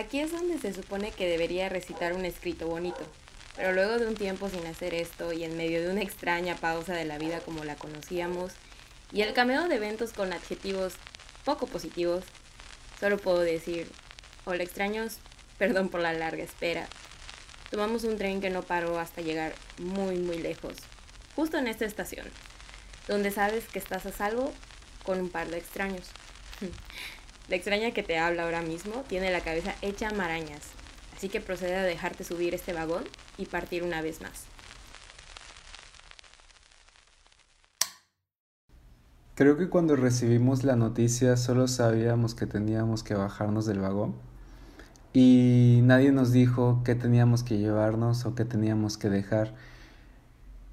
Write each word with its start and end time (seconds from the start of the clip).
Aquí 0.00 0.18
es 0.18 0.32
donde 0.32 0.58
se 0.58 0.72
supone 0.72 1.12
que 1.12 1.28
debería 1.28 1.68
recitar 1.68 2.14
un 2.14 2.24
escrito 2.24 2.66
bonito, 2.66 3.00
pero 3.54 3.74
luego 3.74 3.98
de 3.98 4.06
un 4.06 4.14
tiempo 4.14 4.48
sin 4.48 4.66
hacer 4.66 4.94
esto 4.94 5.30
y 5.34 5.44
en 5.44 5.58
medio 5.58 5.82
de 5.82 5.90
una 5.90 6.00
extraña 6.00 6.56
pausa 6.56 6.94
de 6.94 7.04
la 7.04 7.18
vida 7.18 7.40
como 7.40 7.64
la 7.64 7.76
conocíamos, 7.76 8.52
y 9.12 9.20
el 9.20 9.34
cameo 9.34 9.68
de 9.68 9.74
eventos 9.74 10.14
con 10.14 10.32
adjetivos 10.32 10.94
poco 11.44 11.66
positivos, 11.66 12.24
solo 12.98 13.18
puedo 13.18 13.40
decir, 13.40 13.90
hola 14.46 14.62
extraños, 14.62 15.18
perdón 15.58 15.90
por 15.90 16.00
la 16.00 16.14
larga 16.14 16.44
espera. 16.44 16.88
Tomamos 17.70 18.04
un 18.04 18.16
tren 18.16 18.40
que 18.40 18.48
no 18.48 18.62
paró 18.62 18.98
hasta 18.98 19.20
llegar 19.20 19.52
muy 19.76 20.16
muy 20.16 20.38
lejos, 20.38 20.76
justo 21.36 21.58
en 21.58 21.66
esta 21.66 21.84
estación, 21.84 22.26
donde 23.06 23.30
sabes 23.30 23.68
que 23.68 23.78
estás 23.78 24.06
a 24.06 24.12
salvo 24.12 24.54
con 25.04 25.20
un 25.20 25.28
par 25.28 25.48
de 25.48 25.58
extraños. 25.58 26.06
La 27.50 27.56
extraña 27.56 27.90
que 27.90 28.04
te 28.04 28.16
habla 28.16 28.44
ahora 28.44 28.62
mismo 28.62 29.02
tiene 29.08 29.32
la 29.32 29.40
cabeza 29.40 29.74
hecha 29.82 30.12
marañas, 30.12 30.60
así 31.16 31.28
que 31.28 31.40
procede 31.40 31.74
a 31.74 31.82
dejarte 31.82 32.22
subir 32.22 32.54
este 32.54 32.72
vagón 32.72 33.02
y 33.38 33.46
partir 33.46 33.82
una 33.82 34.00
vez 34.02 34.20
más. 34.20 34.44
Creo 39.34 39.58
que 39.58 39.68
cuando 39.68 39.96
recibimos 39.96 40.62
la 40.62 40.76
noticia 40.76 41.36
solo 41.36 41.66
sabíamos 41.66 42.36
que 42.36 42.46
teníamos 42.46 43.02
que 43.02 43.14
bajarnos 43.14 43.66
del 43.66 43.80
vagón 43.80 44.14
y 45.12 45.80
nadie 45.82 46.12
nos 46.12 46.30
dijo 46.30 46.82
qué 46.84 46.94
teníamos 46.94 47.42
que 47.42 47.58
llevarnos 47.58 48.26
o 48.26 48.36
qué 48.36 48.44
teníamos 48.44 48.96
que 48.96 49.08
dejar. 49.08 49.54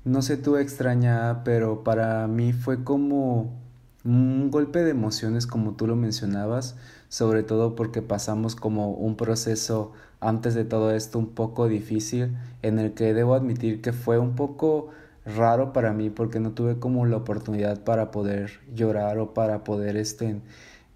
No 0.05 0.21
sé 0.21 0.37
tú 0.37 0.57
extraña, 0.57 1.43
pero 1.43 1.83
para 1.83 2.27
mí 2.27 2.53
fue 2.53 2.83
como 2.83 3.65
un 4.07 4.51
golpe 4.51 4.83
de 4.83 4.91
emociones 4.91 5.47
como 5.47 5.73
tú 5.73 5.85
lo 5.85 5.97
mencionabas, 5.97 6.77
sobre 7.09 7.43
todo 7.43 7.75
porque 7.75 8.01
pasamos 8.01 8.55
como 8.55 8.91
un 8.91 9.17
proceso 9.17 9.91
antes 10.21 10.55
de 10.55 10.63
todo 10.63 10.91
esto 10.91 11.19
un 11.19 11.27
poco 11.27 11.67
difícil 11.67 12.37
en 12.61 12.79
el 12.79 12.93
que 12.93 13.13
debo 13.13 13.35
admitir 13.35 13.81
que 13.81 13.91
fue 13.91 14.17
un 14.17 14.35
poco 14.35 14.89
raro 15.25 15.73
para 15.73 15.91
mí 15.91 16.09
porque 16.09 16.39
no 16.39 16.51
tuve 16.51 16.79
como 16.79 17.05
la 17.05 17.17
oportunidad 17.17 17.83
para 17.83 18.11
poder 18.11 18.61
llorar 18.73 19.17
o 19.19 19.33
para 19.33 19.65
poder 19.65 19.97
este 19.97 20.39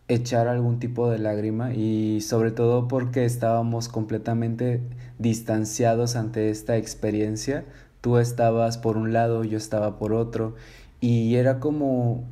echar 0.07 0.47
algún 0.47 0.79
tipo 0.79 1.09
de 1.09 1.19
lágrima 1.19 1.73
y 1.73 2.21
sobre 2.21 2.51
todo 2.51 2.87
porque 2.87 3.25
estábamos 3.25 3.89
completamente 3.89 4.81
distanciados 5.19 6.15
ante 6.15 6.49
esta 6.49 6.77
experiencia. 6.77 7.65
Tú 7.99 8.17
estabas 8.17 8.77
por 8.77 8.95
un 8.95 9.11
lado, 9.11 9.43
yo 9.43 9.57
estaba 9.57 9.99
por 9.99 10.13
otro 10.13 10.55
y 11.01 11.35
era 11.35 11.59
como 11.59 12.23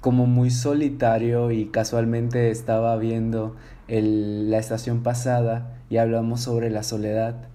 como 0.00 0.26
muy 0.26 0.50
solitario 0.50 1.50
y 1.50 1.66
casualmente 1.66 2.50
estaba 2.50 2.96
viendo 2.96 3.56
la 3.88 4.58
estación 4.58 5.02
pasada 5.02 5.78
y 5.90 5.98
hablamos 5.98 6.40
sobre 6.40 6.70
la 6.70 6.82
soledad. 6.82 7.48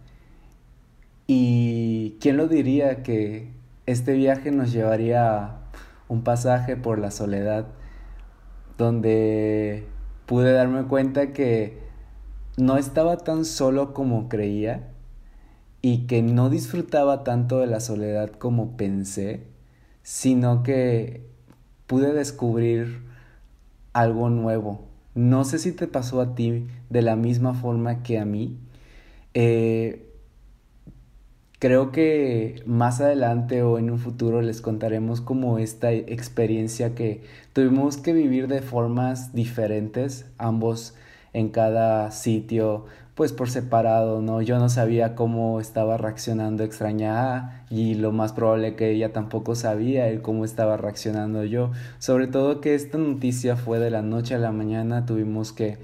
Y 1.28 2.18
quién 2.22 2.38
lo 2.38 2.48
diría 2.48 3.02
que 3.02 3.52
este 3.86 4.14
viaje 4.14 4.52
nos 4.52 4.72
llevaría 4.72 5.38
a 5.38 5.60
un 6.08 6.24
pasaje 6.24 6.76
por 6.76 7.00
la 7.00 7.12
soledad 7.12 7.66
donde 8.78 9.88
pude 10.26 10.52
darme 10.52 10.84
cuenta 10.84 11.34
que 11.34 11.80
no 12.58 12.78
estaba 12.78 13.18
tan 13.18 13.46
solo 13.46 13.94
como 13.94 14.30
creía 14.30 14.92
y 15.82 16.08
que 16.08 16.22
no 16.22 16.50
disfrutaba 16.50 17.24
tanto 17.24 17.60
de 17.60 17.68
la 17.68 17.80
soledad 17.80 18.32
como 18.32 18.76
pensé, 18.76 19.48
sino 20.04 20.64
que 20.64 21.35
pude 21.88 22.14
descubrir 22.14 23.02
algo 23.94 24.30
nuevo. 24.30 24.88
No 25.14 25.46
sé 25.46 25.60
si 25.60 25.72
te 25.72 25.88
pasó 25.88 26.22
a 26.22 26.36
ti 26.36 26.68
de 26.90 27.02
la 27.02 27.16
misma 27.16 27.54
forma 27.54 28.04
que 28.04 28.20
a 28.20 28.26
mí. 28.26 28.58
Eh, 29.34 30.06
creo 31.60 31.92
que 31.92 32.62
más 32.66 33.02
adelante 33.02 33.64
o 33.64 33.80
en 33.80 33.90
un 33.90 34.00
futuro 34.00 34.42
les 34.42 34.62
contaremos 34.62 35.22
como 35.22 35.58
esta 35.58 35.92
experiencia 35.94 36.96
que 36.96 37.24
tuvimos 37.54 37.98
que 37.98 38.14
vivir 38.14 38.48
de 38.48 38.62
formas 38.62 39.34
diferentes, 39.34 40.26
ambos 40.38 40.96
en 41.34 41.50
cada 41.50 42.12
sitio, 42.12 42.86
pues 43.16 43.32
por 43.32 43.50
separado, 43.50 44.22
¿no? 44.22 44.42
Yo 44.42 44.60
no 44.60 44.68
sabía 44.68 45.16
cómo 45.16 45.62
estaba 45.62 45.98
reaccionando 45.98 46.64
extraña 46.66 47.66
y 47.70 47.96
lo 47.96 48.12
más 48.12 48.34
probable 48.34 48.76
que 48.76 48.92
ella 48.92 49.14
tampoco 49.14 49.56
sabía 49.56 50.22
cómo 50.22 50.44
estaba 50.44 50.76
reaccionando 50.76 51.46
yo. 51.46 51.72
Sobre 52.00 52.28
todo 52.28 52.60
que 52.60 52.76
esta 52.76 52.98
noticia 52.98 53.56
fue 53.56 53.80
de 53.80 53.90
la 53.90 54.02
noche 54.02 54.36
a 54.36 54.40
la 54.40 54.52
mañana, 54.52 55.06
tuvimos 55.06 55.54
que 55.54 55.78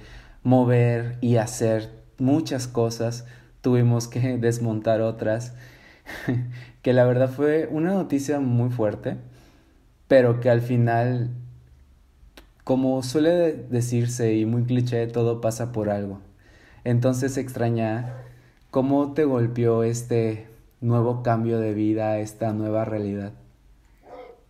mover 0.43 1.17
y 1.21 1.37
hacer 1.37 1.89
muchas 2.17 2.67
cosas, 2.67 3.25
tuvimos 3.61 4.09
que 4.09 4.37
desmontar 4.37 4.99
otras, 5.01 5.53
que 6.81 6.93
la 6.93 7.05
verdad 7.05 7.29
fue 7.29 7.69
una 7.71 7.93
noticia 7.93 8.41
muy 8.41 8.69
fuerte, 8.69 9.15
pero 10.09 10.41
que 10.41 10.49
al 10.49 10.61
final 10.61 11.29
como 12.65 13.01
suele 13.03 13.53
decirse 13.53 14.35
y 14.35 14.45
muy 14.45 14.63
cliché, 14.63 15.07
todo 15.07 15.41
pasa 15.41 15.71
por 15.71 15.89
algo. 15.89 16.19
Entonces 16.83 17.37
extraña 17.37 18.23
cómo 18.71 19.13
te 19.13 19.25
golpeó 19.25 19.83
este 19.83 20.47
nuevo 20.79 21.23
cambio 21.23 21.59
de 21.59 21.73
vida, 21.73 22.19
esta 22.19 22.53
nueva 22.53 22.85
realidad. 22.85 23.33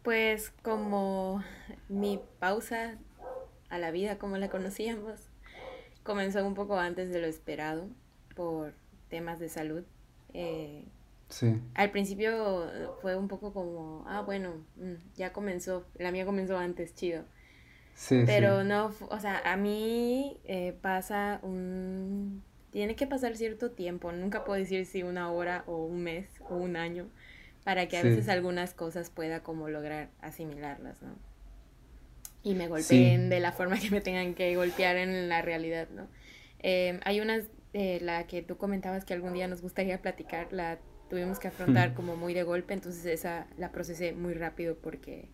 Pues 0.04 0.52
como 0.64 1.44
mi 1.90 2.20
pausa 2.40 2.98
a 3.70 3.78
la 3.78 3.92
vida 3.92 4.18
como 4.18 4.38
la 4.38 4.50
conocíamos 4.50 5.32
comenzó 6.04 6.46
un 6.46 6.56
poco 6.56 6.78
antes 6.78 7.12
de 7.12 7.20
lo 7.20 7.28
esperado 7.28 7.88
por 8.36 8.74
temas 9.10 9.40
de 9.40 9.50
salud. 9.50 9.84
Eh, 10.34 10.86
sí. 11.30 11.60
Al 11.76 11.92
principio 11.92 12.70
fue 13.02 13.16
un 13.16 13.28
poco 13.28 13.54
como, 13.54 14.04
ah, 14.08 14.22
bueno, 14.22 14.54
mm, 14.78 15.16
ya 15.16 15.34
comenzó, 15.34 15.86
la 15.96 16.12
mía 16.12 16.26
comenzó 16.26 16.58
antes, 16.58 16.96
chido. 16.96 17.24
Pero 18.10 18.64
no, 18.64 18.94
o 19.10 19.20
sea, 19.20 19.42
a 19.46 19.58
mí 19.58 20.38
eh, 20.46 20.74
pasa 20.82 21.40
un... 21.44 22.44
Tiene 22.72 22.96
que 22.96 23.06
pasar 23.06 23.36
cierto 23.36 23.72
tiempo, 23.72 24.12
nunca 24.12 24.46
puedo 24.46 24.58
decir 24.58 24.86
si 24.86 25.04
una 25.04 25.30
hora 25.32 25.64
o 25.68 25.84
un 25.86 26.04
mes 26.04 26.28
o 26.50 26.56
un 26.56 26.78
año, 26.78 27.10
para 27.66 27.88
que 27.88 27.98
a 27.98 28.04
veces 28.04 28.30
algunas 28.30 28.74
cosas 28.74 29.10
pueda 29.10 29.44
como 29.44 29.68
lograr 29.68 30.10
asimilarlas, 30.22 31.02
¿no? 31.02 31.16
Y 32.44 32.56
me 32.56 32.70
golpeen 32.70 33.30
de 33.30 33.42
la 33.42 33.52
forma 33.52 33.78
que 33.78 33.92
me 33.92 34.00
tengan 34.00 34.34
que 34.36 34.56
golpear 34.56 34.96
en 34.96 35.28
la 35.28 35.42
realidad, 35.42 35.90
¿no? 35.94 36.08
Em, 36.60 37.02
hay 37.04 37.20
una, 37.20 37.42
eh, 37.74 38.00
la 38.02 38.26
que 38.26 38.42
tú 38.42 38.56
comentabas 38.58 39.04
que 39.04 39.14
algún 39.14 39.34
día 39.34 39.50
nos 39.50 39.62
gustaría 39.62 40.02
platicar, 40.02 40.48
la 40.54 40.80
tuvimos 41.10 41.40
que 41.40 41.50
afrontar 41.50 41.94
como 41.94 42.16
muy 42.16 42.34
de 42.34 42.44
golpe, 42.44 42.74
entonces 42.74 43.06
esa 43.06 43.48
la 43.58 43.74
procesé 43.74 44.14
muy 44.14 44.34
rápido 44.34 44.78
porque 44.78 45.28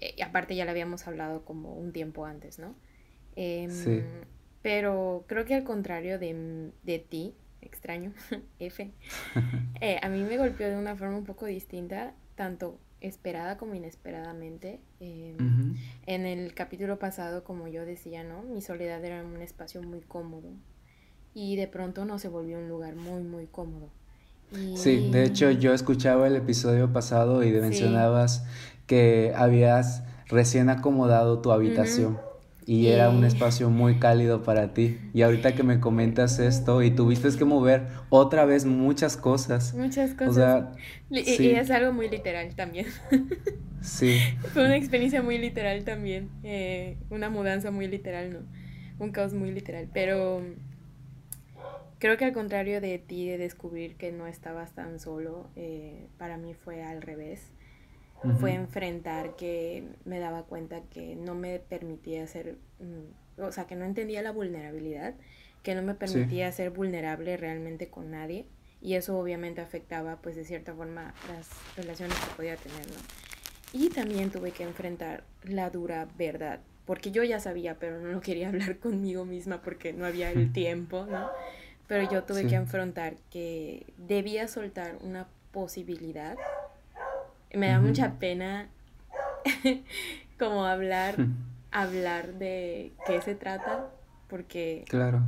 eh, 0.00 0.22
aparte 0.22 0.56
ya 0.56 0.64
la 0.64 0.72
habíamos 0.72 1.06
hablado 1.06 1.44
como 1.44 1.74
un 1.74 1.92
tiempo 1.92 2.24
antes, 2.24 2.58
¿no? 2.58 2.74
Em, 3.36 3.70
sí. 3.70 4.02
Pero 4.62 5.24
creo 5.28 5.44
que 5.44 5.54
al 5.54 5.64
contrario 5.64 6.18
de, 6.18 6.72
de 6.82 6.98
ti, 6.98 7.34
extraño, 7.60 8.12
F, 8.58 8.90
eh, 9.80 9.98
a 10.02 10.08
mí 10.08 10.22
me 10.22 10.36
golpeó 10.36 10.68
de 10.68 10.76
una 10.76 10.96
forma 10.96 11.16
un 11.16 11.24
poco 11.24 11.46
distinta, 11.46 12.14
tanto 12.34 12.78
esperada 13.00 13.56
como 13.56 13.74
inesperadamente. 13.74 14.80
Em, 15.00 15.76
en 16.06 16.26
el 16.26 16.54
capítulo 16.54 16.98
pasado, 16.98 17.44
como 17.44 17.68
yo 17.68 17.84
decía, 17.84 18.24
¿no? 18.24 18.42
Mi 18.42 18.60
soledad 18.60 19.04
era 19.04 19.24
un 19.24 19.40
espacio 19.40 19.82
muy 19.82 20.00
cómodo 20.00 20.50
y 21.34 21.56
de 21.56 21.68
pronto 21.68 22.04
no 22.04 22.18
se 22.18 22.28
volvió 22.28 22.58
un 22.58 22.68
lugar 22.68 22.96
muy, 22.96 23.22
muy 23.22 23.46
cómodo. 23.46 23.90
Sí, 24.74 25.10
de 25.10 25.24
hecho 25.24 25.50
yo 25.50 25.74
escuchaba 25.74 26.26
el 26.26 26.36
episodio 26.36 26.92
pasado 26.92 27.42
y 27.44 27.52
mencionabas 27.52 28.46
que 28.86 29.32
habías 29.36 30.02
recién 30.28 30.70
acomodado 30.70 31.40
tu 31.40 31.52
habitación. 31.52 32.18
Y 32.64 32.88
era 32.88 33.08
un 33.08 33.24
espacio 33.24 33.70
muy 33.70 33.98
cálido 33.98 34.42
para 34.42 34.74
ti. 34.74 34.98
Y 35.14 35.22
ahorita 35.22 35.54
que 35.54 35.62
me 35.62 35.80
comentas 35.80 36.38
esto 36.38 36.82
y 36.82 36.90
tuviste 36.90 37.30
que 37.30 37.46
mover 37.46 37.86
otra 38.10 38.44
vez 38.44 38.66
muchas 38.66 39.16
cosas. 39.16 39.72
Muchas 39.74 40.12
cosas. 40.12 40.66
y, 41.08 41.48
es 41.48 41.70
algo 41.70 41.94
muy 41.94 42.10
literal 42.10 42.54
también. 42.54 42.86
sí. 43.80 44.18
Fue 44.52 44.66
una 44.66 44.76
experiencia 44.76 45.22
muy 45.22 45.38
literal 45.38 45.82
también. 45.84 46.28
Eh, 46.42 46.98
una 47.08 47.30
mudanza 47.30 47.70
muy 47.70 47.88
literal, 47.88 48.34
¿no? 48.34 48.38
Un 48.98 49.12
caos 49.12 49.32
muy 49.32 49.50
literal. 49.50 49.88
Pero 49.94 50.42
creo 51.98 52.16
que 52.16 52.24
al 52.24 52.32
contrario 52.32 52.80
de 52.80 52.98
ti, 52.98 53.28
de 53.28 53.38
descubrir 53.38 53.96
que 53.96 54.12
no 54.12 54.26
estabas 54.26 54.72
tan 54.74 55.00
solo, 55.00 55.48
eh, 55.56 56.08
para 56.18 56.36
mí 56.36 56.54
fue 56.54 56.82
al 56.82 57.02
revés 57.02 57.52
fue 58.40 58.52
enfrentar 58.52 59.36
que 59.36 59.84
me 60.04 60.18
daba 60.18 60.42
cuenta 60.42 60.82
que 60.90 61.14
no 61.14 61.34
me 61.34 61.60
permitía 61.60 62.26
ser, 62.26 62.56
mm, 62.80 63.42
o 63.42 63.52
sea, 63.52 63.66
que 63.66 63.76
no 63.76 63.84
entendía 63.84 64.22
la 64.22 64.32
vulnerabilidad, 64.32 65.14
que 65.62 65.74
no 65.74 65.82
me 65.82 65.94
permitía 65.94 66.50
ser 66.50 66.70
vulnerable 66.70 67.36
realmente 67.36 67.88
con 67.88 68.10
nadie 68.10 68.46
y 68.80 68.94
eso 68.94 69.18
obviamente 69.18 69.60
afectaba 69.60 70.16
pues 70.16 70.36
de 70.36 70.44
cierta 70.44 70.74
forma 70.74 71.14
las 71.28 71.48
relaciones 71.76 72.18
que 72.18 72.34
podía 72.36 72.56
tener, 72.56 72.86
¿no? 72.86 72.96
Y 73.72 73.90
también 73.90 74.30
tuve 74.30 74.50
que 74.50 74.62
enfrentar 74.64 75.24
la 75.44 75.70
dura 75.70 76.08
verdad 76.16 76.60
porque 76.86 77.10
yo 77.10 77.22
ya 77.22 77.38
sabía, 77.38 77.78
pero 77.78 78.00
no 78.00 78.08
lo 78.08 78.20
quería 78.20 78.48
hablar 78.48 78.78
conmigo 78.78 79.24
misma 79.24 79.60
porque 79.62 79.92
no 79.92 80.06
había 80.06 80.32
el 80.32 80.52
tiempo, 80.52 81.06
¿no? 81.08 81.30
Pero 81.88 82.08
yo 82.10 82.22
tuve 82.22 82.46
que 82.46 82.56
afrontar 82.56 83.16
que 83.30 83.86
debía 83.96 84.46
soltar 84.46 84.96
una 85.00 85.26
posibilidad. 85.52 86.36
Me 87.52 87.68
da 87.68 87.80
mucha 87.80 88.18
pena 88.18 88.68
como 90.38 90.66
hablar, 90.66 91.16
hablar 91.72 92.34
de 92.34 92.92
qué 93.06 93.20
se 93.22 93.34
trata, 93.34 93.86
porque... 94.28 94.84
Claro. 94.88 95.22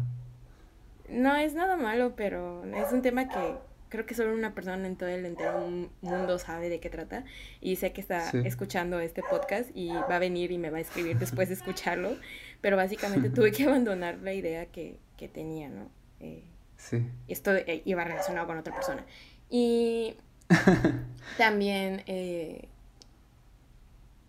No 1.09 1.35
es 1.35 1.55
nada 1.55 1.77
malo, 1.77 2.15
pero 2.15 2.65
es 2.67 2.93
un 2.93 3.03
tema 3.03 3.29
que 3.29 3.57
creo 3.89 4.07
que 4.07 4.15
solo 4.15 4.33
una 4.33 4.55
persona 4.55 4.87
en 4.87 4.97
todo 4.97 5.09
el 5.09 5.27
entero 5.27 5.67
mundo 6.01 6.39
sabe 6.39 6.69
de 6.69 6.79
qué 6.79 6.89
trata 6.89 7.25
y 7.61 7.77
sé 7.77 7.93
que 7.93 8.01
está 8.01 8.31
escuchando 8.45 9.01
este 9.01 9.23
podcast 9.29 9.69
y 9.75 9.89
va 9.89 10.17
a 10.17 10.19
venir 10.21 10.53
y 10.53 10.59
me 10.59 10.71
va 10.71 10.79
a 10.79 10.81
escribir 10.81 11.19
después 11.19 11.49
de 11.49 11.55
escucharlo, 11.57 12.17
pero 12.61 12.77
básicamente 12.77 13.31
tuve 13.31 13.51
que 13.51 13.65
abandonar 13.67 14.19
la 14.19 14.33
idea 14.33 14.67
que, 14.67 14.99
que 15.17 15.29
tenía, 15.29 15.69
¿no? 15.69 15.91
Eh, 16.21 16.45
sí. 16.81 17.07
Esto 17.29 17.55
eh, 17.55 17.83
iba 17.85 18.05
relacionado 18.05 18.47
con 18.47 18.59
otra 18.59 18.75
persona. 18.75 19.05
Y 19.49 20.15
también 21.39 22.03
eh, 22.07 22.69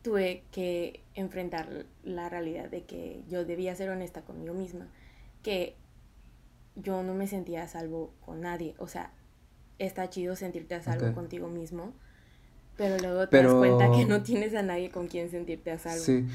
tuve 0.01 0.43
que 0.51 1.01
enfrentar 1.15 1.85
la 2.03 2.29
realidad 2.29 2.69
de 2.69 2.83
que 2.83 3.23
yo 3.29 3.45
debía 3.45 3.75
ser 3.75 3.89
honesta 3.89 4.21
conmigo 4.21 4.53
misma, 4.53 4.87
que 5.43 5.75
yo 6.75 7.03
no 7.03 7.13
me 7.13 7.27
sentía 7.27 7.63
a 7.63 7.67
salvo 7.67 8.11
con 8.25 8.41
nadie, 8.41 8.75
o 8.77 8.87
sea, 8.87 9.11
está 9.77 10.09
chido 10.09 10.35
sentirte 10.35 10.75
a 10.75 10.81
salvo 10.81 11.13
contigo 11.13 11.47
mismo, 11.47 11.93
pero 12.77 12.97
luego 12.97 13.27
te 13.27 13.43
das 13.43 13.53
cuenta 13.53 13.91
que 13.91 14.05
no 14.05 14.23
tienes 14.23 14.55
a 14.55 14.63
nadie 14.63 14.89
con 14.89 15.07
quien 15.07 15.29
sentirte 15.29 15.71
a 15.71 15.77
salvo. 15.77 16.03
Sí, 16.03 16.25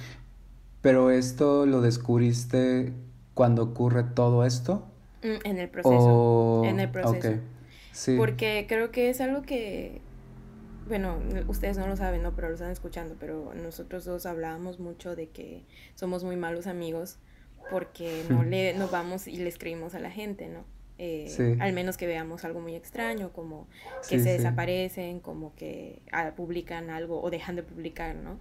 pero 0.83 1.11
esto 1.11 1.67
lo 1.67 1.81
descubriste 1.81 2.93
cuando 3.35 3.63
ocurre 3.63 4.05
todo 4.05 4.45
esto. 4.45 4.87
Mm, 5.27 5.47
en 5.47 5.59
el 5.59 5.69
proceso. 5.69 6.63
En 6.65 6.81
el 6.81 6.91
proceso. 6.91 7.41
Sí. 7.93 8.17
Porque 8.17 8.67
creo 8.69 8.91
que 8.91 9.11
es 9.11 9.21
algo 9.21 9.43
que, 9.43 10.01
bueno, 10.87 11.19
ustedes 11.49 11.79
no 11.79 11.87
lo 11.87 11.97
saben, 11.97 12.23
¿no? 12.23 12.35
Pero 12.35 12.49
lo 12.49 12.55
están 12.55 12.71
escuchando, 12.71 13.17
pero 13.19 13.55
nosotros 13.55 14.05
dos 14.05 14.27
hablábamos 14.27 14.79
mucho 14.79 15.17
de 15.17 15.29
que 15.29 15.65
somos 15.95 16.23
muy 16.23 16.37
malos 16.37 16.67
amigos 16.67 17.19
porque 17.71 18.23
no 18.31 18.45
le 18.45 18.75
no 18.75 18.89
vamos 18.89 19.27
y 19.27 19.37
le 19.37 19.49
escribimos 19.49 19.95
a 19.95 19.99
la 19.99 20.11
gente, 20.11 20.49
¿no? 20.49 20.65
Eh, 20.99 21.59
al 21.61 21.75
menos 21.75 21.99
que 21.99 22.07
veamos 22.07 22.45
algo 22.47 22.61
muy 22.61 22.75
extraño, 22.75 23.31
como 23.33 23.69
que 24.09 24.19
se 24.19 24.33
desaparecen, 24.33 25.21
como 25.21 25.55
que 25.55 26.01
ah, 26.11 26.33
publican 26.35 26.89
algo 26.89 27.21
o 27.21 27.29
dejan 27.29 27.55
de 27.57 27.63
publicar, 27.63 28.15
¿no? 28.17 28.39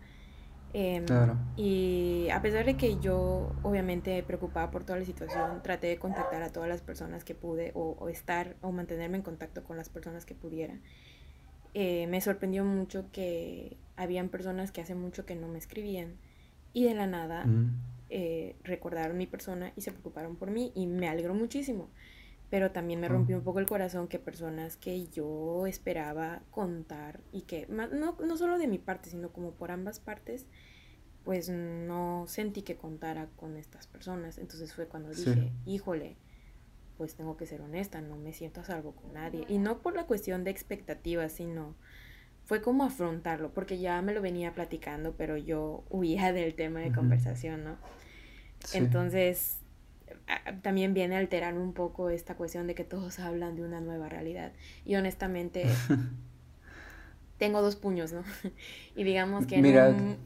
Em, 0.78 1.06
claro. 1.06 1.38
Y 1.56 2.28
a 2.34 2.42
pesar 2.42 2.66
de 2.66 2.76
que 2.76 3.00
yo, 3.00 3.56
obviamente, 3.64 4.22
preocupada 4.24 4.72
por 4.72 4.84
toda 4.84 5.00
la 5.00 5.06
situación, 5.06 5.64
traté 5.64 5.88
de 5.88 5.98
contactar 5.98 6.44
a 6.44 6.50
todas 6.50 6.68
las 6.68 6.82
personas 6.82 7.24
que 7.24 7.34
pude 7.34 7.72
o, 7.76 8.10
estar 8.10 8.58
o 8.60 8.74
mantenerme 8.74 9.16
en 9.16 9.24
contacto 9.24 9.64
con 9.64 9.78
las 9.78 9.88
personas 9.88 10.26
que 10.26 10.36
pudiera. 10.36 10.74
Eh, 11.74 12.08
me 12.08 12.20
sorprendió 12.20 12.66
mucho 12.66 13.06
que 13.14 13.78
habían 13.96 14.28
personas 14.28 14.74
que 14.74 14.82
hace 14.82 14.96
mucho 14.96 15.26
que 15.26 15.36
no 15.36 15.48
me 15.48 15.60
escribían 15.60 16.16
y 16.74 16.84
de 16.84 16.94
la 16.94 17.08
nada 17.08 17.46
mm. 17.46 17.82
eh, 18.10 18.58
recordaron 18.66 19.18
mi 19.18 19.28
persona 19.28 19.72
y 19.78 19.82
se 19.82 19.92
preocuparon 19.92 20.36
por 20.36 20.52
mí 20.52 20.74
y 20.76 20.88
me 20.88 21.08
alegró 21.08 21.34
muchísimo 21.34 21.88
pero 22.50 22.72
también 22.72 23.00
me 23.00 23.10
rompió 23.10 23.38
un 23.38 23.44
poco 23.44 23.60
el 23.60 23.66
corazón 23.66 24.08
que 24.08 24.20
personas 24.20 24.78
que 24.78 25.08
yo 25.08 25.66
esperaba 25.68 26.42
contar 26.52 27.20
y 27.32 27.42
que 27.42 27.66
no, 27.68 27.88
no 27.88 28.38
solo 28.38 28.58
de 28.58 28.68
mi 28.68 28.78
parte, 28.78 29.10
sino 29.10 29.34
como 29.34 29.52
por 29.52 29.72
ambas 29.72 30.00
partes, 30.00 30.46
pues 31.26 31.50
no 31.50 32.26
sentí 32.28 32.62
que 32.62 32.78
contara 32.78 33.28
con 33.36 33.58
estas 33.58 33.88
personas. 33.88 34.38
Entonces 34.38 34.74
fue 34.74 34.86
cuando 34.86 35.10
dije, 35.10 35.52
híjole, 35.66 36.16
pues 36.98 37.16
tengo 37.16 37.36
que 37.36 37.48
ser 37.48 37.62
honesta, 37.62 38.00
no 38.00 38.16
me 38.16 38.32
siento 38.32 38.62
a 38.62 38.64
salvo 38.64 38.94
con 38.94 39.14
nadie. 39.14 39.44
Y 39.50 39.58
no 39.58 39.80
por 39.82 39.96
la 39.96 40.06
cuestión 40.06 40.44
de 40.44 40.52
expectativas, 40.52 41.34
sino 41.34 41.76
fue 42.46 42.62
como 42.62 42.84
afrontarlo, 42.84 43.52
porque 43.54 43.80
ya 43.80 44.02
me 44.04 44.14
lo 44.14 44.22
venía 44.22 44.54
platicando, 44.54 45.16
pero 45.18 45.36
yo 45.36 45.84
huía 45.90 46.32
del 46.34 46.54
tema 46.54 46.80
de 46.80 46.92
conversación, 46.92 47.64
¿no? 47.64 47.78
Entonces 48.74 49.58
también 50.62 50.94
viene 50.94 51.16
a 51.16 51.20
alterar 51.20 51.56
un 51.56 51.74
poco 51.74 52.10
esta 52.10 52.36
cuestión 52.36 52.68
de 52.68 52.76
que 52.76 52.84
todos 52.84 53.20
hablan 53.20 53.56
de 53.56 53.64
una 53.64 53.82
nueva 53.82 54.10
realidad. 54.10 54.54
Y 54.86 54.96
honestamente, 54.96 55.66
tengo 57.38 57.62
dos 57.62 57.76
puños, 57.76 58.14
¿no? 58.14 58.24
y 58.96 59.04
digamos 59.04 59.46
que 59.46 59.56
en, 59.56 59.66
un, 59.66 60.18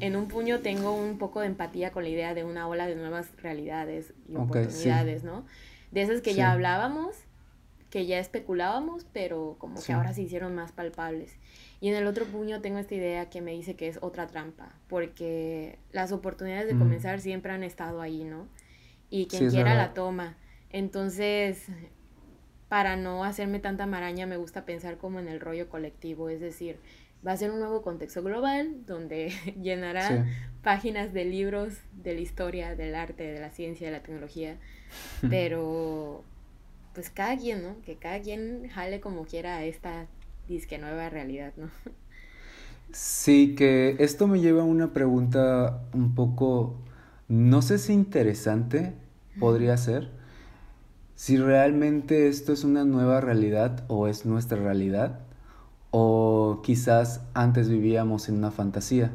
en 0.00 0.16
un 0.16 0.28
puño 0.28 0.60
tengo 0.60 0.92
un 0.92 1.18
poco 1.18 1.40
de 1.40 1.46
empatía 1.46 1.92
con 1.92 2.04
la 2.04 2.08
idea 2.08 2.34
de 2.34 2.44
una 2.44 2.68
ola 2.68 2.86
de 2.86 2.96
nuevas 2.96 3.28
realidades 3.42 4.14
y 4.28 4.36
oportunidades, 4.36 5.24
¿no? 5.24 5.44
De 5.90 6.02
esas 6.02 6.20
que 6.20 6.34
ya 6.34 6.52
hablábamos, 6.52 7.16
que 7.90 8.06
ya 8.06 8.18
especulábamos, 8.18 9.06
pero 9.12 9.56
como 9.58 9.82
que 9.82 9.92
ahora 9.92 10.12
se 10.12 10.22
hicieron 10.22 10.54
más 10.54 10.72
palpables. 10.72 11.32
Y 11.80 11.88
en 11.88 11.94
el 11.94 12.06
otro 12.06 12.24
puño 12.26 12.60
tengo 12.60 12.78
esta 12.78 12.94
idea 12.94 13.30
que 13.30 13.40
me 13.40 13.52
dice 13.52 13.74
que 13.76 13.88
es 13.88 13.98
otra 14.02 14.26
trampa, 14.26 14.74
porque 14.88 15.78
las 15.92 16.12
oportunidades 16.12 16.66
de 16.66 16.76
comenzar 16.76 17.20
siempre 17.20 17.52
han 17.52 17.62
estado 17.62 18.00
ahí, 18.00 18.24
¿no? 18.24 18.48
y 19.10 19.26
quien 19.26 19.50
quiera 19.50 19.74
la 19.74 19.94
toma. 19.94 20.36
Entonces, 20.70 21.66
para 22.68 22.96
no 22.96 23.24
hacerme 23.24 23.58
tanta 23.60 23.86
maraña, 23.86 24.26
me 24.26 24.36
gusta 24.36 24.64
pensar 24.64 24.98
como 24.98 25.18
en 25.20 25.28
el 25.28 25.40
rollo 25.40 25.68
colectivo, 25.68 26.28
es 26.28 26.40
decir, 26.40 26.78
va 27.26 27.32
a 27.32 27.36
ser 27.36 27.50
un 27.50 27.60
nuevo 27.60 27.82
contexto 27.82 28.22
global 28.22 28.84
donde 28.86 29.32
llenará 29.62 30.26
páginas 30.62 31.12
de 31.12 31.24
libros 31.24 31.74
de 31.92 32.14
la 32.14 32.20
historia, 32.20 32.74
del 32.74 32.94
arte, 32.94 33.24
de 33.24 33.40
la 33.40 33.50
ciencia, 33.50 33.88
de 33.88 33.92
la 33.92 34.02
tecnología, 34.02 34.56
pero 35.30 36.24
pues 36.94 37.10
cada 37.10 37.36
quien, 37.36 37.62
¿no? 37.62 37.80
Que 37.82 37.96
cada 37.96 38.20
quien 38.20 38.68
jale 38.68 39.00
como 39.00 39.24
quiera 39.24 39.56
a 39.56 39.64
esta 39.64 40.06
disque 40.48 40.78
nueva 40.78 41.08
realidad, 41.08 41.52
¿no? 41.56 41.70
Sí, 42.92 43.54
que 43.54 43.96
esto 43.98 44.26
me 44.26 44.40
lleva 44.40 44.62
a 44.62 44.64
una 44.64 44.94
pregunta 44.94 45.82
un 45.92 46.14
poco 46.14 46.78
no 47.28 47.60
sé 47.60 47.78
si 47.78 47.92
interesante 47.92 48.94
podría 49.38 49.76
ser 49.76 50.10
si 51.18 51.36
realmente 51.36 52.28
esto 52.28 52.52
es 52.52 52.62
una 52.62 52.84
nueva 52.84 53.20
realidad 53.20 53.84
o 53.88 54.06
es 54.06 54.24
nuestra 54.24 54.56
realidad 54.56 55.18
o 55.90 56.60
quizás 56.62 57.22
antes 57.34 57.68
vivíamos 57.68 58.28
en 58.28 58.36
una 58.36 58.52
fantasía. 58.52 59.10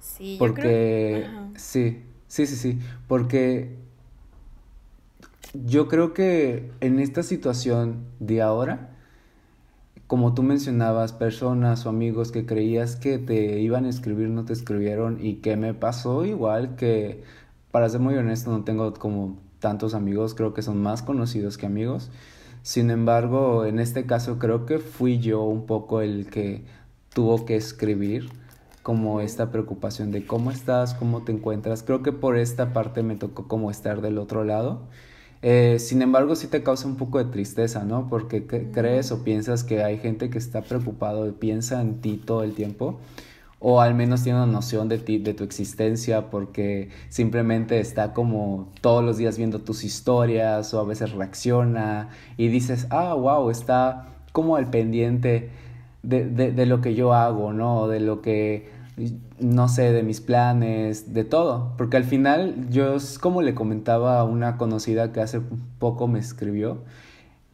Sí, 0.00 0.34
porque 0.40 1.22
yo 1.22 1.30
creo... 1.30 1.50
sí, 1.54 2.02
sí, 2.26 2.46
sí, 2.48 2.56
sí, 2.56 2.80
porque 3.06 3.78
yo 5.54 5.86
creo 5.86 6.14
que 6.14 6.72
en 6.80 6.98
esta 6.98 7.22
situación 7.22 8.06
de 8.18 8.42
ahora 8.42 8.90
como 10.08 10.34
tú 10.34 10.42
mencionabas, 10.42 11.12
personas 11.12 11.86
o 11.86 11.90
amigos 11.90 12.32
que 12.32 12.44
creías 12.44 12.96
que 12.96 13.18
te 13.18 13.60
iban 13.60 13.84
a 13.84 13.88
escribir 13.88 14.30
no 14.30 14.44
te 14.44 14.52
escribieron 14.52 15.24
y 15.24 15.36
que 15.36 15.56
me 15.56 15.74
pasó 15.74 16.24
igual 16.24 16.74
que, 16.74 17.22
para 17.70 17.88
ser 17.88 18.00
muy 18.00 18.16
honesto, 18.16 18.50
no 18.50 18.64
tengo 18.64 18.92
como 18.94 19.38
tantos 19.60 19.94
amigos, 19.94 20.34
creo 20.34 20.54
que 20.54 20.62
son 20.62 20.82
más 20.82 21.02
conocidos 21.02 21.58
que 21.58 21.66
amigos. 21.66 22.10
Sin 22.62 22.90
embargo, 22.90 23.64
en 23.64 23.78
este 23.78 24.06
caso 24.06 24.38
creo 24.38 24.66
que 24.66 24.78
fui 24.78 25.18
yo 25.18 25.42
un 25.42 25.66
poco 25.66 26.00
el 26.00 26.26
que 26.28 26.64
tuvo 27.14 27.46
que 27.46 27.56
escribir 27.56 28.30
como 28.82 29.20
esta 29.20 29.50
preocupación 29.50 30.10
de 30.10 30.26
cómo 30.26 30.50
estás, 30.50 30.94
cómo 30.94 31.22
te 31.22 31.32
encuentras. 31.32 31.82
Creo 31.82 32.02
que 32.02 32.12
por 32.12 32.36
esta 32.36 32.72
parte 32.72 33.02
me 33.02 33.16
tocó 33.16 33.46
como 33.46 33.70
estar 33.70 34.00
del 34.00 34.18
otro 34.18 34.44
lado 34.44 34.88
eh, 35.42 35.78
sin 35.78 36.02
embargo, 36.02 36.36
sí 36.36 36.48
te 36.48 36.62
causa 36.62 36.86
un 36.86 36.96
poco 36.96 37.18
de 37.18 37.24
tristeza, 37.24 37.84
¿no? 37.84 38.08
Porque 38.08 38.46
crees 38.46 39.10
o 39.10 39.24
piensas 39.24 39.64
que 39.64 39.82
hay 39.82 39.98
gente 39.98 40.28
que 40.28 40.38
está 40.38 40.60
preocupado 40.62 41.26
y 41.26 41.32
piensa 41.32 41.80
en 41.80 42.00
ti 42.00 42.18
todo 42.18 42.42
el 42.42 42.54
tiempo, 42.54 42.98
o 43.60 43.80
al 43.80 43.94
menos 43.94 44.24
tiene 44.24 44.42
una 44.42 44.50
noción 44.50 44.88
de 44.88 44.98
ti, 44.98 45.18
de 45.18 45.34
tu 45.34 45.44
existencia, 45.44 46.30
porque 46.30 46.88
simplemente 47.08 47.78
está 47.78 48.12
como 48.12 48.72
todos 48.80 49.04
los 49.04 49.18
días 49.18 49.36
viendo 49.36 49.60
tus 49.60 49.84
historias, 49.84 50.74
o 50.74 50.80
a 50.80 50.84
veces 50.84 51.12
reacciona 51.12 52.08
y 52.36 52.48
dices, 52.48 52.86
ah, 52.90 53.14
wow, 53.14 53.50
está 53.50 54.08
como 54.32 54.56
al 54.56 54.70
pendiente 54.70 55.50
de, 56.02 56.24
de, 56.24 56.52
de 56.52 56.66
lo 56.66 56.80
que 56.80 56.94
yo 56.94 57.12
hago, 57.12 57.52
¿no? 57.52 57.86
De 57.86 58.00
lo 58.00 58.22
que 58.22 58.80
no 59.38 59.68
sé, 59.68 59.92
de 59.92 60.02
mis 60.02 60.20
planes, 60.20 61.14
de 61.14 61.24
todo. 61.24 61.72
Porque 61.76 61.96
al 61.96 62.04
final 62.04 62.68
yo, 62.70 62.96
es 62.96 63.18
como 63.18 63.42
le 63.42 63.54
comentaba 63.54 64.20
a 64.20 64.24
una 64.24 64.56
conocida 64.56 65.12
que 65.12 65.20
hace 65.20 65.40
poco 65.78 66.06
me 66.06 66.18
escribió, 66.18 66.82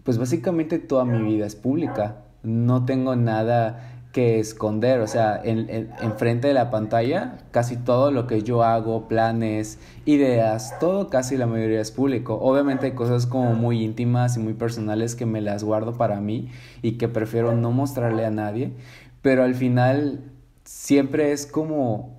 pues 0.02 0.18
básicamente 0.18 0.78
toda 0.78 1.04
mi 1.04 1.22
vida 1.22 1.46
es 1.46 1.56
pública. 1.56 2.22
No 2.42 2.84
tengo 2.84 3.16
nada 3.16 3.95
que 4.12 4.40
esconder, 4.40 5.00
o 5.00 5.06
sea, 5.06 5.38
en, 5.42 5.68
en, 5.68 6.12
frente 6.16 6.48
de 6.48 6.54
la 6.54 6.70
pantalla, 6.70 7.38
casi 7.50 7.76
todo 7.76 8.10
lo 8.10 8.26
que 8.26 8.42
yo 8.42 8.62
hago, 8.62 9.08
planes, 9.08 9.78
ideas, 10.06 10.78
todo 10.80 11.10
casi 11.10 11.36
la 11.36 11.46
mayoría 11.46 11.82
es 11.82 11.90
público. 11.90 12.38
Obviamente 12.40 12.86
hay 12.86 12.92
cosas 12.92 13.26
como 13.26 13.54
muy 13.54 13.84
íntimas 13.84 14.36
y 14.36 14.40
muy 14.40 14.54
personales 14.54 15.14
que 15.16 15.26
me 15.26 15.42
las 15.42 15.64
guardo 15.64 15.98
para 15.98 16.20
mí 16.20 16.50
y 16.80 16.92
que 16.92 17.08
prefiero 17.08 17.54
no 17.54 17.72
mostrarle 17.72 18.24
a 18.24 18.30
nadie, 18.30 18.72
pero 19.20 19.44
al 19.44 19.54
final 19.54 20.20
siempre 20.64 21.32
es 21.32 21.46
como 21.46 22.16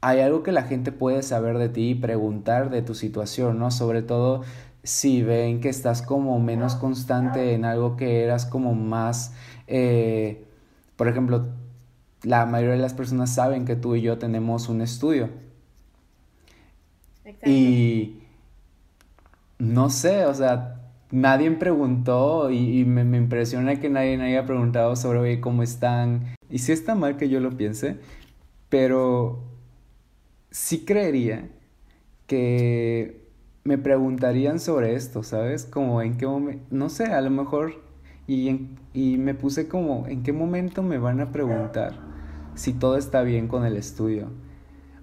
hay 0.00 0.20
algo 0.20 0.42
que 0.42 0.52
la 0.52 0.62
gente 0.62 0.92
puede 0.92 1.22
saber 1.22 1.58
de 1.58 1.68
ti 1.68 1.90
y 1.90 1.94
preguntar 1.94 2.70
de 2.70 2.82
tu 2.82 2.94
situación, 2.94 3.58
¿no? 3.58 3.70
Sobre 3.70 4.02
todo 4.02 4.42
si 4.84 5.22
ven 5.22 5.60
que 5.60 5.68
estás 5.68 6.02
como 6.02 6.38
menos 6.38 6.76
constante 6.76 7.54
en 7.54 7.64
algo 7.64 7.96
que 7.96 8.22
eras 8.22 8.46
como 8.46 8.74
más, 8.74 9.34
eh, 9.66 10.46
por 10.98 11.06
ejemplo, 11.08 11.46
la 12.24 12.44
mayoría 12.44 12.74
de 12.74 12.82
las 12.82 12.92
personas 12.92 13.32
saben 13.32 13.64
que 13.64 13.76
tú 13.76 13.94
y 13.94 14.02
yo 14.02 14.18
tenemos 14.18 14.68
un 14.68 14.82
estudio. 14.82 15.30
Exacto. 17.24 17.48
Y 17.48 18.24
no 19.58 19.90
sé, 19.90 20.26
o 20.26 20.34
sea, 20.34 20.80
nadie 21.12 21.50
preguntó 21.52 22.50
y, 22.50 22.84
me, 22.84 23.04
me, 23.04 23.16
impresiona 23.16 23.78
que 23.78 23.88
nadie 23.88 24.20
haya 24.20 24.44
preguntado 24.44 24.96
sobre 24.96 25.40
cómo 25.40 25.62
están. 25.62 26.34
Y 26.50 26.58
sí 26.58 26.72
está 26.72 26.96
mal 26.96 27.16
que 27.16 27.28
yo 27.28 27.38
lo 27.38 27.56
piense, 27.56 27.98
pero 28.68 29.44
sí 30.50 30.84
creería 30.84 31.48
que 32.26 33.28
me 33.62 33.78
preguntarían 33.78 34.58
sobre 34.58 34.96
esto, 34.96 35.22
¿sabes? 35.22 35.64
Como 35.64 36.02
en 36.02 36.16
qué 36.16 36.26
momento, 36.26 36.64
no 36.70 36.88
sé, 36.88 37.04
a 37.04 37.20
lo 37.20 37.30
mejor, 37.30 37.87
y, 38.28 38.68
y 38.92 39.16
me 39.16 39.34
puse 39.34 39.66
como, 39.66 40.06
¿en 40.06 40.22
qué 40.22 40.32
momento 40.32 40.84
me 40.84 40.98
van 40.98 41.20
a 41.20 41.32
preguntar 41.32 41.94
si 42.54 42.74
todo 42.74 42.96
está 42.96 43.22
bien 43.22 43.48
con 43.48 43.64
el 43.64 43.76
estudio? 43.76 44.28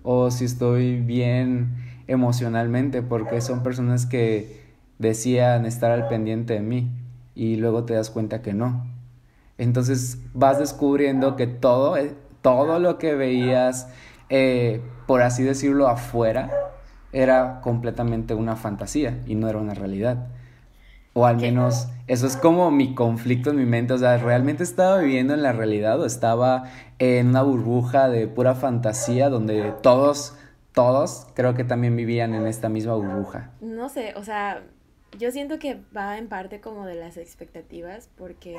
O 0.04 0.30
si 0.32 0.46
estoy 0.46 1.02
bien 1.02 1.76
emocionalmente, 2.08 3.02
porque 3.02 3.42
son 3.42 3.64
personas 3.64 4.06
que 4.06 4.64
decían 5.00 5.66
estar 5.66 5.92
al 5.92 6.08
pendiente 6.08 6.54
de 6.54 6.62
mí 6.62 6.92
y 7.34 7.56
luego 7.56 7.84
te 7.84 7.96
das 7.96 8.12
cuenta 8.12 8.44
que 8.44 8.54
no. 8.54 8.86
Entonces 9.58 10.20
vas 10.34 10.60
descubriendo 10.60 11.36
que 11.36 11.48
todo, 11.48 11.98
eh, 11.98 12.14
todo 12.42 12.78
lo 12.80 13.00
que 13.00 13.16
veías, 13.16 13.90
eh, 14.30 14.82
por 15.08 15.24
así 15.24 15.42
decirlo, 15.42 15.88
afuera, 15.88 16.52
era 17.12 17.62
completamente 17.62 18.36
una 18.36 18.56
fantasía 18.56 19.24
y 19.26 19.34
no 19.34 19.50
era 19.50 19.58
una 19.58 19.74
realidad. 19.74 20.28
O 21.18 21.26
al 21.26 21.38
menos 21.38 21.88
eso 22.08 22.28
es 22.28 22.36
como 22.36 22.72
mi 22.72 22.94
conflicto 22.94 23.52
en 23.52 23.56
mi 23.56 23.66
mente. 23.66 23.94
O 23.94 23.98
sea, 23.98 24.18
¿realmente 24.18 24.64
estaba 24.64 25.00
viviendo 25.00 25.34
en 25.34 25.44
la 25.44 25.54
realidad 25.54 26.00
o 26.02 26.06
estaba 26.06 26.66
en 27.00 27.30
una 27.30 27.42
burbuja 27.42 28.10
de 28.10 28.28
pura 28.28 28.54
fantasía 28.54 29.30
donde 29.30 29.74
todos, 29.82 30.38
todos 30.74 31.28
creo 31.34 31.54
que 31.54 31.64
también 31.64 31.96
vivían 31.96 32.34
en 32.34 32.46
esta 32.46 32.68
misma 32.68 32.96
burbuja? 32.96 33.52
No 33.62 33.88
sé, 33.88 34.14
o 34.18 34.24
sea, 34.26 34.62
yo 35.18 35.32
siento 35.32 35.58
que 35.58 35.80
va 35.96 36.18
en 36.18 36.28
parte 36.28 36.60
como 36.60 36.86
de 36.86 36.96
las 36.96 37.16
expectativas, 37.16 38.10
porque, 38.18 38.58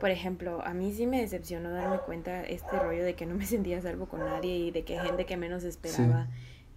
por 0.00 0.10
ejemplo, 0.10 0.62
a 0.66 0.74
mí 0.74 0.92
sí 0.92 1.06
me 1.06 1.22
decepcionó 1.22 1.70
darme 1.70 1.98
cuenta 2.00 2.42
este 2.42 2.78
rollo 2.78 3.02
de 3.02 3.14
que 3.14 3.24
no 3.24 3.36
me 3.36 3.46
sentía 3.46 3.80
salvo 3.80 4.06
con 4.06 4.20
nadie 4.20 4.56
y 4.58 4.70
de 4.70 4.84
que 4.84 4.98
gente 4.98 5.24
que 5.24 5.38
menos 5.38 5.64
esperaba 5.64 6.28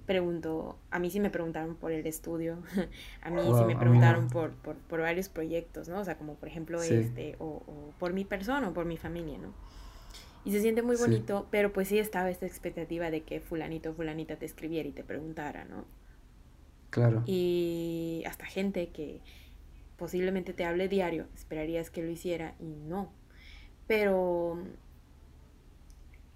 preguntó, 0.08 0.80
a 0.90 0.98
mí 0.98 1.12
sí 1.12 1.20
me 1.20 1.30
preguntaron 1.30 1.76
por 1.76 1.92
el 1.92 2.08
estudio, 2.08 2.64
a 3.22 3.30
mí 3.30 3.42
sí 3.44 3.66
me 3.66 3.76
preguntaron 3.76 4.30
por, 4.30 4.54
por, 4.54 4.78
por, 4.78 5.02
varios 5.02 5.30
proyectos, 5.30 5.90
¿no? 5.90 6.00
O 6.00 6.06
sea, 6.06 6.18
como 6.18 6.36
por 6.36 6.48
ejemplo 6.48 6.82
este, 6.82 7.36
o, 7.40 7.46
o, 7.46 7.94
por 8.00 8.14
mi 8.14 8.24
persona 8.24 8.70
o 8.70 8.74
por 8.74 8.86
mi 8.86 8.98
familia, 8.98 9.38
¿no? 9.38 9.54
Y 10.46 10.52
se 10.52 10.62
siente 10.62 10.82
muy 10.82 10.96
bonito, 10.96 11.48
pero 11.52 11.74
pues 11.74 11.90
sí 11.90 12.00
estaba 12.00 12.30
esta 12.30 12.46
expectativa 12.46 13.12
de 13.12 13.24
que 13.24 13.42
fulanito 13.42 13.90
o 13.90 13.94
fulanita 13.94 14.38
te 14.38 14.46
escribiera 14.46 14.88
y 14.88 14.94
te 14.94 15.04
preguntara, 15.04 15.66
¿no? 15.66 15.84
Claro. 16.90 17.22
Y 17.26 18.24
hasta 18.26 18.46
gente 18.46 18.90
que 18.90 19.20
posiblemente 19.98 20.54
te 20.54 20.64
hable 20.64 20.88
diario, 20.88 21.28
esperarías 21.36 21.90
que 21.90 22.02
lo 22.02 22.10
hiciera 22.10 22.56
y 22.60 22.76
no. 22.88 23.12
Pero 23.88 24.58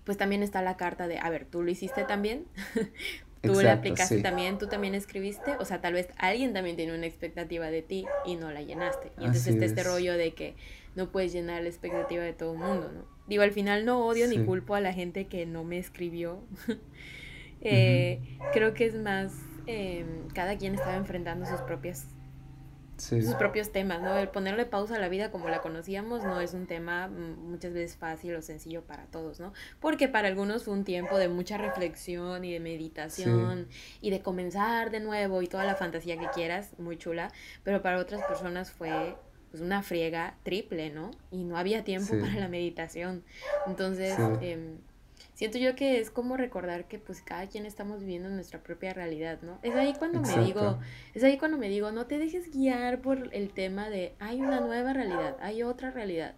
pues 0.04 0.18
también 0.18 0.44
está 0.44 0.62
la 0.62 0.76
carta 0.76 1.08
de, 1.08 1.20
a 1.20 1.30
ver, 1.30 1.46
tú 1.46 1.62
lo 1.64 1.72
hiciste 1.72 2.04
también, 2.04 2.46
tú 3.42 3.60
le 3.62 3.70
aplicaste 3.70 4.22
también, 4.22 4.58
tú 4.58 4.68
también 4.68 4.96
escribiste, 4.96 5.56
o 5.60 5.66
sea, 5.66 5.82
tal 5.82 5.94
vez 5.94 6.10
alguien 6.18 6.54
también 6.54 6.76
tiene 6.76 6.96
una 6.96 7.06
expectativa 7.06 7.72
de 7.72 7.82
ti 7.82 8.06
y 8.26 8.36
no 8.36 8.52
la 8.52 8.62
llenaste. 8.62 9.12
Y 9.18 9.26
entonces 9.26 9.48
está 9.48 9.66
este 9.66 9.84
rollo 9.84 10.18
de 10.18 10.34
que 10.34 10.56
no 10.96 11.12
puedes 11.12 11.34
llenar 11.34 11.62
la 11.62 11.70
expectativa 11.70 12.24
de 12.24 12.34
todo 12.34 12.54
el 12.54 12.60
mundo, 12.60 12.92
¿no? 12.94 13.06
Digo, 13.28 13.44
al 13.44 13.52
final 13.52 13.86
no 13.86 14.06
odio 14.06 14.28
ni 14.28 14.44
culpo 14.44 14.76
a 14.76 14.82
la 14.82 14.94
gente 14.94 15.28
que 15.28 15.46
no 15.46 15.64
me 15.64 15.78
escribió. 15.78 16.44
eh, 17.62 18.20
Creo 18.54 18.74
que 18.74 18.86
es 18.86 18.96
más 18.96 19.32
Em, 19.68 20.28
cada 20.34 20.58
quien 20.58 20.74
estaba 20.74 20.96
enfrentando 20.96 21.46
sus 21.46 21.62
propias 21.62 22.08
sus 23.02 23.36
propios 23.36 23.72
temas, 23.72 24.02
¿no? 24.02 24.16
El 24.18 24.30
ponerle 24.30 24.66
pausa 24.66 24.96
a 24.96 25.00
la 25.00 25.10
vida 25.10 25.32
como 25.32 25.50
la 25.50 25.62
conocíamos 25.62 26.24
no 26.24 26.40
es 26.40 26.54
un 26.54 26.68
tema 26.68 27.08
mm, 27.08 27.50
muchas 27.50 27.74
veces 27.74 27.98
fácil 27.98 28.36
o 28.36 28.42
sencillo 28.42 28.84
para 28.84 29.06
todos, 29.06 29.40
¿no? 29.40 29.54
Porque 29.80 30.08
para 30.08 30.28
algunos 30.28 30.64
fue 30.64 30.74
un 30.74 30.84
tiempo 30.84 31.18
de 31.18 31.28
mucha 31.28 31.58
reflexión 31.58 32.46
y 32.46 32.54
de 32.54 32.60
meditación 32.60 33.68
y 34.02 34.10
de 34.12 34.22
comenzar 34.22 34.92
de 34.92 35.00
nuevo 35.00 35.42
y 35.42 35.48
toda 35.48 35.66
la 35.66 35.76
fantasía 35.76 36.18
que 36.18 36.28
quieras, 36.34 36.74
muy 36.78 36.98
chula, 36.98 37.32
pero 37.64 37.82
para 37.82 37.98
otras 37.98 38.24
personas 38.26 38.72
fue 38.72 39.16
pues 39.50 39.62
una 39.62 39.84
friega 39.84 40.36
triple, 40.44 40.92
¿no? 40.92 41.12
Y 41.30 41.44
no 41.44 41.58
había 41.58 41.84
tiempo 41.84 42.14
para 42.20 42.34
la 42.36 42.48
meditación. 42.48 43.24
Entonces, 43.68 44.16
eh, 44.42 44.78
siento 45.42 45.58
yo 45.58 45.74
que 45.74 46.00
es 46.00 46.12
como 46.12 46.38
recordar 46.38 46.88
que 46.88 47.00
pues 47.00 47.24
cada 47.24 47.48
quien 47.48 47.66
estamos 47.66 48.02
viviendo 48.02 48.30
nuestra 48.30 48.62
propia 48.62 48.94
realidad, 48.94 49.40
¿no? 49.42 49.58
Es 49.64 49.74
ahí 49.74 49.96
cuando 49.98 50.22
me 50.22 50.38
digo, 50.46 50.78
es 51.16 51.24
ahí 51.24 51.40
cuando 51.40 51.58
me 51.58 51.68
digo, 51.68 51.92
no 51.92 52.06
te 52.06 52.20
dejes 52.20 52.52
guiar 52.52 53.02
por 53.02 53.34
el 53.34 53.50
tema 53.50 53.90
de 53.90 54.14
hay 54.20 54.40
una 54.40 54.60
nueva 54.60 54.94
realidad, 54.94 55.36
hay 55.42 55.64
otra 55.64 55.90
realidad, 55.90 56.36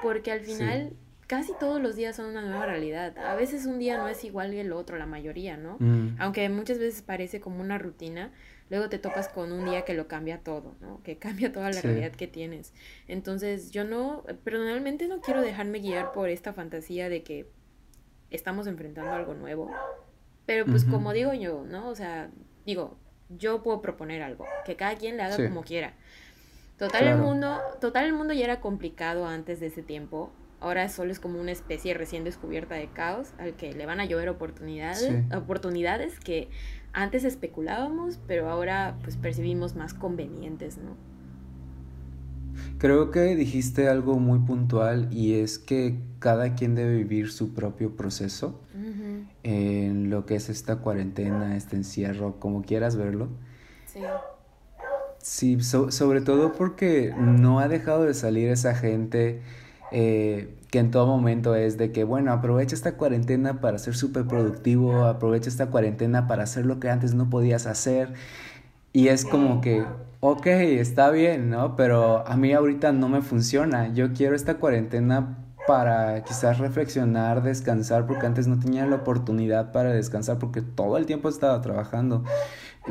porque 0.00 0.30
al 0.30 0.42
final 0.42 0.92
casi 1.26 1.54
todos 1.58 1.82
los 1.82 1.96
días 1.96 2.14
son 2.14 2.26
una 2.26 2.40
nueva 2.40 2.66
realidad. 2.66 3.18
A 3.18 3.34
veces 3.34 3.66
un 3.66 3.80
día 3.80 3.98
no 3.98 4.06
es 4.06 4.22
igual 4.22 4.52
que 4.52 4.60
el 4.60 4.70
otro, 4.70 4.96
la 4.96 5.06
mayoría, 5.06 5.56
¿no? 5.56 5.78
Mm. 5.80 6.14
Aunque 6.20 6.48
muchas 6.48 6.78
veces 6.78 7.02
parece 7.02 7.40
como 7.40 7.60
una 7.60 7.78
rutina, 7.78 8.30
luego 8.70 8.88
te 8.88 9.00
topas 9.00 9.28
con 9.28 9.50
un 9.50 9.64
día 9.64 9.84
que 9.84 9.94
lo 9.94 10.06
cambia 10.06 10.38
todo, 10.38 10.76
¿no? 10.80 11.02
Que 11.02 11.18
cambia 11.18 11.50
toda 11.50 11.72
la 11.72 11.80
realidad 11.80 12.12
que 12.12 12.28
tienes. 12.28 12.72
Entonces, 13.08 13.72
yo 13.72 13.82
no, 13.82 14.22
personalmente 14.44 15.08
no 15.08 15.20
quiero 15.20 15.42
dejarme 15.42 15.80
guiar 15.80 16.12
por 16.12 16.28
esta 16.28 16.52
fantasía 16.52 17.08
de 17.08 17.24
que 17.24 17.48
estamos 18.30 18.66
enfrentando 18.66 19.12
algo 19.12 19.34
nuevo. 19.34 19.70
Pero 20.46 20.64
pues 20.64 20.84
como 20.84 21.12
digo 21.12 21.32
yo, 21.34 21.64
¿no? 21.64 21.88
O 21.88 21.94
sea, 21.96 22.30
digo, 22.64 22.96
yo 23.28 23.62
puedo 23.62 23.80
proponer 23.80 24.22
algo, 24.22 24.44
que 24.64 24.76
cada 24.76 24.94
quien 24.94 25.16
le 25.16 25.24
haga 25.24 25.36
como 25.36 25.62
quiera. 25.62 25.94
Total 26.78 27.08
el 27.08 27.16
mundo, 27.16 27.58
total 27.80 28.04
el 28.04 28.12
mundo 28.12 28.34
ya 28.34 28.44
era 28.44 28.60
complicado 28.60 29.26
antes 29.26 29.60
de 29.60 29.66
ese 29.66 29.82
tiempo. 29.82 30.30
Ahora 30.60 30.88
solo 30.88 31.10
es 31.10 31.20
como 31.20 31.40
una 31.40 31.52
especie 31.52 31.94
recién 31.94 32.24
descubierta 32.24 32.76
de 32.76 32.88
caos 32.88 33.32
al 33.38 33.54
que 33.56 33.72
le 33.72 33.86
van 33.86 34.00
a 34.00 34.04
llover 34.04 34.28
oportunidades, 34.28 35.12
oportunidades 35.34 36.20
que 36.20 36.48
antes 36.92 37.24
especulábamos, 37.24 38.18
pero 38.26 38.48
ahora 38.48 38.96
pues 39.02 39.16
percibimos 39.16 39.74
más 39.74 39.94
convenientes, 39.94 40.78
¿no? 40.78 40.96
Creo 42.78 43.10
que 43.10 43.36
dijiste 43.36 43.88
algo 43.88 44.18
muy 44.18 44.38
puntual 44.40 45.08
y 45.12 45.34
es 45.34 45.58
que 45.58 45.98
cada 46.18 46.54
quien 46.54 46.74
debe 46.74 46.96
vivir 46.96 47.30
su 47.30 47.54
propio 47.54 47.96
proceso 47.96 48.60
en 49.42 50.10
lo 50.10 50.26
que 50.26 50.36
es 50.36 50.48
esta 50.48 50.76
cuarentena, 50.76 51.56
este 51.56 51.76
encierro, 51.76 52.38
como 52.40 52.62
quieras 52.62 52.96
verlo. 52.96 53.28
Sí. 53.86 54.00
Sí, 55.18 55.58
sobre 55.60 56.20
todo 56.20 56.52
porque 56.52 57.12
no 57.16 57.58
ha 57.58 57.68
dejado 57.68 58.04
de 58.04 58.14
salir 58.14 58.48
esa 58.48 58.74
gente 58.74 59.42
eh, 59.92 60.54
que 60.70 60.78
en 60.78 60.90
todo 60.90 61.06
momento 61.06 61.54
es 61.54 61.78
de 61.78 61.92
que, 61.92 62.04
bueno, 62.04 62.32
aprovecha 62.32 62.74
esta 62.74 62.96
cuarentena 62.96 63.60
para 63.60 63.78
ser 63.78 63.94
súper 63.96 64.26
productivo, 64.26 65.04
aprovecha 65.04 65.48
esta 65.48 65.66
cuarentena 65.66 66.26
para 66.26 66.42
hacer 66.42 66.66
lo 66.66 66.80
que 66.80 66.90
antes 66.90 67.14
no 67.14 67.30
podías 67.30 67.66
hacer. 67.66 68.14
Y 68.92 69.08
es 69.08 69.24
como 69.24 69.60
que, 69.60 69.84
ok, 70.20 70.46
está 70.46 71.10
bien, 71.10 71.50
¿no? 71.50 71.76
Pero 71.76 72.26
a 72.26 72.36
mí 72.36 72.52
ahorita 72.52 72.92
no 72.92 73.08
me 73.08 73.22
funciona. 73.22 73.92
Yo 73.92 74.12
quiero 74.12 74.34
esta 74.36 74.58
cuarentena 74.58 75.38
para 75.66 76.22
quizás 76.22 76.58
reflexionar, 76.58 77.42
descansar, 77.42 78.06
porque 78.06 78.26
antes 78.26 78.46
no 78.46 78.58
tenía 78.58 78.86
la 78.86 78.96
oportunidad 78.96 79.72
para 79.72 79.92
descansar 79.92 80.38
porque 80.38 80.62
todo 80.62 80.96
el 80.96 81.06
tiempo 81.06 81.28
estaba 81.28 81.60
trabajando. 81.60 82.24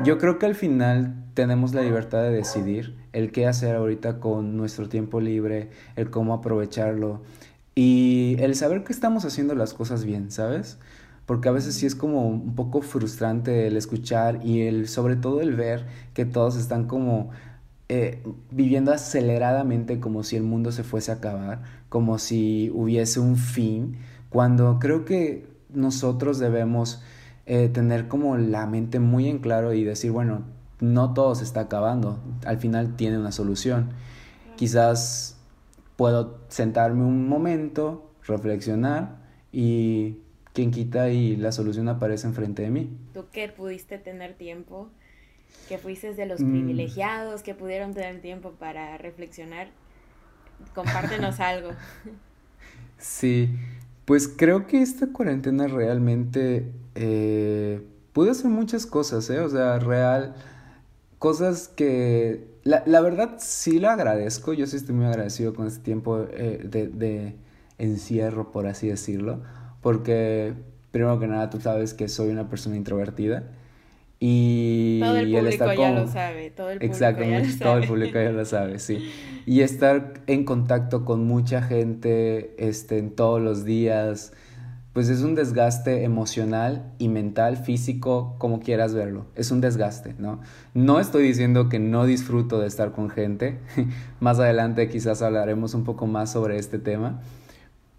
Yo 0.03 0.17
creo 0.17 0.39
que 0.39 0.46
al 0.46 0.55
final 0.55 1.15
tenemos 1.34 1.74
la 1.74 1.82
libertad 1.82 2.22
de 2.22 2.32
decidir 2.32 2.98
el 3.13 3.32
qué 3.32 3.48
hacer 3.48 3.75
ahorita 3.75 4.20
con 4.20 4.58
nuestro 4.58 4.89
tiempo 4.89 5.22
libre, 5.22 5.70
el 5.96 6.10
cómo 6.10 6.34
aprovecharlo 6.34 7.22
y 7.75 8.36
el 8.39 8.55
saber 8.55 8.84
que 8.84 8.91
estamos 8.91 9.24
haciendo 9.24 9.55
las 9.55 9.74
cosas 9.74 10.03
bien, 10.03 10.32
¿sabes? 10.32 10.79
Porque 11.25 11.50
a 11.50 11.51
veces 11.51 11.75
sí 11.75 11.86
es 11.86 11.96
como 11.96 12.27
un 12.27 12.55
poco 12.55 12.82
frustrante 12.82 13.67
el 13.67 13.77
escuchar 13.77 14.46
y 14.46 14.62
el 14.62 14.88
sobre 14.88 15.15
todo 15.15 15.41
el 15.41 15.55
ver 15.55 15.88
que 16.13 16.25
todos 16.25 16.55
están 16.55 16.86
como 16.86 17.32
eh, 17.88 18.24
viviendo 18.50 18.91
aceleradamente 18.91 20.00
como 20.00 20.24
si 20.24 20.36
el 20.36 20.44
mundo 20.44 20.72
se 20.72 20.84
fuese 20.84 21.12
a 21.12 21.15
acabar, 21.15 21.62
como 21.89 22.17
si 22.17 22.72
hubiese 22.74 23.20
un 23.20 23.38
fin, 23.38 23.98
cuando 24.29 24.79
creo 24.79 25.05
que 25.05 25.48
nosotros 25.70 26.39
debemos 26.39 27.01
eh, 27.46 27.70
tener 27.70 28.08
como 28.08 28.38
la 28.38 28.65
mente 28.65 29.00
muy 29.00 29.27
en 29.29 29.38
claro 29.38 29.74
y 29.74 29.84
decir, 29.84 30.12
bueno, 30.12 30.41
no 30.79 31.13
todo 31.13 31.36
se 31.36 31.44
está 31.44 31.62
acabando, 31.62 32.20
al 32.46 32.58
final 32.58 32.96
tiene 32.96 33.20
una 33.20 33.32
solución. 33.32 33.91
Quizás 34.55 35.38
puedo 35.96 36.39
sentarme 36.48 37.03
un 37.03 37.29
momento, 37.29 38.10
reflexionar 38.25 39.17
y 39.51 40.20
quien 40.55 40.71
quita 40.71 41.09
y 41.09 41.35
la 41.35 41.51
solución 41.51 41.89
aparece 41.89 42.25
enfrente 42.25 42.63
de 42.63 42.71
mí. 42.71 42.89
Tú 43.13 43.25
que 43.31 43.50
pudiste 43.50 43.97
tener 43.97 44.35
tiempo, 44.35 44.88
que 45.67 45.77
fuiste 45.77 46.15
de 46.15 46.25
los 46.25 46.39
mm. 46.39 46.50
privilegiados, 46.50 47.43
que 47.43 47.53
pudieron 47.53 47.93
tener 47.93 48.21
tiempo 48.21 48.51
para 48.51 48.97
reflexionar, 48.97 49.67
compártenos 50.74 51.39
algo. 51.41 51.71
Sí, 52.97 53.50
pues 54.05 54.29
creo 54.29 54.65
que 54.65 54.81
esta 54.81 55.07
cuarentena 55.07 55.67
realmente 55.67 56.71
eh, 56.95 57.81
pude 58.13 58.31
hacer 58.31 58.50
muchas 58.50 58.85
cosas, 58.85 59.29
¿eh? 59.29 59.41
O 59.41 59.50
sea, 59.50 59.77
real, 59.77 60.35
cosas 61.19 61.67
que... 61.67 62.55
La, 62.63 62.81
la 62.88 63.01
verdad 63.01 63.35
sí 63.39 63.79
lo 63.79 63.89
agradezco, 63.89 64.53
yo 64.53 64.65
sí 64.65 64.77
estoy 64.77 64.95
muy 64.95 65.05
agradecido 65.05 65.53
con 65.53 65.67
este 65.67 65.81
tiempo 65.81 66.25
eh, 66.31 66.62
de, 66.63 66.88
de 66.88 67.35
encierro, 67.77 68.51
por 68.51 68.65
así 68.65 68.88
decirlo, 68.88 69.41
porque 69.86 70.54
primero 70.89 71.20
que 71.20 71.27
nada 71.27 71.51
tú 71.51 71.62
sabes 71.62 71.94
que 71.94 72.08
soy 72.08 72.30
una 72.30 72.50
persona 72.50 72.75
introvertida 72.75 73.44
y 74.20 75.00
todo 75.00 75.15
el 75.15 75.32
público 75.32 75.74
ya 75.74 75.92
lo 75.92 76.08
sabe, 76.08 76.50
todo 76.50 76.72
el 76.72 76.80
público 76.80 76.98
ya 76.98 77.12
lo 77.12 77.46
sabe. 77.46 77.60
todo 77.60 77.77
el 77.77 77.88
público 77.88 78.13
ya 78.20 78.32
lo 78.32 78.46
sabe, 78.46 78.80
sí. 78.80 79.12
Y 79.46 79.62
estar 79.62 80.13
en 80.25 80.44
contacto 80.44 81.06
con 81.06 81.27
mucha 81.27 81.62
gente 81.62 82.56
este, 82.58 82.98
en 82.98 83.12
todos 83.12 83.39
los 83.39 83.63
días, 83.63 84.34
pues 84.94 85.10
es 85.10 85.22
un 85.22 85.36
desgaste 85.36 86.04
emocional 86.04 86.92
y 86.98 87.08
mental, 87.08 87.56
físico, 87.56 88.38
como 88.39 88.62
quieras 88.62 88.96
verlo. 88.96 89.27
Es 89.36 89.51
un 89.51 89.62
desgaste, 89.62 90.15
¿no? 90.18 90.42
No 90.74 91.00
estoy 91.00 91.27
diciendo 91.27 91.70
que 91.70 91.77
no 91.77 92.08
disfruto 92.08 92.60
de 92.60 92.65
estar 92.65 92.92
con 92.92 93.12
gente. 93.12 93.60
más 94.20 94.39
adelante 94.39 94.89
quizás 94.89 95.22
hablaremos 95.22 95.75
un 95.75 95.84
poco 95.84 96.08
más 96.08 96.32
sobre 96.32 96.58
este 96.58 96.80
tema. 96.80 97.22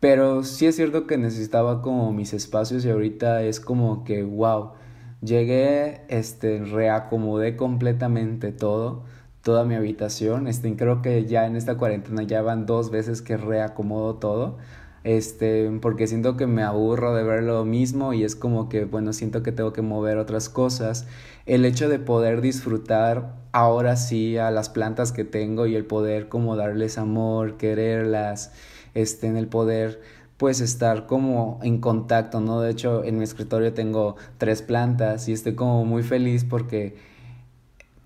Pero 0.08 0.44
sí 0.44 0.66
es 0.66 0.76
cierto 0.76 1.08
que 1.08 1.18
necesitaba 1.18 1.82
como 1.82 2.12
mis 2.12 2.32
espacios 2.32 2.84
y 2.84 2.90
ahorita 2.90 3.42
es 3.42 3.58
como 3.58 4.04
que, 4.04 4.22
wow 4.22 4.74
Llegué, 5.20 6.02
este, 6.06 6.60
reacomodé 6.62 7.56
completamente 7.56 8.52
todo, 8.52 9.02
toda 9.42 9.64
mi 9.64 9.74
habitación. 9.74 10.46
Este, 10.46 10.76
creo 10.76 11.02
que 11.02 11.24
ya 11.24 11.44
en 11.46 11.56
esta 11.56 11.76
cuarentena 11.76 12.22
ya 12.22 12.40
van 12.40 12.66
dos 12.66 12.92
veces 12.92 13.20
que 13.20 13.36
reacomodo 13.36 14.14
todo. 14.14 14.58
Este, 15.02 15.68
porque 15.82 16.06
siento 16.06 16.36
que 16.36 16.46
me 16.46 16.62
aburro 16.62 17.12
de 17.12 17.24
ver 17.24 17.42
lo 17.42 17.64
mismo 17.64 18.12
y 18.12 18.22
es 18.22 18.36
como 18.36 18.68
que, 18.68 18.84
bueno, 18.84 19.12
siento 19.12 19.42
que 19.42 19.50
tengo 19.50 19.72
que 19.72 19.82
mover 19.82 20.18
otras 20.18 20.48
cosas. 20.48 21.08
El 21.46 21.64
hecho 21.64 21.88
de 21.88 21.98
poder 21.98 22.42
disfrutar 22.42 23.34
ahora 23.50 23.96
sí 23.96 24.38
a 24.38 24.52
las 24.52 24.68
plantas 24.68 25.10
que 25.10 25.24
tengo 25.24 25.66
y 25.66 25.74
el 25.74 25.84
poder 25.84 26.28
como 26.28 26.54
darles 26.54 26.96
amor, 26.96 27.56
quererlas, 27.56 28.52
este, 28.96 29.26
en 29.28 29.36
el 29.36 29.46
poder 29.46 30.00
pues 30.36 30.60
estar 30.60 31.06
como 31.06 31.60
en 31.62 31.78
contacto, 31.80 32.40
¿no? 32.40 32.60
De 32.60 32.70
hecho, 32.70 33.04
en 33.04 33.18
mi 33.18 33.24
escritorio 33.24 33.72
tengo 33.72 34.16
tres 34.38 34.62
plantas 34.62 35.28
y 35.28 35.32
estoy 35.32 35.54
como 35.54 35.84
muy 35.84 36.02
feliz 36.02 36.44
porque 36.44 36.96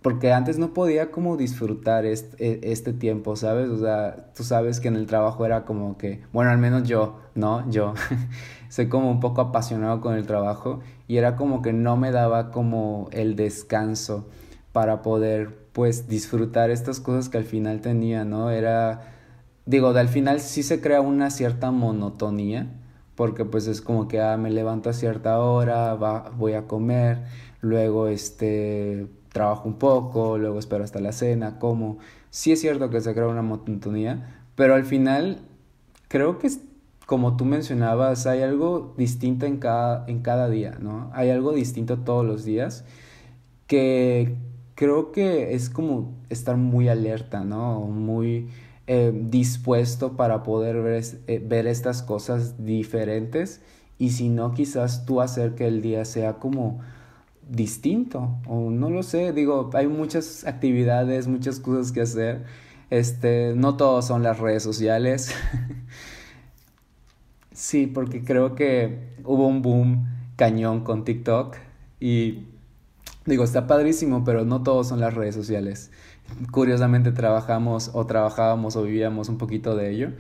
porque 0.02 0.32
antes 0.32 0.59
no 0.59 0.73
podía 0.73 1.11
como 1.11 1.37
disfrutar 1.37 2.06
este, 2.06 2.73
este 2.73 2.92
tiempo, 2.94 3.37
¿sabes? 3.37 3.68
O 3.68 3.78
sea, 3.78 4.32
tú 4.35 4.44
sabes 4.44 4.80
que 4.80 4.88
en 4.88 4.97
el 4.97 5.06
trabajo 5.06 5.44
era 5.44 5.64
como 5.64 5.99
que, 5.99 6.23
bueno, 6.32 6.50
al 6.50 6.59
menos 6.59 6.88
yo, 6.88 7.18
¿no? 7.35 7.68
Yo 7.70 7.94
soy 8.70 8.88
como 8.88 9.11
un 9.11 9.20
poco 9.20 9.42
apasionado 9.42 10.00
con 10.00 10.14
el 10.14 10.26
trabajo 10.26 10.80
y 11.06 11.18
era 11.18 11.37
como 11.37 11.61
que 11.61 11.73
no 11.75 11.97
me 11.97 12.12
daba 12.12 12.50
como 12.50 13.09
el 13.12 13.37
descanso 13.37 14.26
para 14.73 15.02
poder 15.02 15.59
pues 15.73 16.09
disfrutar 16.09 16.70
estas 16.70 17.00
cosas 17.00 17.28
que 17.28 17.38
al 17.38 17.44
final 17.44 17.80
tenía, 17.80 18.25
¿no? 18.25 18.50
Era 18.50 19.20
digo, 19.71 19.89
al 19.89 20.09
final 20.09 20.41
sí 20.41 20.62
se 20.62 20.81
crea 20.81 21.00
una 21.00 21.31
cierta 21.31 21.71
monotonía, 21.71 22.67
porque 23.15 23.45
pues 23.45 23.67
es 23.67 23.81
como 23.81 24.09
que 24.09 24.21
ah, 24.21 24.37
me 24.37 24.50
levanto 24.50 24.91
a 24.91 24.93
cierta 24.93 25.39
hora, 25.39 25.95
voy 26.37 26.55
a 26.55 26.67
comer, 26.67 27.25
luego 27.61 28.09
este 28.09 29.07
trabajo 29.33 29.69
un 29.69 29.79
poco, 29.79 30.39
luego 30.39 30.59
espero 30.59 30.85
hasta 30.85 31.00
la 31.00 31.12
cena, 31.12 31.59
como. 31.59 31.99
Sí 32.31 32.53
es 32.53 32.61
cierto 32.61 32.90
que 32.90 33.01
se 33.01 33.12
crea 33.14 33.27
una 33.27 33.42
monotonía, 33.42 34.44
pero 34.55 34.75
al 34.75 34.85
final 34.85 35.40
creo 36.09 36.38
que 36.38 36.49
como 37.07 37.37
tú 37.37 37.44
mencionabas, 37.44 38.27
hay 38.27 38.42
algo 38.42 38.94
distinto 38.97 39.44
en 39.47 39.59
cada, 39.59 40.05
en 40.07 40.21
cada 40.23 40.49
día, 40.49 40.79
¿no? 40.81 41.11
Hay 41.12 41.31
algo 41.31 41.53
distinto 41.53 41.99
todos 41.99 42.25
los 42.25 42.44
días 42.44 42.85
que 43.66 44.37
creo 44.77 45.11
que 45.11 45.55
es 45.55 45.71
como 45.71 46.14
estar 46.29 46.57
muy 46.57 46.88
alerta, 46.88 47.42
¿no? 47.42 47.81
Muy 47.81 48.49
eh, 48.92 49.12
dispuesto 49.14 50.16
para 50.16 50.42
poder 50.42 50.83
ver, 50.83 51.05
eh, 51.29 51.40
ver 51.46 51.68
estas 51.68 52.03
cosas 52.03 52.64
diferentes. 52.64 53.61
Y 53.98 54.11
si 54.11 54.29
no 54.29 54.53
quizás 54.53 55.07
tú 55.07 55.20
hacer 55.20 55.55
que 55.55 55.68
el 55.68 55.81
día 55.81 56.05
sea 56.05 56.40
como 56.40 56.81
distinto 57.48 58.40
o 58.48 58.68
no 58.70 58.90
lo 58.90 59.05
sé. 59.05 59.33
Digo 59.33 59.70
hay 59.74 59.87
muchas 59.87 60.44
actividades 60.44 61.29
muchas 61.29 61.61
cosas 61.61 61.92
que 61.92 62.00
hacer. 62.00 62.44
Este 62.90 63.55
no 63.55 63.76
todos 63.76 64.07
son 64.07 64.24
las 64.24 64.40
redes 64.40 64.64
sociales. 64.64 65.33
Sí 67.53 67.87
porque 67.87 68.24
creo 68.24 68.55
que 68.55 69.11
hubo 69.22 69.46
un 69.46 69.62
boom 69.62 70.09
cañón 70.35 70.83
con 70.83 71.05
TikTok. 71.05 71.57
Y 72.00 72.46
digo 73.24 73.44
está 73.44 73.68
padrísimo 73.68 74.24
pero 74.24 74.44
no 74.44 74.64
todos 74.64 74.88
son 74.88 74.98
las 74.98 75.14
redes 75.14 75.37
sociales 75.37 75.92
curiosamente 76.51 77.12
trabajamos 77.12 77.90
o 77.95 78.07
trabajábamos 78.07 78.77
o 78.77 78.83
vivíamos 78.83 79.29
un 79.29 79.38
poquito 79.38 79.77
de 79.77 79.90
ello, 79.90 80.11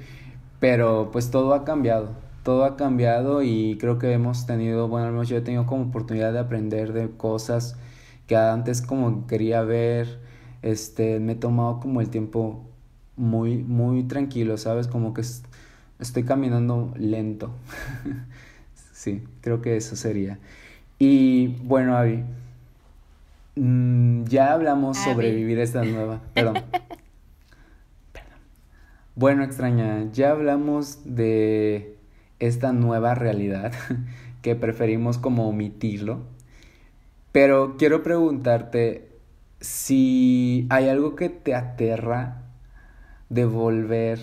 pero 0.60 1.10
pues 1.12 1.30
todo 1.30 1.54
ha 1.54 1.64
cambiado, 1.64 2.10
todo 2.42 2.64
ha 2.64 2.76
cambiado 2.76 3.42
y 3.42 3.78
creo 3.78 3.98
que 3.98 4.12
hemos 4.12 4.46
tenido, 4.46 4.88
bueno, 4.88 5.06
al 5.06 5.12
menos 5.12 5.28
yo 5.28 5.36
he 5.36 5.40
tenido 5.40 5.66
como 5.66 5.84
oportunidad 5.84 6.32
de 6.32 6.38
aprender 6.40 6.92
de 6.92 7.10
cosas 7.10 7.76
que 8.26 8.36
antes 8.36 8.82
como 8.82 9.26
quería 9.26 9.62
ver, 9.62 10.20
este, 10.62 11.20
me 11.20 11.32
he 11.32 11.36
tomado 11.36 11.80
como 11.80 12.00
el 12.00 12.10
tiempo 12.10 12.64
muy, 13.16 13.58
muy 13.58 14.04
tranquilo, 14.04 14.56
¿sabes? 14.56 14.86
Como 14.86 15.14
que 15.14 15.22
estoy 15.98 16.24
caminando 16.24 16.92
lento. 16.96 17.52
sí, 18.92 19.24
creo 19.40 19.60
que 19.62 19.76
eso 19.76 19.96
sería. 19.96 20.38
Y 20.98 21.48
bueno, 21.64 21.96
Avi, 21.96 22.24
Mm, 23.62 24.24
ya 24.24 24.54
hablamos 24.54 24.96
sobre 24.96 25.34
vivir 25.34 25.58
esta 25.58 25.84
nueva. 25.84 26.22
Perdón. 26.32 26.54
Perdón. 28.12 28.38
Bueno, 29.14 29.44
extraña, 29.44 30.10
ya 30.12 30.30
hablamos 30.30 31.00
de 31.04 31.98
esta 32.38 32.72
nueva 32.72 33.14
realidad 33.14 33.74
que 34.42 34.56
preferimos 34.56 35.18
como 35.18 35.46
omitirlo. 35.46 36.22
Pero 37.32 37.76
quiero 37.76 38.02
preguntarte 38.02 39.10
si 39.60 40.66
hay 40.70 40.88
algo 40.88 41.14
que 41.14 41.28
te 41.28 41.54
aterra 41.54 42.44
de 43.28 43.44
volver 43.44 44.20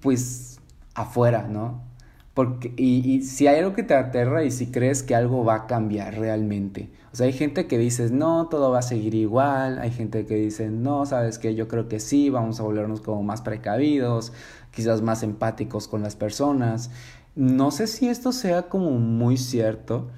pues 0.00 0.60
afuera, 0.94 1.48
¿no? 1.48 1.89
Porque, 2.34 2.72
y, 2.76 3.16
y 3.16 3.22
si 3.22 3.46
hay 3.46 3.58
algo 3.58 3.74
que 3.74 3.82
te 3.82 3.94
aterra 3.94 4.44
y 4.44 4.50
si 4.50 4.70
crees 4.70 5.02
que 5.02 5.14
algo 5.14 5.44
va 5.44 5.54
a 5.54 5.66
cambiar 5.66 6.18
realmente. 6.18 6.90
O 7.12 7.16
sea, 7.16 7.26
hay 7.26 7.32
gente 7.32 7.66
que 7.66 7.76
dice, 7.76 8.08
no, 8.10 8.46
todo 8.48 8.70
va 8.70 8.78
a 8.78 8.82
seguir 8.82 9.14
igual. 9.14 9.78
Hay 9.80 9.90
gente 9.90 10.26
que 10.26 10.36
dice, 10.36 10.70
no, 10.70 11.06
sabes 11.06 11.38
que 11.38 11.54
yo 11.54 11.66
creo 11.66 11.88
que 11.88 11.98
sí, 11.98 12.30
vamos 12.30 12.60
a 12.60 12.62
volvernos 12.62 13.00
como 13.00 13.22
más 13.24 13.42
precavidos, 13.42 14.32
quizás 14.70 15.02
más 15.02 15.22
empáticos 15.24 15.88
con 15.88 16.02
las 16.02 16.14
personas. 16.14 16.90
No 17.34 17.72
sé 17.72 17.88
si 17.88 18.08
esto 18.08 18.32
sea 18.32 18.62
como 18.64 18.90
muy 18.92 19.36
cierto. 19.38 20.08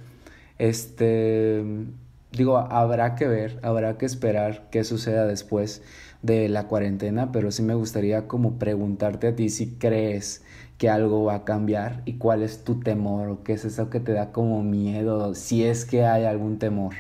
Este, 0.59 1.65
digo, 2.31 2.59
habrá 2.59 3.15
que 3.15 3.27
ver, 3.27 3.59
habrá 3.63 3.97
que 3.97 4.07
esperar 4.07 4.69
qué 4.71 4.85
suceda 4.85 5.27
después 5.27 5.83
de 6.21 6.49
la 6.51 6.69
cuarentena, 6.69 7.33
pero 7.33 7.51
sí 7.51 7.63
me 7.63 7.75
gustaría 7.75 8.29
como 8.29 8.59
preguntarte 8.59 9.29
a 9.29 9.37
ti 9.37 9.49
si 9.49 9.75
crees 9.77 10.43
que 10.83 10.91
algo 10.91 11.23
va 11.23 11.37
a 11.37 11.45
cambiar 11.45 12.03
y 12.07 12.15
cuál 12.15 12.43
es 12.43 12.65
tu 12.65 12.81
temor 12.81 13.29
o 13.29 13.45
qué 13.45 13.53
es 13.53 13.65
eso 13.65 13.89
que 13.89 14.01
te 14.01 14.11
da 14.11 14.33
como 14.33 14.65
miedo, 14.65 15.33
si 15.37 15.65
es 15.65 15.85
que 15.85 16.05
hay 16.05 16.25
algún 16.25 16.59
temor. 16.59 16.95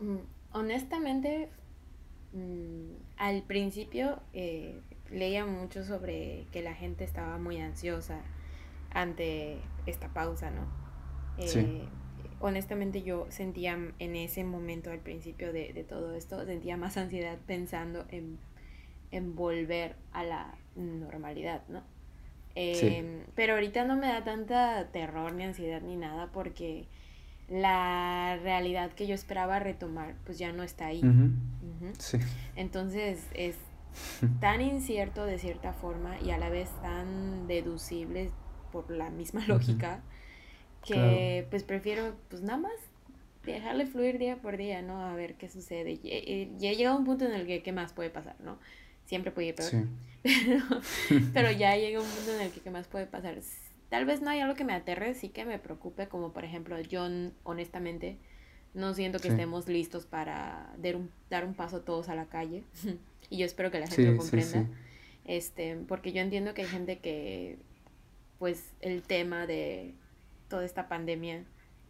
Mm, 0.00 0.16
honestamente, 0.50 1.48
mm, 2.32 3.18
al 3.18 3.42
principio 3.42 4.18
eh, 4.32 4.80
leía 5.12 5.46
mucho 5.46 5.84
sobre 5.84 6.46
que 6.50 6.60
la 6.60 6.74
gente 6.74 7.04
estaba 7.04 7.38
muy 7.38 7.60
ansiosa 7.60 8.18
ante 8.90 9.58
esta 9.86 10.08
pausa, 10.08 10.50
¿no? 10.50 10.66
Eh, 11.38 11.84
honestamente 12.40 13.04
yo 13.04 13.28
sentía 13.28 13.78
en 14.00 14.16
ese 14.16 14.42
momento, 14.42 14.90
al 14.90 14.98
principio 14.98 15.52
de, 15.52 15.72
de 15.72 15.84
todo 15.84 16.16
esto, 16.16 16.44
sentía 16.46 16.76
más 16.76 16.96
ansiedad 16.96 17.38
pensando 17.46 18.06
en, 18.08 18.40
en 19.12 19.36
volver 19.36 19.94
a 20.12 20.24
la 20.24 20.58
normalidad, 20.74 21.62
¿no? 21.68 21.93
Em, 22.56 23.24
pero 23.34 23.54
ahorita 23.54 23.84
no 23.84 23.96
me 23.96 24.06
da 24.06 24.22
tanta 24.22 24.86
terror 24.92 25.32
ni 25.32 25.44
ansiedad 25.44 25.82
ni 25.82 25.96
nada 25.96 26.30
porque 26.32 26.86
la 27.48 28.38
realidad 28.42 28.92
que 28.92 29.06
yo 29.06 29.14
esperaba 29.14 29.58
retomar 29.58 30.14
pues 30.24 30.38
ya 30.38 30.52
no 30.52 30.62
está 30.62 30.86
ahí. 30.86 31.02
Entonces 32.56 33.26
es 33.34 33.56
tan 34.40 34.60
incierto 34.60 35.26
de 35.26 35.38
cierta 35.38 35.72
forma 35.72 36.18
y 36.20 36.30
a 36.30 36.38
la 36.38 36.48
vez 36.48 36.70
tan 36.80 37.46
deducible 37.46 38.30
por 38.72 38.90
la 38.90 39.10
misma 39.10 39.46
lógica 39.46 40.00
que 40.84 41.46
pues 41.50 41.64
prefiero 41.64 42.14
pues 42.28 42.42
nada 42.42 42.58
más 42.58 42.72
dejarle 43.44 43.86
fluir 43.86 44.18
día 44.18 44.36
por 44.36 44.56
día, 44.56 44.82
¿no? 44.82 45.04
A 45.04 45.14
ver 45.14 45.34
qué 45.34 45.48
sucede. 45.48 45.98
Ya 45.98 46.70
he 46.70 46.76
llegado 46.76 46.96
a 46.96 46.98
un 46.98 47.04
punto 47.04 47.24
en 47.24 47.32
el 47.32 47.46
que 47.46 47.62
qué 47.62 47.72
más 47.72 47.92
puede 47.92 48.10
pasar, 48.10 48.36
¿no? 48.40 48.58
Siempre 49.06 49.30
puede 49.30 49.48
ir 49.48 49.54
peor. 49.54 49.72
Pero, 51.34 51.50
ya 51.50 51.76
llega 51.76 52.00
un 52.00 52.06
punto 52.06 52.34
en 52.34 52.40
el 52.40 52.50
que 52.50 52.60
qué 52.60 52.70
más 52.70 52.86
puede 52.88 53.06
pasar. 53.06 53.38
Tal 53.90 54.06
vez 54.06 54.22
no 54.22 54.30
hay 54.30 54.40
algo 54.40 54.54
que 54.54 54.64
me 54.64 54.72
aterre, 54.72 55.14
sí 55.14 55.28
que 55.28 55.44
me 55.44 55.58
preocupe, 55.58 56.08
como 56.08 56.32
por 56.32 56.44
ejemplo, 56.44 56.80
yo 56.80 57.06
honestamente 57.44 58.18
no 58.72 58.94
siento 58.94 59.18
que 59.18 59.28
estemos 59.28 59.68
listos 59.68 60.06
para 60.06 60.74
dar 60.78 60.96
un, 60.96 61.10
dar 61.30 61.44
un 61.44 61.54
paso 61.54 61.82
todos 61.82 62.08
a 62.08 62.14
la 62.14 62.26
calle. 62.26 62.64
y 63.30 63.38
yo 63.38 63.46
espero 63.46 63.70
que 63.70 63.80
la 63.80 63.86
gente 63.86 64.12
lo 64.12 64.16
comprenda. 64.16 64.66
Este, 65.24 65.76
porque 65.88 66.12
yo 66.12 66.20
entiendo 66.20 66.54
que 66.54 66.62
hay 66.62 66.68
gente 66.68 66.98
que, 66.98 67.58
pues, 68.38 68.72
el 68.80 69.02
tema 69.02 69.46
de 69.46 69.94
toda 70.48 70.64
esta 70.64 70.88
pandemia 70.88 71.44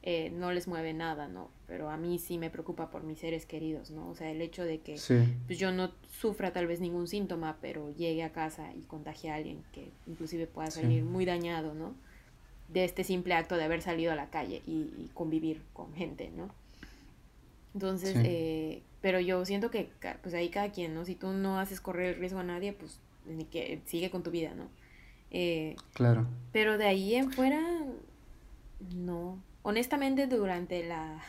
eh, 0.06 0.30
no 0.36 0.52
les 0.52 0.68
mueve 0.68 0.92
nada, 0.92 1.28
¿no? 1.28 1.48
Pero 1.66 1.88
a 1.88 1.96
mí 1.96 2.18
sí 2.18 2.36
me 2.36 2.50
preocupa 2.50 2.90
por 2.90 3.04
mis 3.04 3.20
seres 3.20 3.46
queridos, 3.46 3.90
¿no? 3.90 4.10
O 4.10 4.14
sea, 4.14 4.30
el 4.30 4.42
hecho 4.42 4.62
de 4.62 4.80
que 4.80 5.00
pues, 5.46 5.58
yo 5.58 5.72
no 5.72 5.92
sufra 6.20 6.52
tal 6.52 6.66
vez 6.66 6.78
ningún 6.78 7.08
síntoma, 7.08 7.56
pero 7.62 7.90
llegue 7.96 8.22
a 8.22 8.30
casa 8.30 8.70
y 8.74 8.82
contagie 8.82 9.30
a 9.30 9.36
alguien 9.36 9.64
que 9.72 9.88
inclusive 10.06 10.46
pueda 10.46 10.70
salir 10.70 11.04
muy 11.04 11.24
dañado, 11.24 11.72
¿no? 11.72 11.94
De 12.68 12.84
este 12.84 13.02
simple 13.02 13.32
acto 13.32 13.56
de 13.56 13.64
haber 13.64 13.80
salido 13.80 14.12
a 14.12 14.14
la 14.14 14.28
calle 14.28 14.60
y, 14.66 15.08
convivir 15.14 15.62
con 15.72 15.94
gente, 15.94 16.30
¿no? 16.36 16.50
Entonces, 17.72 18.14
eh, 18.24 18.82
pero 19.00 19.20
yo 19.20 19.42
siento 19.46 19.70
que 19.70 19.88
pues 20.22 20.34
ahí 20.34 20.50
cada 20.50 20.70
quien, 20.70 20.92
¿no? 20.92 21.06
Si 21.06 21.14
tú 21.14 21.28
no 21.28 21.58
haces 21.58 21.80
correr 21.80 22.12
el 22.12 22.20
riesgo 22.20 22.40
a 22.40 22.44
nadie, 22.44 22.74
pues 22.74 23.00
que 23.50 23.80
sigue 23.86 24.10
con 24.10 24.22
tu 24.22 24.30
vida, 24.30 24.52
¿no? 24.54 24.68
Eh, 25.30 25.76
claro. 25.94 26.26
Pero 26.52 26.76
de 26.76 26.84
ahí 26.84 27.14
en 27.14 27.32
fuera, 27.32 27.62
no 28.94 29.38
honestamente 29.64 30.28
durante 30.28 30.84
la 30.84 31.20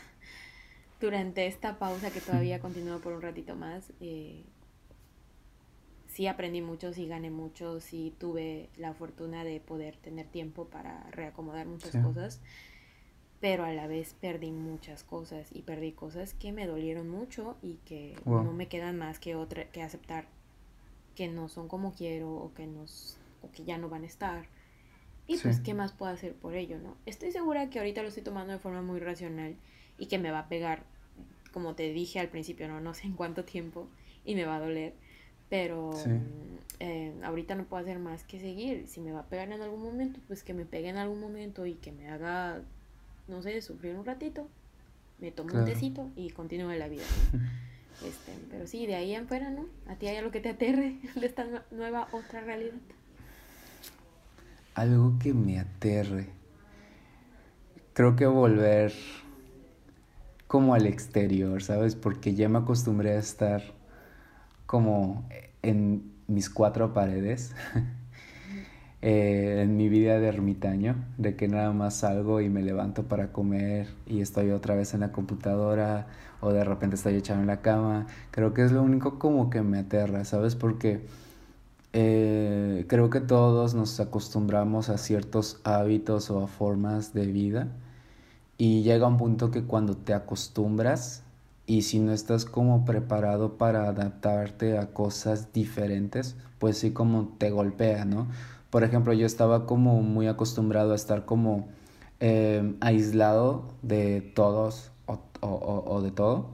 durante 1.02 1.48
esta 1.48 1.80
pausa 1.80 2.12
que 2.12 2.22
todavía 2.22 2.60
continuó 2.60 3.00
por 3.00 3.14
un 3.14 3.22
ratito 3.22 3.56
más 3.56 3.92
eh, 4.00 4.44
sí 6.08 6.28
aprendí 6.28 6.62
mucho 6.62 6.94
sí 6.94 7.08
gané 7.08 7.32
mucho 7.32 7.80
sí 7.80 8.14
tuve 8.20 8.70
la 8.78 8.94
fortuna 8.94 9.44
de 9.44 9.60
poder 9.60 9.96
tener 9.98 10.28
tiempo 10.28 10.66
para 10.66 11.10
reacomodar 11.12 11.66
muchas 11.66 11.96
cosas 11.98 12.42
pero 13.40 13.64
a 13.64 13.72
la 13.72 13.88
vez 13.88 14.16
perdí 14.20 14.52
muchas 14.52 15.04
cosas 15.04 15.50
y 15.52 15.62
perdí 15.62 15.94
cosas 15.94 16.34
que 16.34 16.52
me 16.52 16.68
dolieron 16.68 17.10
mucho 17.10 17.56
y 17.62 17.76
que 17.86 18.16
no 18.26 18.52
me 18.52 18.68
quedan 18.68 18.98
más 18.98 19.18
que 19.20 19.36
otra 19.36 19.66
que 19.72 19.82
aceptar 19.82 20.28
que 21.16 21.30
no 21.30 21.48
son 21.48 21.68
como 21.70 21.94
quiero 21.94 22.34
o 22.34 22.54
que 22.54 22.68
nos 22.68 23.18
o 23.44 23.52
que 23.52 23.64
ya 23.64 23.78
no 23.78 23.88
van 23.88 24.04
a 24.04 24.08
estar 24.08 24.46
y 25.28 25.38
pues, 25.38 25.60
¿qué 25.60 25.74
más 25.74 25.92
puedo 25.92 26.12
hacer 26.12 26.34
por 26.34 26.56
ello, 26.56 26.78
no? 26.78 26.96
Estoy 27.06 27.32
segura 27.32 27.70
que 27.70 27.80
ahorita 27.80 28.02
lo 28.02 28.10
estoy 28.10 28.24
tomando 28.24 28.54
de 28.54 28.60
forma 28.60 28.82
muy 28.82 29.00
racional 29.00 29.56
y 29.98 30.06
que 30.06 30.20
me 30.20 30.30
va 30.32 30.40
a 30.40 30.50
pegar, 30.50 30.84
como 31.52 31.74
te 31.74 31.92
dije 31.92 32.20
al 32.20 32.30
principio, 32.30 32.68
no, 32.68 32.80
no 32.80 32.94
sé 32.94 33.08
en 33.08 33.14
cuánto 33.14 33.44
tiempo 33.44 33.88
y 34.24 34.36
me 34.36 34.46
va 34.46 34.58
a 34.58 34.60
doler. 34.60 34.94
Pero 35.50 35.92
eh, 36.80 37.14
ahorita 37.24 37.56
no 37.56 37.66
puedo 37.66 37.82
hacer 37.84 38.00
más 38.00 38.24
que 38.24 38.40
seguir. 38.40 38.88
Si 38.88 39.00
me 39.00 39.12
va 39.12 39.22
a 39.22 39.26
pegar 39.26 39.52
en 39.52 39.62
algún 39.62 39.82
momento, 39.82 40.20
pues 40.28 40.44
que 40.44 40.54
me 40.54 40.66
pegue 40.66 40.90
en 40.90 40.98
algún 40.98 41.20
momento 41.20 41.66
y 41.66 41.74
que 41.76 41.92
me 41.92 42.10
haga, 42.10 42.62
no 43.28 43.42
sé, 43.42 43.62
sufrir 43.62 43.96
un 43.96 44.06
ratito. 44.06 44.48
Me 45.20 45.32
tomo 45.32 45.58
un 45.58 45.66
tecito 45.66 46.10
y 46.16 46.30
continúe 46.32 46.74
la 46.74 46.88
vida. 46.88 47.04
Este, 48.06 48.34
pero 48.52 48.68
sí, 48.68 48.86
de 48.86 48.96
ahí 48.96 49.16
en 49.16 49.26
fuera, 49.26 49.50
¿no? 49.50 49.68
¿A 49.88 49.96
ti 49.96 50.08
hay 50.08 50.18
algo 50.18 50.30
que 50.30 50.42
te 50.42 50.50
aterre 50.50 50.98
de 51.16 51.26
esta 51.26 51.46
nueva 51.72 52.10
otra 52.12 52.42
realidad? 52.42 52.74
Algo 54.76 55.18
que 55.18 55.34
me 55.34 55.60
aterre. 55.60 56.30
Creo 57.94 58.16
que 58.16 58.28
volver 58.28 58.94
como 60.48 60.76
al 60.76 60.86
exterior, 60.86 61.64
¿sabes? 61.64 61.96
Porque 61.96 62.36
ya 62.36 62.50
me 62.50 62.60
acostumbré 62.60 63.14
a 63.14 63.20
estar 63.20 63.64
como 64.66 65.28
en 65.62 66.12
mis 66.28 66.50
cuatro 66.50 66.94
paredes, 66.94 67.56
eh, 69.02 69.62
en 69.64 69.78
mi 69.78 69.90
vida 69.90 70.20
de 70.20 70.28
ermitaño, 70.28 70.96
de 71.18 71.36
que 71.36 71.48
nada 71.48 71.72
más 71.72 71.96
salgo 71.96 72.42
y 72.42 72.50
me 72.50 72.62
levanto 72.62 73.04
para 73.04 73.32
comer 73.32 73.88
y 74.06 74.22
estoy 74.22 74.52
otra 74.52 74.76
vez 74.76 74.94
en 74.94 75.02
la 75.02 75.12
computadora 75.12 76.08
o 76.42 76.52
de 76.52 76.64
repente 76.64 76.96
estoy 76.98 77.16
echado 77.16 77.40
en 77.40 77.48
la 77.48 77.62
cama. 77.62 78.08
Creo 78.32 78.54
que 78.54 78.64
es 78.64 78.72
lo 78.72 78.84
único 78.84 79.20
como 79.20 79.50
que 79.50 79.62
me 79.62 79.80
aterra, 79.80 80.26
¿sabes? 80.26 80.56
Porque 80.56 81.06
eh, 81.98 82.84
creo 82.90 83.10
que 83.10 83.22
todos 83.22 83.74
nos 83.74 84.02
acostumbramos 84.02 84.90
a 84.90 84.98
ciertos 84.98 85.62
hábitos 85.64 86.30
o 86.30 86.44
a 86.44 86.48
formas 86.48 87.14
de 87.14 87.26
vida 87.26 87.70
y 88.58 88.84
llega 88.84 89.08
un 89.08 89.16
punto 89.16 89.50
que 89.50 89.64
cuando 89.64 89.96
te 89.96 90.14
acostumbras 90.14 91.24
y 91.66 91.84
si 91.84 92.00
no 92.00 92.12
estás 92.12 92.44
como 92.44 92.84
preparado 92.84 93.58
para 93.58 93.88
adaptarte 93.88 94.78
a 94.78 94.88
cosas 94.92 95.54
diferentes, 95.54 96.36
pues 96.60 96.80
sí 96.80 96.92
como 96.92 97.30
te 97.38 97.50
golpea, 97.50 98.04
¿no? 98.04 98.28
Por 98.72 98.84
ejemplo, 98.84 99.14
yo 99.14 99.26
estaba 99.26 99.66
como 99.66 100.02
muy 100.02 100.28
acostumbrado 100.28 100.92
a 100.92 100.96
estar 100.96 101.24
como 101.24 101.70
eh, 102.20 102.76
aislado 102.82 103.70
de 103.84 104.20
todos 104.20 104.92
o, 105.40 106.02
de 106.02 106.12
todo, 106.12 106.48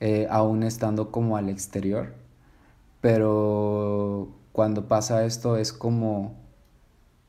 eh, 0.00 0.26
aún 0.30 0.62
estando 0.62 1.10
como 1.10 1.36
al 1.36 1.50
exterior, 1.50 2.14
pero 3.02 4.37
cuando 4.58 4.88
pasa 4.88 5.24
esto 5.24 5.56
es 5.56 5.72
como, 5.72 6.34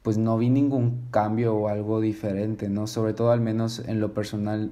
pues 0.02 0.18
no 0.18 0.40
vi 0.40 0.50
ningún 0.50 1.10
cambio 1.12 1.54
o 1.56 1.68
algo 1.68 2.02
diferente, 2.02 2.70
¿no? 2.70 2.88
Sobre 2.88 3.14
todo 3.14 3.30
al 3.30 3.40
menos 3.40 3.84
en 3.86 4.00
lo 4.00 4.16
personal, 4.16 4.72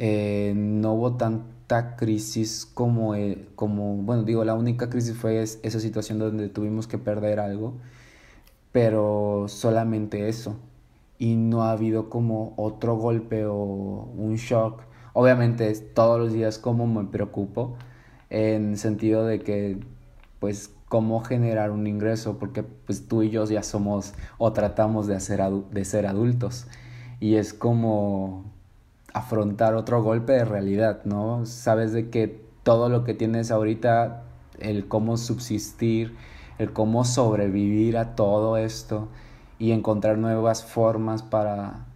eh, 0.00 0.54
no 0.56 0.94
hubo 0.94 1.14
tanta 1.14 1.94
crisis 1.94 2.66
como, 2.66 3.14
eh, 3.14 3.46
como, 3.54 3.94
bueno, 3.98 4.24
digo, 4.24 4.44
la 4.44 4.54
única 4.54 4.90
crisis 4.90 5.16
fue 5.16 5.40
esa 5.40 5.78
situación 5.78 6.18
donde 6.18 6.48
tuvimos 6.48 6.88
que 6.88 6.98
perder 6.98 7.38
algo, 7.38 7.74
pero 8.72 9.44
solamente 9.46 10.28
eso. 10.28 10.56
Y 11.16 11.36
no 11.36 11.62
ha 11.62 11.70
habido 11.70 12.10
como 12.10 12.54
otro 12.56 12.96
golpe 12.96 13.46
o 13.46 13.54
un 13.54 14.34
shock. 14.34 14.82
Obviamente 15.12 15.72
todos 15.94 16.18
los 16.18 16.32
días 16.32 16.58
como 16.58 16.88
me 16.88 17.04
preocupo, 17.08 17.76
en 18.30 18.78
sentido 18.78 19.24
de 19.26 19.38
que 19.38 19.78
pues 20.44 20.74
cómo 20.90 21.24
generar 21.24 21.70
un 21.70 21.86
ingreso, 21.86 22.36
porque 22.38 22.62
pues 22.62 23.08
tú 23.08 23.22
y 23.22 23.30
yo 23.30 23.46
ya 23.46 23.62
somos 23.62 24.12
o 24.36 24.52
tratamos 24.52 25.06
de, 25.06 25.16
hacer 25.16 25.40
de 25.40 25.84
ser 25.86 26.06
adultos 26.06 26.66
y 27.18 27.36
es 27.36 27.54
como 27.54 28.44
afrontar 29.14 29.74
otro 29.74 30.02
golpe 30.02 30.34
de 30.34 30.44
realidad, 30.44 31.00
¿no? 31.06 31.46
Sabes 31.46 31.94
de 31.94 32.10
que 32.10 32.44
todo 32.62 32.90
lo 32.90 33.04
que 33.04 33.14
tienes 33.14 33.50
ahorita, 33.50 34.24
el 34.60 34.86
cómo 34.86 35.16
subsistir, 35.16 36.14
el 36.58 36.74
cómo 36.74 37.06
sobrevivir 37.06 37.96
a 37.96 38.14
todo 38.14 38.58
esto 38.58 39.08
y 39.58 39.72
encontrar 39.72 40.18
nuevas 40.18 40.62
formas 40.62 41.22
para, 41.22 41.86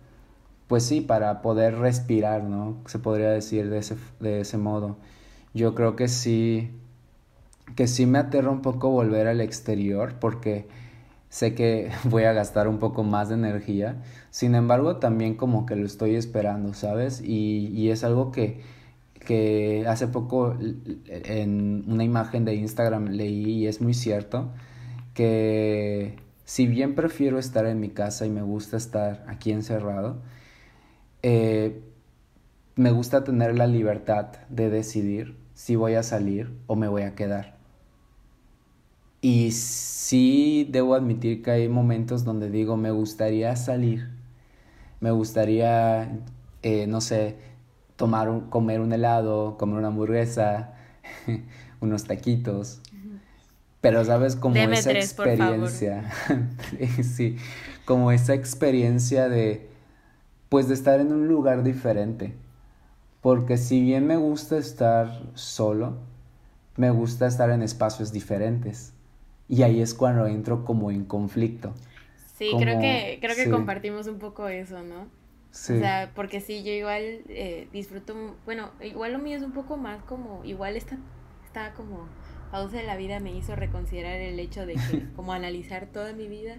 pues 0.68 0.84
sí, 0.84 1.02
para 1.02 1.42
poder 1.42 1.76
respirar, 1.76 2.44
¿no? 2.44 2.78
Se 2.86 2.98
podría 2.98 3.28
decir 3.28 3.68
de 3.68 3.76
ese, 3.76 3.98
de 4.20 4.40
ese 4.40 4.56
modo. 4.56 4.96
Yo 5.52 5.74
creo 5.74 5.96
que 5.96 6.08
sí 6.08 6.70
que 7.76 7.86
sí 7.86 8.06
me 8.06 8.18
aterra 8.18 8.50
un 8.50 8.62
poco 8.62 8.90
volver 8.90 9.26
al 9.26 9.40
exterior 9.40 10.14
porque 10.20 10.68
sé 11.28 11.54
que 11.54 11.90
voy 12.04 12.24
a 12.24 12.32
gastar 12.32 12.68
un 12.68 12.78
poco 12.78 13.04
más 13.04 13.28
de 13.28 13.34
energía. 13.36 14.02
Sin 14.30 14.54
embargo, 14.54 14.96
también 14.96 15.34
como 15.36 15.66
que 15.66 15.76
lo 15.76 15.86
estoy 15.86 16.14
esperando, 16.16 16.74
¿sabes? 16.74 17.20
Y, 17.22 17.68
y 17.68 17.90
es 17.90 18.04
algo 18.04 18.32
que, 18.32 18.60
que 19.28 19.84
hace 19.86 20.08
poco 20.08 20.56
en 21.08 21.84
una 21.86 22.04
imagen 22.04 22.44
de 22.44 22.54
Instagram 22.54 23.08
leí 23.08 23.50
y 23.50 23.66
es 23.66 23.80
muy 23.80 23.94
cierto 23.94 24.52
que 25.14 26.16
si 26.44 26.66
bien 26.66 26.94
prefiero 26.94 27.38
estar 27.38 27.66
en 27.66 27.78
mi 27.80 27.90
casa 27.90 28.24
y 28.24 28.30
me 28.30 28.40
gusta 28.42 28.78
estar 28.78 29.24
aquí 29.28 29.52
encerrado, 29.52 30.22
eh, 31.22 31.82
me 32.76 32.90
gusta 32.90 33.24
tener 33.24 33.54
la 33.58 33.66
libertad 33.66 34.28
de 34.48 34.70
decidir 34.70 35.36
si 35.52 35.76
voy 35.76 35.94
a 35.94 36.02
salir 36.02 36.56
o 36.66 36.76
me 36.76 36.88
voy 36.88 37.02
a 37.02 37.14
quedar. 37.14 37.57
Y 39.20 39.50
sí 39.50 40.68
debo 40.70 40.94
admitir 40.94 41.42
que 41.42 41.50
hay 41.50 41.68
momentos 41.68 42.24
donde 42.24 42.50
digo, 42.50 42.76
me 42.76 42.92
gustaría 42.92 43.56
salir, 43.56 44.08
me 45.00 45.10
gustaría, 45.10 46.20
eh, 46.62 46.86
no 46.86 47.00
sé, 47.00 47.36
tomar 47.96 48.28
un, 48.28 48.42
comer 48.42 48.80
un 48.80 48.92
helado, 48.92 49.56
comer 49.58 49.78
una 49.78 49.88
hamburguesa, 49.88 50.74
unos 51.80 52.04
taquitos. 52.04 52.80
Pero 53.80 54.04
sabes, 54.04 54.36
como 54.36 54.56
esa 54.70 54.92
experiencia, 54.92 56.10
sí, 57.02 57.36
como 57.84 58.10
esa 58.12 58.34
experiencia 58.34 59.28
de, 59.28 59.68
pues 60.48 60.68
de 60.68 60.74
estar 60.74 61.00
en 61.00 61.12
un 61.12 61.28
lugar 61.28 61.62
diferente. 61.62 62.34
Porque 63.20 63.56
si 63.56 63.80
bien 63.80 64.06
me 64.06 64.16
gusta 64.16 64.58
estar 64.58 65.22
solo, 65.34 65.98
me 66.76 66.90
gusta 66.90 67.26
estar 67.26 67.50
en 67.50 67.62
espacios 67.62 68.12
diferentes. 68.12 68.92
Y 69.48 69.62
ahí 69.62 69.80
es 69.80 69.94
cuando 69.94 70.26
entro 70.26 70.64
como 70.64 70.90
en 70.90 71.04
conflicto. 71.04 71.74
Sí, 72.36 72.52
creo 72.58 72.78
que, 72.78 73.18
creo 73.20 73.34
que 73.34 73.50
compartimos 73.50 74.06
un 74.06 74.18
poco 74.18 74.48
eso, 74.48 74.82
¿no? 74.82 75.08
Sí. 75.50 75.72
O 75.72 75.78
sea, 75.78 76.12
porque 76.14 76.40
sí, 76.40 76.62
yo 76.62 76.70
igual 76.70 77.22
eh, 77.28 77.68
disfruto, 77.72 78.36
bueno, 78.44 78.70
igual 78.80 79.12
lo 79.12 79.18
mío 79.18 79.36
es 79.36 79.42
un 79.42 79.52
poco 79.52 79.76
más 79.76 80.02
como, 80.04 80.44
igual 80.44 80.76
esta, 80.76 80.98
está 81.44 81.72
como 81.72 82.06
pausa 82.50 82.76
de 82.78 82.84
la 82.84 82.96
vida 82.96 83.20
me 83.20 83.34
hizo 83.34 83.56
reconsiderar 83.56 84.20
el 84.20 84.38
hecho 84.38 84.66
de 84.66 84.74
que, 84.74 85.04
como 85.16 85.32
analizar 85.32 85.86
toda 85.86 86.12
mi 86.12 86.28
vida 86.28 86.58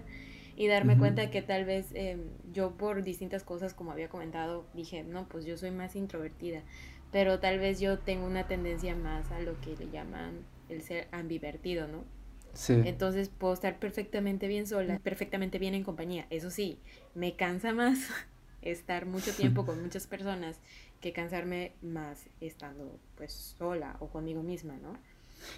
y 0.56 0.66
darme 0.66 0.98
cuenta 0.98 1.30
que 1.30 1.40
tal 1.40 1.64
vez 1.64 1.86
em, 1.94 2.20
yo 2.52 2.72
por 2.72 3.02
distintas 3.02 3.44
cosas, 3.44 3.72
como 3.72 3.92
había 3.92 4.10
comentado, 4.10 4.66
dije, 4.74 5.02
no, 5.02 5.26
pues 5.26 5.46
yo 5.46 5.56
soy 5.56 5.70
más 5.70 5.96
introvertida, 5.96 6.62
pero 7.10 7.40
tal 7.40 7.58
vez 7.58 7.80
yo 7.80 7.98
tengo 7.98 8.26
una 8.26 8.46
tendencia 8.46 8.94
más 8.94 9.30
a 9.30 9.40
lo 9.40 9.58
que 9.62 9.74
le 9.76 9.88
llaman 9.90 10.44
el 10.68 10.82
ser 10.82 11.08
ambivertido, 11.12 11.88
¿no? 11.88 12.04
Sí. 12.54 12.80
Entonces 12.84 13.28
puedo 13.28 13.54
estar 13.54 13.78
perfectamente 13.78 14.48
bien 14.48 14.66
sola, 14.66 14.98
perfectamente 14.98 15.58
bien 15.58 15.74
en 15.74 15.84
compañía. 15.84 16.26
Eso 16.30 16.50
sí, 16.50 16.78
me 17.14 17.36
cansa 17.36 17.72
más 17.72 17.98
estar 18.62 19.06
mucho 19.06 19.32
tiempo 19.32 19.64
con 19.66 19.82
muchas 19.82 20.06
personas 20.06 20.56
que 21.00 21.12
cansarme 21.12 21.72
más 21.82 22.26
estando 22.40 22.98
pues 23.16 23.32
sola 23.58 23.96
o 24.00 24.08
conmigo 24.08 24.42
misma, 24.42 24.74
¿no? 24.82 24.98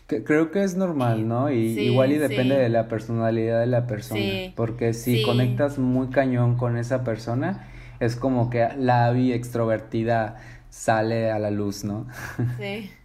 Creo 0.06 0.52
que 0.52 0.62
es 0.62 0.76
normal, 0.76 1.26
¿no? 1.26 1.50
Y 1.50 1.78
igual 1.80 2.12
y 2.12 2.18
depende 2.18 2.56
de 2.56 2.68
la 2.68 2.86
personalidad 2.86 3.58
de 3.60 3.66
la 3.66 3.86
persona. 3.86 4.52
Porque 4.54 4.94
si 4.94 5.22
conectas 5.22 5.78
muy 5.78 6.08
cañón 6.10 6.56
con 6.56 6.76
esa 6.76 7.02
persona, 7.02 7.68
es 7.98 8.14
como 8.14 8.48
que 8.50 8.68
la 8.76 9.06
avi 9.06 9.32
extrovertida 9.32 10.36
sale 10.70 11.30
a 11.30 11.38
la 11.38 11.50
luz, 11.50 11.84
¿no? 11.84 12.06
Sí. 12.58 12.90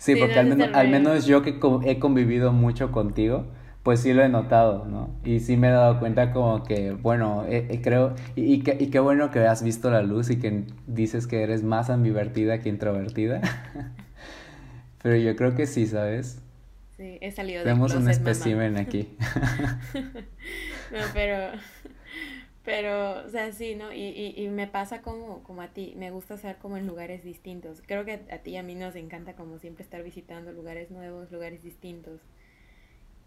sí, 0.00 0.16
porque 0.16 0.38
al, 0.38 0.46
menos, 0.46 0.68
al 0.74 0.88
menos 0.88 1.26
yo 1.26 1.42
que 1.42 1.60
he 1.84 1.98
convivido 1.98 2.52
mucho 2.52 2.90
contigo, 2.90 3.46
pues 3.82 4.00
sí 4.00 4.12
lo 4.12 4.22
he 4.22 4.28
notado, 4.28 4.84
¿no? 4.86 5.10
Y 5.24 5.40
sí 5.40 5.56
me 5.56 5.68
he 5.68 5.70
dado 5.70 5.98
cuenta 5.98 6.32
como 6.32 6.64
que, 6.64 6.92
bueno, 6.92 7.44
eh, 7.48 7.66
eh, 7.70 7.80
creo, 7.82 8.14
y, 8.34 8.54
y, 8.54 8.62
y, 8.78 8.86
qué 8.90 8.98
bueno 8.98 9.30
que 9.30 9.40
has 9.40 9.62
visto 9.62 9.90
la 9.90 10.02
luz 10.02 10.30
y 10.30 10.38
que 10.38 10.64
dices 10.86 11.26
que 11.26 11.42
eres 11.42 11.62
más 11.62 11.90
ambivertida 11.90 12.58
que 12.58 12.68
introvertida. 12.68 13.40
Pero 15.02 15.16
yo 15.16 15.34
creo 15.36 15.54
que 15.54 15.66
sí, 15.66 15.86
¿sabes? 15.86 16.42
Sí, 16.96 17.16
he 17.22 17.30
salido 17.30 17.64
de 17.64 17.70
Vemos 17.70 17.94
un 17.94 18.10
espécimen 18.10 18.76
aquí. 18.76 19.16
no, 19.94 20.98
pero, 21.14 21.52
pero, 22.64 23.24
o 23.24 23.28
sea, 23.30 23.52
sí, 23.52 23.74
¿no? 23.74 23.92
Y, 23.92 24.00
y, 24.00 24.34
y 24.36 24.48
me 24.48 24.66
pasa 24.66 25.00
como, 25.00 25.42
como 25.42 25.62
a 25.62 25.68
ti, 25.68 25.94
me 25.96 26.10
gusta 26.10 26.34
estar 26.34 26.58
como 26.58 26.76
en 26.76 26.86
lugares 26.86 27.24
distintos. 27.24 27.82
Creo 27.86 28.04
que 28.04 28.20
a, 28.30 28.38
ti 28.38 28.50
y 28.50 28.56
a 28.56 28.62
mí 28.62 28.74
nos 28.74 28.96
encanta 28.96 29.34
como 29.34 29.58
siempre 29.58 29.82
estar 29.82 30.02
visitando 30.02 30.52
lugares 30.52 30.90
nuevos, 30.90 31.32
lugares 31.32 31.62
distintos. 31.62 32.20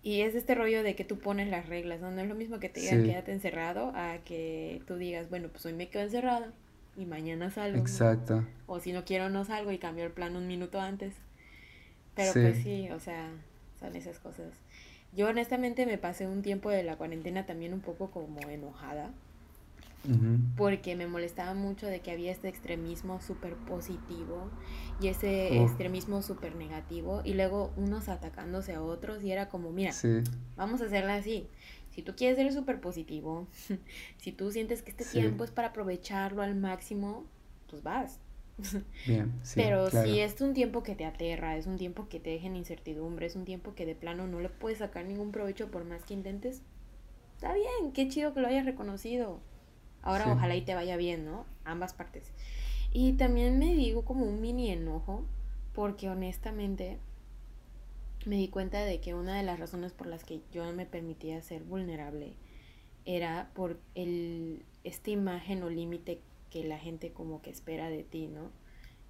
Y 0.04 0.22
es 0.22 0.36
este 0.36 0.54
rollo 0.54 0.84
de 0.84 0.96
que 0.96 1.06
tú 1.06 1.18
pones 1.18 1.50
las 1.50 1.68
reglas, 1.68 2.00
¿no? 2.02 2.12
No 2.12 2.22
es 2.22 2.28
lo 2.28 2.36
mismo 2.36 2.60
que 2.60 2.70
te 2.70 2.82
digan 2.82 3.04
quédate 3.04 3.32
encerrado 3.32 3.92
a 3.96 4.18
que 4.26 4.82
tú 4.86 4.98
digas, 4.98 5.30
bueno, 5.30 5.48
pues 5.48 5.66
hoy 5.66 5.74
me 5.74 5.90
quedo 5.90 6.04
encerrado 6.04 6.52
y 6.98 7.06
mañana 7.06 7.50
salgo. 7.50 7.80
Exacto. 7.80 8.46
O 8.68 8.80
si 8.80 8.92
no 8.92 9.06
quiero 9.06 9.30
no 9.30 9.46
salgo 9.46 9.72
y 9.72 9.78
cambio 9.78 10.04
el 10.06 10.12
plan 10.12 10.36
un 10.36 10.46
minuto 10.46 10.80
antes. 10.80 11.16
Pero 12.16 12.34
pues 12.34 12.62
sí, 12.62 12.90
o 12.92 13.00
sea, 13.00 13.32
son 13.80 13.96
esas 13.96 14.20
cosas. 14.20 14.54
Yo 15.16 15.28
honestamente 15.28 15.86
me 15.86 15.98
pasé 15.98 16.28
un 16.28 16.42
tiempo 16.42 16.70
de 16.70 16.84
la 16.84 16.96
cuarentena 16.96 17.46
también 17.46 17.74
un 17.74 17.82
poco 17.82 18.10
como 18.12 18.40
enojada. 18.50 19.12
Porque 20.58 20.98
me 20.98 21.08
molestaba 21.08 21.54
mucho 21.54 21.88
de 21.88 22.02
que 22.02 22.12
había 22.12 22.34
este 22.34 22.50
extremismo 22.50 23.22
súper 23.22 23.56
positivo 23.56 24.50
y 25.00 25.08
ese 25.08 25.64
extremismo 25.64 26.22
súper 26.22 26.56
negativo 26.56 27.22
y 27.24 27.36
luego 27.36 27.72
unos 27.78 28.10
atacándose 28.10 28.74
a 28.74 28.82
otros 28.82 29.24
y 29.24 29.32
era 29.32 29.48
como, 29.48 29.72
mira, 29.72 29.94
vamos 30.58 30.82
a 30.82 30.86
hacerla 30.86 31.16
así. 31.16 31.48
Si 31.92 32.02
tú 32.02 32.16
quieres 32.18 32.38
ser 32.38 32.52
súper 32.52 32.82
positivo, 32.82 33.48
si 34.18 34.34
tú 34.34 34.52
sientes 34.52 34.82
que 34.82 34.92
este 34.92 35.06
tiempo 35.06 35.46
es 35.46 35.52
para 35.52 35.70
aprovecharlo 35.70 36.42
al 36.42 36.56
máximo, 36.56 37.24
pues 37.70 37.82
vas. 37.82 38.20
Bien, 39.08 39.34
Pero 39.56 39.90
si 39.90 40.20
es 40.20 40.40
un 40.42 40.54
tiempo 40.54 40.84
que 40.84 40.96
te 40.96 41.06
aterra, 41.06 41.58
es 41.58 41.66
un 41.66 41.78
tiempo 41.78 42.08
que 42.08 42.20
te 42.20 42.30
deja 42.30 42.48
en 42.48 42.56
incertidumbre, 42.56 43.26
es 43.26 43.36
un 43.36 43.46
tiempo 43.46 43.74
que 43.74 43.86
de 43.86 43.96
plano 43.96 44.28
no 44.28 44.40
le 44.40 44.50
puedes 44.50 44.80
sacar 44.80 45.06
ningún 45.06 45.32
provecho 45.32 45.72
por 45.72 45.86
más 45.86 46.04
que 46.04 46.14
intentes, 46.14 46.62
está 47.36 47.54
bien, 47.54 47.92
qué 47.94 48.08
chido 48.08 48.34
que 48.34 48.42
lo 48.42 48.48
hayas 48.48 48.66
reconocido. 48.66 49.40
Ahora 50.02 50.32
ojalá 50.34 50.56
y 50.56 50.62
te 50.62 50.76
vaya 50.76 50.98
bien, 50.98 51.24
¿no? 51.24 51.46
Ambas 51.64 51.94
partes. 51.94 52.34
Y 52.92 53.14
también 53.14 53.58
me 53.58 53.74
digo 53.74 54.04
como 54.04 54.26
un 54.26 54.42
mini 54.42 54.70
enojo, 54.70 55.24
porque 55.74 56.10
honestamente 56.10 57.00
me 58.26 58.36
di 58.36 58.50
cuenta 58.50 58.82
de 58.82 59.00
que 59.00 59.14
una 59.14 59.36
de 59.36 59.44
las 59.44 59.60
razones 59.60 59.94
por 59.94 60.08
las 60.08 60.24
que 60.24 60.42
yo 60.52 60.66
no 60.66 60.74
me 60.74 60.86
permitía 60.86 61.42
ser 61.42 61.64
vulnerable 61.64 62.34
era 63.06 63.50
por 63.54 63.80
el, 63.96 64.64
esta 64.84 65.10
imagen 65.10 65.64
o 65.64 65.70
límite 65.70 66.22
que 66.54 66.64
la 66.64 66.78
gente 66.78 67.12
como 67.12 67.42
que 67.42 67.50
espera 67.50 67.90
de 67.90 68.04
ti, 68.04 68.28
¿no? 68.28 68.52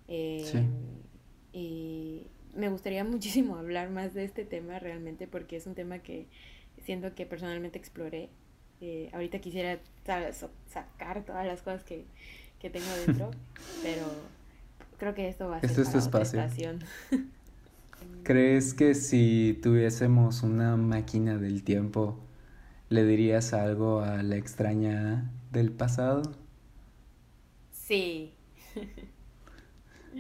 Em, 0.08 0.72
y 1.52 2.28
me 2.56 2.70
gustaría 2.70 3.04
muchísimo 3.04 3.58
hablar 3.58 3.90
más 3.90 4.14
de 4.14 4.24
este 4.24 4.46
tema 4.46 4.80
realmente 4.80 5.28
porque 5.28 5.58
es 5.58 5.68
un 5.68 5.76
tema 5.76 6.00
que 6.00 6.28
siento 6.86 7.14
que 7.16 7.26
personalmente 7.26 7.78
exploré 7.78 8.30
eh, 8.80 9.10
ahorita 9.14 9.40
quisiera 9.40 9.80
sacar 10.68 11.24
todas 11.26 11.46
las 11.46 11.62
cosas 11.62 11.84
que, 11.84 12.06
tengo 12.60 12.86
dentro, 13.06 13.32
pero 13.84 14.06
creo 14.98 15.14
que 15.14 15.28
esto 15.28 15.50
va 15.50 15.58
a 15.58 15.60
ser 15.62 15.70
este 15.70 15.82
es 15.84 15.96
espacio. 15.96 16.74
¿Crees 18.24 18.74
que 18.74 18.96
si 18.96 19.60
tuviésemos 19.62 20.44
una 20.44 20.76
máquina 20.76 21.38
del 21.38 21.64
tiempo, 21.64 22.20
le 22.90 23.06
dirías 23.06 23.54
algo 23.54 24.02
a 24.02 24.22
la 24.22 24.36
extraña 24.36 25.32
del 25.52 25.72
pasado? 25.72 26.43
Sí. 27.86 28.34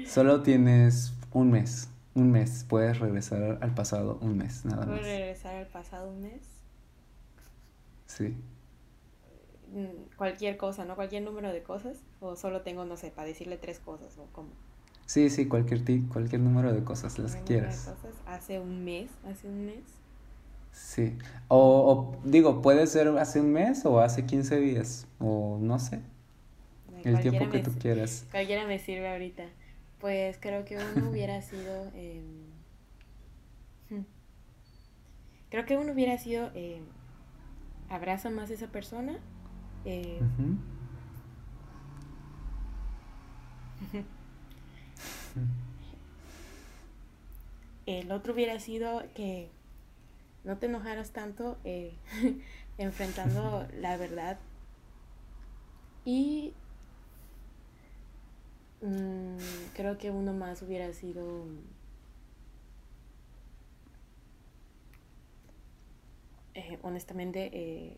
Solo 0.06 0.41
tienes 0.41 1.13
un 1.32 1.52
mes. 1.52 1.89
Un 2.13 2.32
mes. 2.32 2.65
Puedes 2.67 2.99
regresar 2.99 3.60
al 3.62 3.73
pasado 3.73 4.19
un 4.21 4.38
mes, 4.38 4.65
nada 4.65 4.86
más. 4.86 4.99
¿Puedo 4.99 5.02
regresar 5.02 5.56
al 5.56 5.67
pasado 5.67 6.10
un 6.10 6.21
mes? 6.21 6.41
Sí. 8.06 8.36
Mm, 9.71 10.15
cualquier 10.17 10.58
cosa, 10.58 10.84
¿no? 10.84 10.95
Cualquier 10.95 11.23
número 11.23 11.54
de 11.54 11.63
cosas. 11.63 11.97
O 12.19 12.36
solo 12.36 12.62
tengo, 12.62 12.84
no 12.86 12.97
sé, 12.97 13.12
para 13.12 13.28
decirle 13.28 13.58
tres 13.58 13.80
cosas 13.80 14.17
o 14.17 14.28
cómo. 14.34 14.49
Sí, 15.06 15.30
sí, 15.30 15.47
cualquier, 15.47 15.84
cualquier 16.10 16.41
número 16.41 16.73
de 16.73 16.84
cosas, 16.84 17.17
las 17.17 17.36
que 17.36 17.43
quieras. 17.43 17.93
Hace 18.26 18.60
un 18.60 18.84
mes, 18.84 19.10
hace 19.26 19.47
un 19.47 19.65
mes. 19.65 19.84
Sí. 20.71 21.17
O, 21.47 22.17
digo, 22.23 22.62
puede 22.62 22.88
ser 22.88 23.08
hace 23.19 23.39
un 23.39 23.54
mes 23.54 23.86
o 23.86 23.99
hace 23.99 24.26
15 24.26 24.60
días. 24.60 25.08
O 25.19 25.60
no 25.62 25.80
sé. 25.80 26.02
El 27.03 27.19
tiempo 27.19 27.49
que 27.49 27.59
tú 27.59 27.71
quieras. 27.79 28.25
Cualquiera 28.31 28.65
me 28.65 28.79
sirve 28.79 29.09
ahorita. 29.09 29.43
Pues 29.99 30.37
creo 30.39 30.65
que 30.65 30.77
uno 30.77 31.09
hubiera 31.11 31.41
sido. 31.41 31.91
Em, 31.95 32.47
hmm, 33.89 34.05
creo 35.49 35.65
que 35.65 35.77
uno 35.77 35.93
hubiera 35.93 36.17
sido. 36.17 36.51
Eh, 36.55 36.81
abraza 37.89 38.29
más 38.29 38.49
a 38.49 38.53
esa 38.53 38.67
persona. 38.67 39.19
Eh, 39.85 40.19
el 47.85 48.11
otro 48.11 48.33
hubiera 48.33 48.59
sido 48.59 49.03
que 49.13 49.49
no 50.43 50.57
te 50.57 50.65
enojaras 50.67 51.11
tanto 51.11 51.57
eh, 51.63 51.93
enfrentando 52.77 53.67
la 53.79 53.97
verdad 53.97 54.37
y 56.05 56.53
mm, 58.83 59.37
creo 59.75 59.97
que 59.97 60.11
uno 60.11 60.33
más 60.33 60.61
hubiera 60.61 60.93
sido 60.93 61.45
eh, 66.55 66.77
honestamente, 66.83 67.49
eh, 67.53 67.97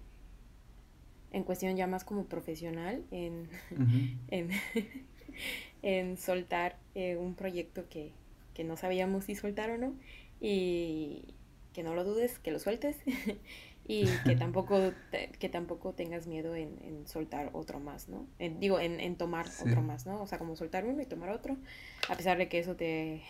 en 1.31 1.43
cuestión 1.43 1.75
ya 1.75 1.87
más 1.87 2.03
como 2.03 2.25
profesional, 2.25 3.03
en, 3.11 3.49
en, 5.81 6.17
soltar 6.17 6.77
eh, 6.95 7.17
un 7.17 7.35
proyecto 7.35 7.85
que, 7.89 8.11
no 8.63 8.77
sabíamos 8.77 9.25
si 9.25 9.35
soltar 9.35 9.69
o 9.71 9.77
no, 9.77 9.93
y 10.39 11.25
que 11.73 11.83
no 11.83 11.93
lo 11.93 12.05
dudes, 12.05 12.39
que 12.39 12.51
lo 12.51 12.59
sueltes, 12.59 12.95
y 13.87 14.05
que 14.25 14.35
tampoco, 14.35 14.93
que 15.39 15.49
tampoco 15.49 15.93
tengas 15.93 16.25
miedo 16.25 16.55
en, 16.55 17.05
soltar 17.05 17.51
otro 17.53 17.79
más, 17.79 18.09
¿no? 18.09 18.25
digo, 18.59 18.79
en, 18.79 19.15
tomar 19.15 19.45
otro 19.61 19.81
más, 19.81 20.05
¿no? 20.07 20.21
O 20.21 20.27
sea, 20.27 20.39
como 20.39 20.55
soltar 20.55 20.85
uno 20.85 21.01
y 21.01 21.05
tomar 21.05 21.29
otro, 21.29 21.55
a 22.09 22.15
pesar 22.15 22.37
de 22.37 22.49
que 22.49 22.59
eso 22.59 22.75
te, 22.75 23.21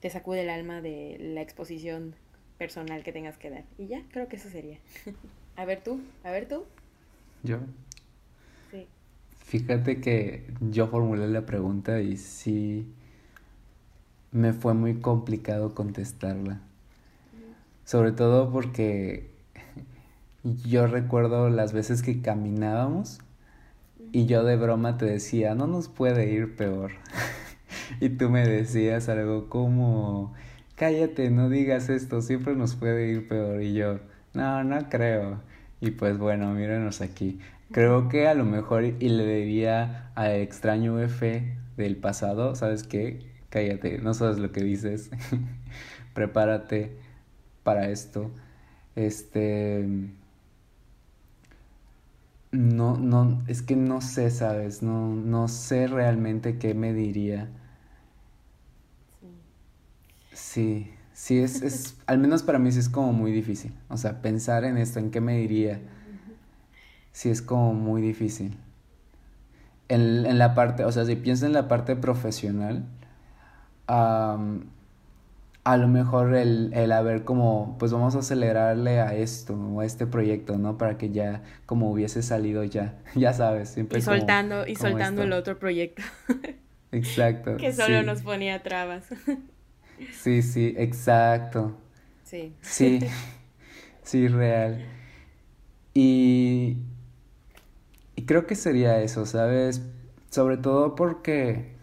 te 0.00 0.10
sacude 0.10 0.42
el 0.42 0.50
alma 0.50 0.80
de 0.80 1.16
la 1.20 1.42
exposición 1.42 2.16
personal 2.58 3.04
que 3.04 3.12
tengas 3.12 3.38
que 3.38 3.50
dar. 3.50 3.64
Y 3.78 3.86
ya, 3.86 4.02
creo 4.10 4.28
que 4.28 4.36
eso 4.36 4.50
sería. 4.50 4.78
a 5.56 5.64
ver 5.64 5.82
tú, 5.82 6.00
a 6.24 6.32
ver 6.32 6.48
tú. 6.48 6.64
¿Yo? 7.44 7.58
Sí. 8.72 8.88
Fíjate 9.44 10.00
que 10.00 10.44
yo 10.60 10.88
formulé 10.88 11.28
la 11.28 11.46
pregunta 11.46 12.00
y 12.00 12.16
sí 12.16 12.92
me 14.32 14.52
fue 14.52 14.74
muy 14.74 15.00
complicado 15.00 15.72
contestarla. 15.74 16.60
Sobre 17.84 18.12
todo 18.12 18.50
porque 18.50 19.37
yo 20.44 20.86
recuerdo 20.86 21.50
las 21.50 21.72
veces 21.72 22.02
que 22.02 22.22
caminábamos 22.22 23.20
Y 24.12 24.26
yo 24.26 24.44
de 24.44 24.56
broma 24.56 24.98
te 24.98 25.06
decía, 25.06 25.54
no 25.54 25.66
nos 25.66 25.88
puede 25.88 26.30
ir 26.32 26.56
peor. 26.56 26.92
y 28.00 28.10
tú 28.10 28.30
me 28.30 28.46
decías 28.46 29.08
algo 29.08 29.48
como, 29.50 30.34
cállate, 30.76 31.30
no 31.30 31.48
digas 31.50 31.88
esto, 31.90 32.22
siempre 32.22 32.54
nos 32.56 32.76
puede 32.76 33.08
ir 33.08 33.28
peor. 33.28 33.62
Y 33.62 33.74
yo, 33.74 34.00
no, 34.34 34.64
no 34.64 34.88
creo. 34.88 35.42
Y 35.80 35.92
pues 35.92 36.18
bueno, 36.18 36.52
mírenos 36.54 37.00
aquí. 37.02 37.40
Creo 37.72 38.08
que 38.08 38.28
a 38.28 38.34
lo 38.34 38.44
mejor 38.44 38.84
y 38.84 39.08
le 39.10 39.26
diría 39.26 40.12
a 40.16 40.32
extraño 40.34 41.00
F 41.00 41.56
del 41.76 41.96
pasado, 41.98 42.54
¿sabes 42.54 42.82
qué? 42.84 43.30
Cállate, 43.50 43.98
no 43.98 44.14
sabes 44.14 44.38
lo 44.38 44.52
que 44.52 44.62
dices. 44.64 45.10
Prepárate 46.14 46.96
para 47.62 47.90
esto. 47.90 48.30
Este 48.96 49.86
no, 52.52 52.96
no, 52.96 53.42
es 53.46 53.62
que 53.62 53.76
no 53.76 54.00
sé, 54.00 54.30
¿sabes? 54.30 54.82
No, 54.82 55.08
no 55.14 55.48
sé 55.48 55.86
realmente 55.86 56.58
qué 56.58 56.74
me 56.74 56.92
diría. 56.94 57.48
Sí, 60.32 60.90
sí, 61.12 61.38
es, 61.40 61.62
es, 61.62 61.96
al 62.06 62.18
menos 62.18 62.42
para 62.42 62.58
mí 62.58 62.70
sí 62.72 62.78
es 62.78 62.88
como 62.88 63.12
muy 63.12 63.32
difícil. 63.32 63.74
O 63.88 63.96
sea, 63.96 64.20
pensar 64.22 64.64
en 64.64 64.76
esto, 64.78 64.98
en 64.98 65.10
qué 65.10 65.20
me 65.20 65.36
diría, 65.38 65.80
sí 67.12 67.30
es 67.30 67.42
como 67.42 67.74
muy 67.74 68.00
difícil. 68.02 68.56
En, 69.88 70.26
en 70.26 70.38
la 70.38 70.54
parte, 70.54 70.84
o 70.84 70.92
sea, 70.92 71.04
si 71.06 71.16
pienso 71.16 71.46
en 71.46 71.52
la 71.52 71.66
parte 71.68 71.96
profesional, 71.96 72.84
a 75.68 75.76
lo 75.76 75.86
mejor 75.86 76.34
el, 76.34 76.70
el 76.72 76.92
haber 76.92 77.24
como, 77.24 77.76
pues 77.78 77.92
vamos 77.92 78.16
a 78.16 78.20
acelerarle 78.20 79.00
a 79.00 79.14
esto 79.14 79.52
o 79.52 79.80
a 79.80 79.84
este 79.84 80.06
proyecto, 80.06 80.56
¿no? 80.56 80.78
Para 80.78 80.96
que 80.96 81.10
ya 81.10 81.42
como 81.66 81.92
hubiese 81.92 82.22
salido 82.22 82.64
ya, 82.64 82.94
ya 83.14 83.34
sabes, 83.34 83.68
siempre. 83.68 83.98
Y 83.98 84.02
soltando, 84.02 84.66
y 84.66 84.76
soltando 84.76 85.24
el 85.24 85.32
otro 85.34 85.58
proyecto. 85.58 86.02
Exacto. 86.90 87.58
que 87.58 87.74
solo 87.74 88.02
nos 88.02 88.22
ponía 88.22 88.62
trabas. 88.62 89.08
sí, 90.22 90.40
sí, 90.40 90.74
exacto. 90.78 91.76
Sí. 92.24 92.54
Sí, 92.62 93.00
sí, 94.02 94.26
real. 94.26 94.86
Y, 95.92 96.78
y 98.16 98.22
creo 98.24 98.46
que 98.46 98.54
sería 98.54 99.02
eso, 99.02 99.26
¿sabes? 99.26 99.82
Sobre 100.30 100.56
todo 100.56 100.94
porque 100.94 101.76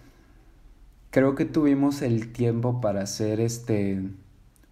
creo 1.16 1.34
que 1.34 1.46
tuvimos 1.46 2.02
el 2.02 2.34
tiempo 2.34 2.82
para 2.82 3.04
hacer 3.04 3.40
este 3.40 4.02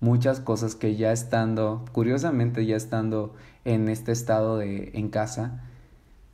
muchas 0.01 0.41
cosas 0.41 0.75
que 0.75 0.97
ya 0.97 1.13
estando, 1.13 1.85
curiosamente 1.93 2.65
ya 2.65 2.75
estando 2.75 3.33
en 3.63 3.87
este 3.87 4.11
estado 4.11 4.57
de 4.57 4.91
en 4.93 5.07
casa, 5.07 5.63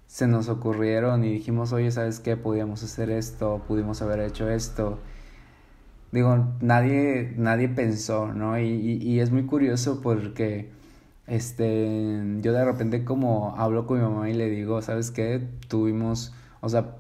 se 0.08 0.26
nos 0.26 0.50
ocurrieron 0.50 1.24
y 1.24 1.32
dijimos, 1.32 1.74
oye, 1.74 1.92
¿sabes 1.92 2.20
qué? 2.20 2.36
Podíamos 2.38 2.82
hacer 2.82 3.12
esto, 3.12 3.62
pudimos 3.68 4.02
haber 4.02 4.22
hecho 4.22 4.50
esto. 4.50 4.98
Digo, 6.12 6.56
nadie, 6.60 7.36
nadie 7.38 7.70
pensó, 7.70 8.34
¿no? 8.34 8.58
Y, 8.58 8.66
y, 8.66 9.20
es 9.20 9.30
muy 9.30 9.46
curioso 9.46 10.02
porque, 10.02 10.72
este, 11.28 12.40
yo 12.42 12.54
de 12.54 12.66
repente 12.66 13.06
como 13.06 13.56
hablo 13.60 13.86
con 13.86 14.00
mi 14.00 14.04
mamá 14.06 14.28
y 14.28 14.34
le 14.34 14.50
digo, 14.50 14.82
¿sabes 14.82 15.12
qué? 15.12 15.48
Tuvimos, 15.68 16.34
o 16.62 16.70
sea, 16.70 16.96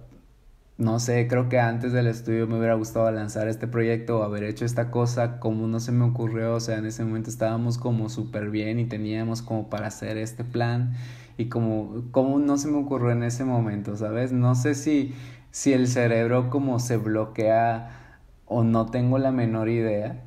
no 0.80 1.00
sé, 1.02 1.28
creo 1.28 1.50
que 1.50 1.60
antes 1.60 1.92
del 1.92 2.08
estudio 2.08 2.48
me 2.48 2.58
hubiera 2.58 2.74
gustado 2.76 3.12
lanzar 3.12 3.50
este 3.50 3.68
proyecto 3.68 4.20
o 4.20 4.24
haber 4.24 4.46
hecho 4.46 4.63
esta 4.63 4.92
cosa, 4.92 5.39
como 5.39 5.68
no 5.68 5.82
se 5.82 5.92
me 5.92 6.06
ocurrió, 6.06 6.56
o 6.56 6.60
sea, 6.62 6.78
en 6.78 6.86
ese 6.86 7.04
momento 7.04 7.30
estábamos 7.30 7.78
como 7.78 8.08
súper 8.08 8.50
bien 8.50 8.80
y 8.80 8.86
teníamos 8.86 9.42
como 9.42 9.70
para 9.70 9.88
hacer 9.88 10.18
este 10.18 10.46
plan 10.46 10.94
y 11.38 11.50
como, 11.50 12.06
como 12.12 12.39
no 12.39 12.58
se 12.58 12.70
me 12.70 12.78
ocurrió 12.78 13.12
en 13.12 13.24
ese 13.24 13.44
momento, 13.44 13.98
¿sabes? 13.98 14.32
No 14.32 14.56
sé 14.56 14.74
si, 14.74 15.13
si 15.52 15.74
el 15.74 15.86
cerebro 15.89 16.50
como 16.50 16.80
se 16.80 16.96
bloquea 16.96 18.22
o 18.46 18.63
no 18.63 18.86
tengo 18.86 19.18
la 19.20 19.34
menor 19.34 19.68
idea, 19.68 20.24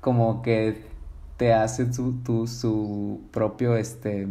como 0.00 0.40
que 0.40 0.86
te 1.36 1.52
hace 1.52 1.92
su, 1.92 2.14
tu, 2.22 2.46
su 2.46 3.20
propio, 3.30 3.76
este, 3.76 4.26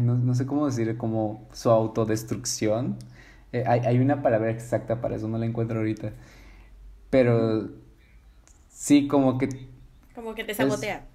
no, 0.00 0.14
no 0.14 0.34
sé 0.34 0.46
cómo 0.46 0.66
decir, 0.66 0.96
como 0.96 1.46
su 1.52 1.70
autodestrucción 1.70 2.96
eh, 3.60 3.64
hay, 3.66 3.98
una 3.98 4.22
palabra 4.22 4.50
exacta 4.50 5.00
para 5.00 5.16
eso, 5.16 5.28
no 5.28 5.38
la 5.38 5.46
encuentro 5.46 5.78
ahorita. 5.78 6.12
Pero 7.10 7.68
sí, 8.68 9.08
como 9.08 9.38
que... 9.38 9.48
Como 10.14 10.34
que 10.34 10.44
te 10.44 10.54
sabotea. 10.54 11.06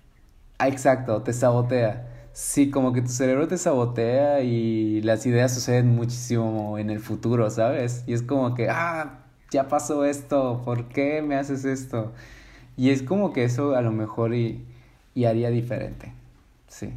ah, 0.58 0.67
exacto, 0.67 1.21
te 1.23 1.34
sabotea. 1.34 2.08
Sí, 2.34 2.69
como 2.71 2.93
que 2.93 3.01
tu 3.01 3.10
cerebro 3.10 3.47
te 3.47 3.58
sabotea 3.58 4.41
y 4.41 5.01
las 5.01 5.25
ideas 5.25 5.54
suceden 5.54 5.95
muchísimo 5.95 6.77
en 6.77 6.89
el 6.89 6.99
futuro, 6.99 7.49
¿sabes? 7.49 8.04
Y 8.08 8.13
es 8.13 8.21
como 8.21 8.56
que, 8.56 8.69
ah, 8.69 9.25
ya 9.51 9.67
pasó 9.67 10.06
esto, 10.06 10.62
¿por 10.63 10.88
qué 10.88 11.21
me 11.21 11.36
haces 11.36 11.65
esto? 11.65 12.13
Y 12.77 12.91
es 12.91 13.04
como 13.04 13.34
que 13.34 13.43
eso 13.43 13.75
a 13.75 13.82
lo 13.82 13.91
mejor 13.91 14.34
y, 14.34 14.65
y 15.13 15.25
haría 15.25 15.49
diferente, 15.49 16.13
sí. 16.67 16.93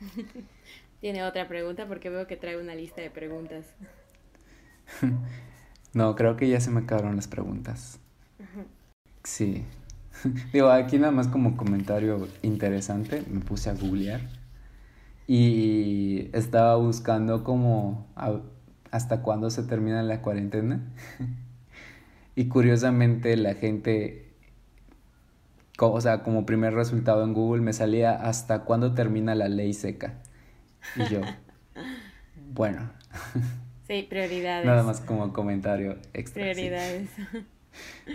Tiene 1.04 1.22
otra 1.22 1.46
pregunta 1.48 1.86
porque 1.86 2.08
veo 2.08 2.26
que 2.26 2.38
trae 2.38 2.58
una 2.58 2.74
lista 2.74 3.02
de 3.02 3.10
preguntas. 3.10 3.66
no, 5.92 6.14
creo 6.14 6.38
que 6.38 6.48
ya 6.48 6.58
se 6.62 6.70
me 6.70 6.80
acabaron 6.80 7.14
las 7.14 7.28
preguntas. 7.28 8.00
Sí. 9.22 9.64
Digo, 10.54 10.70
aquí 10.70 10.98
nada 10.98 11.12
más 11.12 11.28
como 11.28 11.58
comentario 11.58 12.26
interesante, 12.40 13.22
me 13.30 13.40
puse 13.40 13.68
a 13.68 13.74
googlear 13.74 14.22
y 15.26 16.30
estaba 16.32 16.76
buscando 16.76 17.44
como 17.44 18.06
hasta 18.90 19.20
cuándo 19.20 19.50
se 19.50 19.62
termina 19.64 20.02
la 20.02 20.22
cuarentena. 20.22 20.90
y 22.34 22.48
curiosamente 22.48 23.36
la 23.36 23.52
gente, 23.52 24.32
o 25.78 26.00
sea, 26.00 26.22
como 26.22 26.46
primer 26.46 26.72
resultado 26.72 27.24
en 27.24 27.34
Google 27.34 27.60
me 27.60 27.74
salía 27.74 28.12
hasta 28.14 28.64
cuándo 28.64 28.94
termina 28.94 29.34
la 29.34 29.50
ley 29.50 29.74
seca. 29.74 30.22
Y 30.96 31.12
yo, 31.12 31.20
bueno. 32.52 32.90
Sí, 33.86 34.06
prioridades. 34.08 34.64
Nada 34.64 34.82
más 34.82 35.00
como 35.00 35.32
comentario 35.32 35.96
extra. 36.12 36.42
Prioridades. 36.42 37.10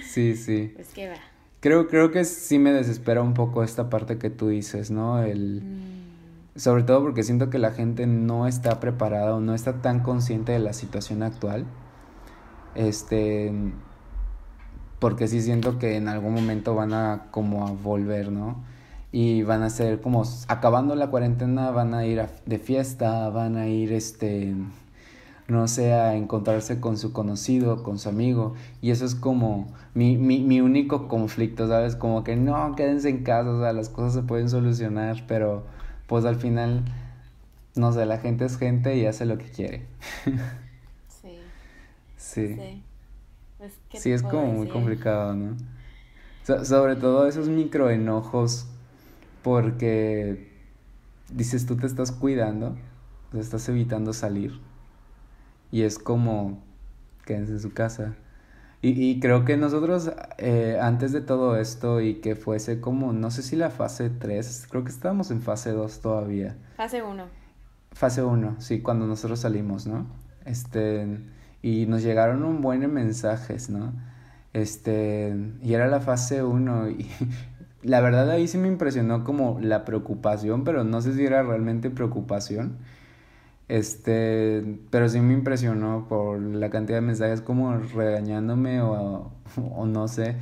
Sí, 0.04 0.36
sí. 0.36 0.72
Pues 0.76 0.90
qué 0.94 1.10
va. 1.10 1.16
Creo, 1.60 1.88
creo 1.88 2.12
que 2.12 2.24
sí 2.24 2.58
me 2.58 2.72
desespera 2.72 3.22
un 3.22 3.34
poco 3.34 3.64
esta 3.64 3.90
parte 3.90 4.18
que 4.18 4.30
tú 4.30 4.48
dices, 4.48 4.92
¿no? 4.92 5.22
El... 5.22 5.62
Mm. 5.62 6.60
Sobre 6.60 6.84
todo 6.84 7.02
porque 7.02 7.24
siento 7.24 7.50
que 7.50 7.58
la 7.58 7.72
gente 7.72 8.08
no 8.08 8.48
está 8.48 8.80
preparada 8.80 9.36
o 9.36 9.42
no 9.42 9.54
está 9.54 9.82
tan 9.82 10.00
consciente 10.00 10.54
de 10.54 10.60
la 10.60 10.74
situación 10.74 11.24
actual. 11.24 11.66
Este... 12.76 13.52
Porque 15.00 15.28
sí 15.28 15.42
siento 15.42 15.80
que 15.80 15.96
en 15.96 16.08
algún 16.08 16.34
momento 16.34 16.76
van 16.76 16.94
a 16.94 17.28
como 17.32 17.68
a 17.68 17.72
volver, 17.72 18.32
¿no? 18.32 18.64
Y 19.12 19.44
van 19.44 19.64
a 19.64 19.70
ser 19.70 20.02
como 20.02 20.24
acabando 20.48 20.96
la 20.96 21.08
cuarentena 21.08 21.72
van 21.72 21.94
a 21.94 22.06
ir 22.06 22.26
de 22.46 22.60
fiesta, 22.60 23.30
van 23.30 23.58
a 23.58 23.68
ir 23.68 23.92
este 23.94 24.56
no 25.50 25.68
sé, 25.68 25.94
a 25.94 26.16
encontrarse 26.16 26.80
con 26.80 26.98
su 26.98 27.12
conocido, 27.12 27.84
con 27.84 27.98
su 27.98 28.08
amigo, 28.10 28.54
y 28.82 28.92
eso 28.92 29.06
es 29.06 29.16
como 29.16 29.68
mi, 29.96 30.16
mi, 30.18 30.42
mi 30.42 30.62
único 30.62 31.08
conflicto, 31.08 31.68
¿sabes? 31.68 31.96
Como 31.96 32.24
que 32.24 32.36
no, 32.36 32.76
quédense 32.76 33.10
en 33.10 33.24
casa, 33.24 33.50
o 33.50 33.60
sea, 33.60 33.74
las 33.74 33.90
cosas 33.90 34.14
se 34.14 34.22
pueden 34.22 34.50
solucionar, 34.50 35.24
pero 35.28 35.64
pues 36.08 36.26
al 36.26 36.36
final, 36.36 36.84
no 37.76 37.92
sé, 37.92 38.06
la 38.06 38.20
gente 38.20 38.46
es 38.46 38.58
gente 38.58 38.96
y 38.98 39.06
hace 39.06 39.26
lo 39.26 39.38
que 39.38 39.46
quiere. 39.46 39.86
Sí. 41.08 41.40
Sí. 42.16 42.56
Sí, 42.56 42.84
pues, 43.58 43.74
sí 43.94 44.12
es 44.12 44.22
como 44.22 44.46
muy 44.48 44.68
complicado, 44.68 45.34
¿no? 45.34 45.58
sobre 46.64 46.96
todo 46.96 47.28
esos 47.28 47.48
microenojos 47.48 48.66
porque 49.44 50.52
dices 51.32 51.66
tú 51.66 51.78
te 51.78 51.86
estás 51.86 52.12
cuidando, 52.12 52.76
te 53.32 53.40
estás 53.40 53.68
evitando 53.70 54.14
salir 54.14 54.60
y 55.72 55.84
es 55.84 56.00
como 56.00 56.64
quédense 57.26 57.54
en 57.54 57.60
su 57.60 57.74
casa. 57.74 58.16
Y, 58.82 58.90
y 58.92 59.20
creo 59.20 59.44
que 59.44 59.58
nosotros 59.58 60.12
eh, 60.38 60.80
antes 60.82 61.12
de 61.12 61.22
todo 61.22 61.58
esto 61.58 62.00
y 62.00 62.16
que 62.16 62.36
fuese 62.36 62.80
como, 62.80 63.12
no 63.12 63.30
sé 63.30 63.44
si 63.44 63.56
la 63.56 63.70
fase 63.70 64.10
3, 64.10 64.68
creo 64.70 64.84
que 64.84 64.90
estábamos 64.90 65.32
en 65.32 65.42
fase 65.42 65.72
2 65.72 66.00
todavía. 66.00 66.56
Fase 66.78 67.04
1. 67.04 67.26
Fase 67.92 68.24
1, 68.24 68.56
sí, 68.60 68.82
cuando 68.82 69.06
nosotros 69.06 69.42
salimos, 69.42 69.86
¿no? 69.86 70.08
Este, 70.46 71.20
y 71.62 71.86
nos 71.88 72.04
llegaron 72.04 72.44
un 72.44 72.62
buen 72.62 72.92
mensajes, 72.92 73.70
¿no? 73.70 73.92
Este, 74.54 75.36
y 75.62 75.74
era 75.74 75.88
la 75.88 76.00
fase 76.00 76.42
1 76.44 76.90
y, 76.92 77.10
la 77.84 78.02
verdad 78.02 78.30
ahí 78.32 78.48
sí 78.48 78.58
me 78.58 78.68
impresionó 78.68 79.24
como 79.24 79.60
la 79.62 79.86
preocupación, 79.86 80.64
pero 80.64 80.84
no 80.84 81.02
sé 81.02 81.14
si 81.14 81.26
era 81.26 81.44
realmente 81.44 81.90
preocupación. 81.90 82.78
Este, 83.68 84.80
pero 84.90 85.10
sí 85.10 85.20
me 85.22 85.34
impresionó 85.34 86.08
por 86.10 86.40
la 86.42 86.70
cantidad 86.72 86.98
de 86.98 87.02
mensajes 87.02 87.42
como 87.42 87.78
regañándome 87.78 88.82
o, 88.82 89.32
o 89.76 89.86
no 89.86 90.08
sé. 90.08 90.38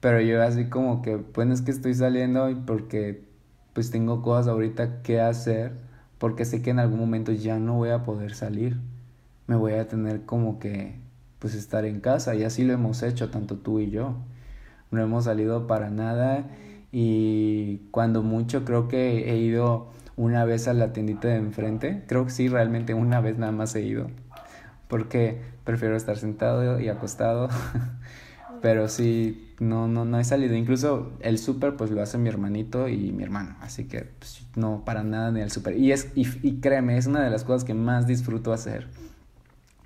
Pero 0.00 0.20
yo 0.20 0.42
así 0.42 0.68
como 0.68 1.02
que, 1.02 1.16
bueno, 1.16 1.54
es 1.54 1.62
que 1.62 1.70
estoy 1.70 1.94
saliendo 1.94 2.50
y 2.50 2.54
porque 2.56 3.24
pues 3.72 3.90
tengo 3.90 4.22
cosas 4.22 4.48
ahorita 4.48 5.02
que 5.02 5.20
hacer 5.20 5.72
porque 6.18 6.44
sé 6.44 6.62
que 6.62 6.70
en 6.70 6.78
algún 6.78 7.00
momento 7.00 7.32
ya 7.32 7.58
no 7.58 7.74
voy 7.76 7.90
a 7.90 8.02
poder 8.04 8.34
salir. 8.34 8.78
Me 9.46 9.56
voy 9.56 9.74
a 9.74 9.88
tener 9.88 10.24
como 10.26 10.58
que 10.58 10.96
pues 11.38 11.54
estar 11.54 11.84
en 11.84 12.00
casa 12.00 12.34
y 12.34 12.44
así 12.44 12.64
lo 12.64 12.72
hemos 12.74 13.02
hecho 13.02 13.30
tanto 13.30 13.56
tú 13.58 13.80
y 13.80 13.90
yo. 13.90 14.16
No 14.90 15.02
hemos 15.02 15.24
salido 15.24 15.66
para 15.66 15.90
nada 15.90 16.46
y 16.96 17.88
cuando 17.90 18.22
mucho 18.22 18.64
creo 18.64 18.86
que 18.86 19.28
he 19.28 19.36
ido 19.36 19.90
una 20.16 20.44
vez 20.44 20.68
a 20.68 20.74
la 20.74 20.92
tiendita 20.92 21.26
de 21.26 21.34
enfrente, 21.34 22.04
creo 22.06 22.24
que 22.24 22.30
sí, 22.30 22.46
realmente 22.48 22.94
una 22.94 23.20
vez 23.20 23.36
nada 23.36 23.50
más 23.50 23.74
he 23.74 23.82
ido, 23.82 24.12
porque 24.86 25.40
prefiero 25.64 25.96
estar 25.96 26.16
sentado 26.16 26.78
y 26.78 26.88
acostado, 26.88 27.48
pero 28.62 28.86
sí, 28.88 29.52
no, 29.58 29.88
no, 29.88 30.04
no 30.04 30.20
he 30.20 30.24
salido, 30.24 30.54
incluso 30.54 31.10
el 31.18 31.38
súper 31.38 31.74
pues 31.74 31.90
lo 31.90 32.00
hace 32.00 32.16
mi 32.16 32.28
hermanito 32.28 32.86
y 32.86 33.10
mi 33.10 33.24
hermano, 33.24 33.56
así 33.60 33.86
que 33.86 34.02
pues, 34.20 34.46
no 34.54 34.84
para 34.84 35.02
nada 35.02 35.32
ni 35.32 35.40
al 35.40 35.50
súper, 35.50 35.76
y, 35.76 35.90
es, 35.90 36.12
y, 36.14 36.28
y 36.46 36.60
créeme, 36.60 36.96
es 36.96 37.08
una 37.08 37.24
de 37.24 37.30
las 37.30 37.42
cosas 37.42 37.64
que 37.64 37.74
más 37.74 38.06
disfruto 38.06 38.52
hacer, 38.52 38.86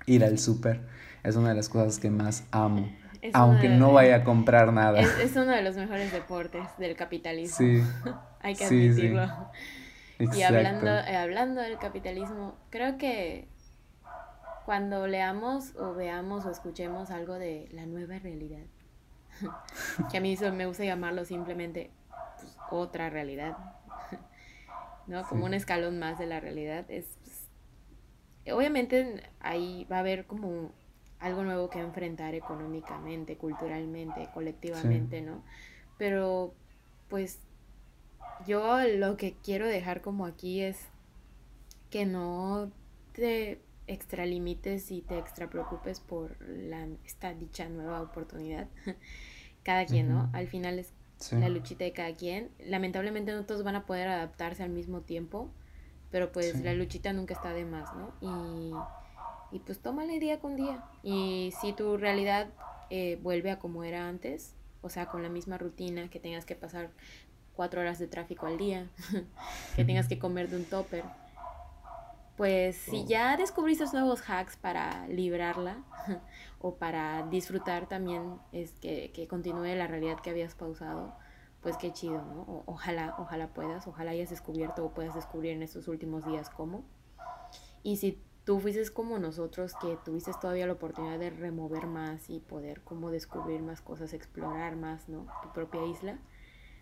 ir 0.05 0.23
al 0.23 0.37
súper, 0.37 0.81
es 1.23 1.35
una 1.35 1.49
de 1.49 1.55
las 1.55 1.69
cosas 1.69 1.97
que 1.97 2.11
más 2.11 2.43
amo 2.51 2.87
aunque 3.33 3.69
no 3.69 3.93
vaya 3.93 4.17
a 4.17 4.23
comprar 4.23 4.73
nada. 4.73 4.99
Es, 4.99 5.35
uno 5.35 5.51
de 5.51 5.61
los 5.61 5.75
mejores 5.75 6.11
deportes 6.11 6.65
del 6.77 6.95
capitalismo. 6.95 7.57
Sí. 7.57 7.83
Hay 8.41 8.55
que 8.55 8.65
admitirlo. 8.65 9.27
Y 10.19 10.41
hablando, 10.41 10.89
eh, 10.89 11.15
hablando 11.15 11.61
del 11.61 11.77
capitalismo, 11.77 12.55
creo 12.69 12.97
que 12.97 13.47
cuando 14.65 15.07
leamos 15.07 15.75
o 15.77 15.93
veamos 15.93 16.45
o 16.45 16.51
escuchemos 16.51 17.09
algo 17.09 17.35
de 17.35 17.69
la 17.71 17.85
nueva 17.85 18.19
realidad, 18.19 18.65
que 20.11 20.17
a 20.17 20.21
mí 20.21 20.33
eso 20.33 20.51
me 20.51 20.65
gusta 20.65 20.83
llamarlo 20.83 21.23
simplemente 21.23 21.91
pues, 22.37 22.57
otra 22.69 23.09
realidad, 23.09 23.57
¿no? 25.07 25.23
Como 25.23 25.45
un 25.45 25.53
escalón 25.53 25.99
más 25.99 26.19
de 26.19 26.27
la 26.27 26.39
realidad. 26.39 26.85
Es, 26.89 27.17
pues, 27.23 28.53
obviamente 28.53 29.23
ahí 29.39 29.87
va 29.89 29.97
a 29.97 29.99
haber 29.99 30.25
como 30.25 30.71
algo 31.19 31.43
nuevo 31.43 31.69
que 31.69 31.79
enfrentar 31.79 32.33
económicamente, 32.33 33.37
culturalmente, 33.37 34.29
colectivamente, 34.33 35.21
¿no? 35.21 35.43
Pero 35.97 36.53
pues 37.09 37.39
yo 38.47 38.79
lo 38.97 39.17
que 39.17 39.35
quiero 39.43 39.67
dejar 39.67 40.01
como 40.01 40.25
aquí 40.25 40.61
es 40.61 40.77
que 41.89 42.05
no 42.05 42.71
te 43.13 43.59
extralimites 43.87 44.91
y 44.91 45.01
te 45.01 45.17
extra 45.17 45.49
preocupes 45.49 45.99
por 45.99 46.39
la, 46.41 46.87
esta 47.05 47.33
dicha 47.33 47.67
nueva 47.67 48.01
oportunidad. 48.01 48.67
cada 49.63 49.85
quien, 49.85 50.09
¿no? 50.09 50.29
Al 50.33 50.47
final 50.47 50.79
es 50.79 50.93
la 51.31 51.49
luchita 51.49 51.83
de 51.83 51.91
cada 51.91 52.13
quien. 52.15 52.49
Lamentablemente 52.59 53.33
no 53.33 53.45
todos 53.45 53.63
van 53.63 53.75
a 53.75 53.85
poder 53.85 54.07
adaptarse 54.07 54.63
al 54.63 54.69
mismo 54.69 55.01
tiempo, 55.01 55.49
pero 56.11 56.31
pues 56.31 56.61
la 56.63 56.73
luchita 56.73 57.13
nunca 57.13 57.33
está 57.33 57.53
de 57.53 57.65
más, 57.65 57.89
¿no? 57.95 58.13
Y 58.21 58.71
y 59.51 59.59
pues 59.59 59.79
tómale 59.79 60.19
día 60.19 60.39
con 60.39 60.55
día. 60.55 60.83
Y 61.03 61.53
si 61.61 61.73
tu 61.73 61.97
realidad 61.97 62.49
eh, 62.89 63.19
vuelve 63.21 63.51
a 63.51 63.59
como 63.59 63.83
era 63.83 64.07
antes, 64.07 64.55
o 64.81 64.89
sea, 64.89 65.07
con 65.07 65.23
la 65.23 65.29
misma 65.29 65.57
rutina, 65.57 66.09
que 66.09 66.19
tengas 66.19 66.45
que 66.45 66.55
pasar 66.55 66.91
cuatro 67.55 67.81
horas 67.81 67.99
de 67.99 68.07
tráfico 68.07 68.45
al 68.45 68.57
día, 68.57 68.89
que 69.75 69.83
tengas 69.85 70.07
que 70.07 70.19
comer 70.19 70.49
de 70.49 70.57
un 70.57 70.65
topper, 70.65 71.03
pues 72.39 72.77
si 72.77 73.03
ya 73.03 73.35
descubriste 73.35 73.83
nuevos 73.91 74.21
hacks 74.29 74.55
para 74.55 75.05
librarla 75.09 75.83
o 76.59 76.75
para 76.75 77.27
disfrutar 77.27 77.89
también 77.89 78.39
es 78.53 78.71
que, 78.79 79.11
que 79.11 79.27
continúe 79.27 79.75
la 79.75 79.87
realidad 79.87 80.21
que 80.21 80.29
habías 80.29 80.55
pausado, 80.55 81.13
pues 81.61 81.75
qué 81.75 81.91
chido, 81.91 82.21
¿no? 82.21 82.63
ojalá, 82.65 83.15
ojalá 83.17 83.49
puedas, 83.49 83.87
ojalá 83.87 84.11
hayas 84.11 84.29
descubierto 84.29 84.85
o 84.85 84.93
puedas 84.93 85.15
descubrir 85.15 85.51
en 85.51 85.63
estos 85.63 85.89
últimos 85.89 86.25
días 86.25 86.49
cómo. 86.49 86.85
Y 87.83 87.97
si 87.97 88.23
tú 88.45 88.59
fuiste 88.59 88.87
como 88.91 89.19
nosotros 89.19 89.73
que 89.81 89.97
tuviste 90.03 90.31
todavía 90.39 90.67
la 90.67 90.73
oportunidad 90.73 91.19
de 91.19 91.29
remover 91.29 91.85
más 91.85 92.29
y 92.29 92.39
poder 92.39 92.81
como 92.81 93.11
descubrir 93.11 93.61
más 93.61 93.81
cosas, 93.81 94.13
explorar 94.13 94.75
más, 94.75 95.07
¿no? 95.09 95.27
Tu 95.43 95.53
propia 95.53 95.85
isla, 95.85 96.17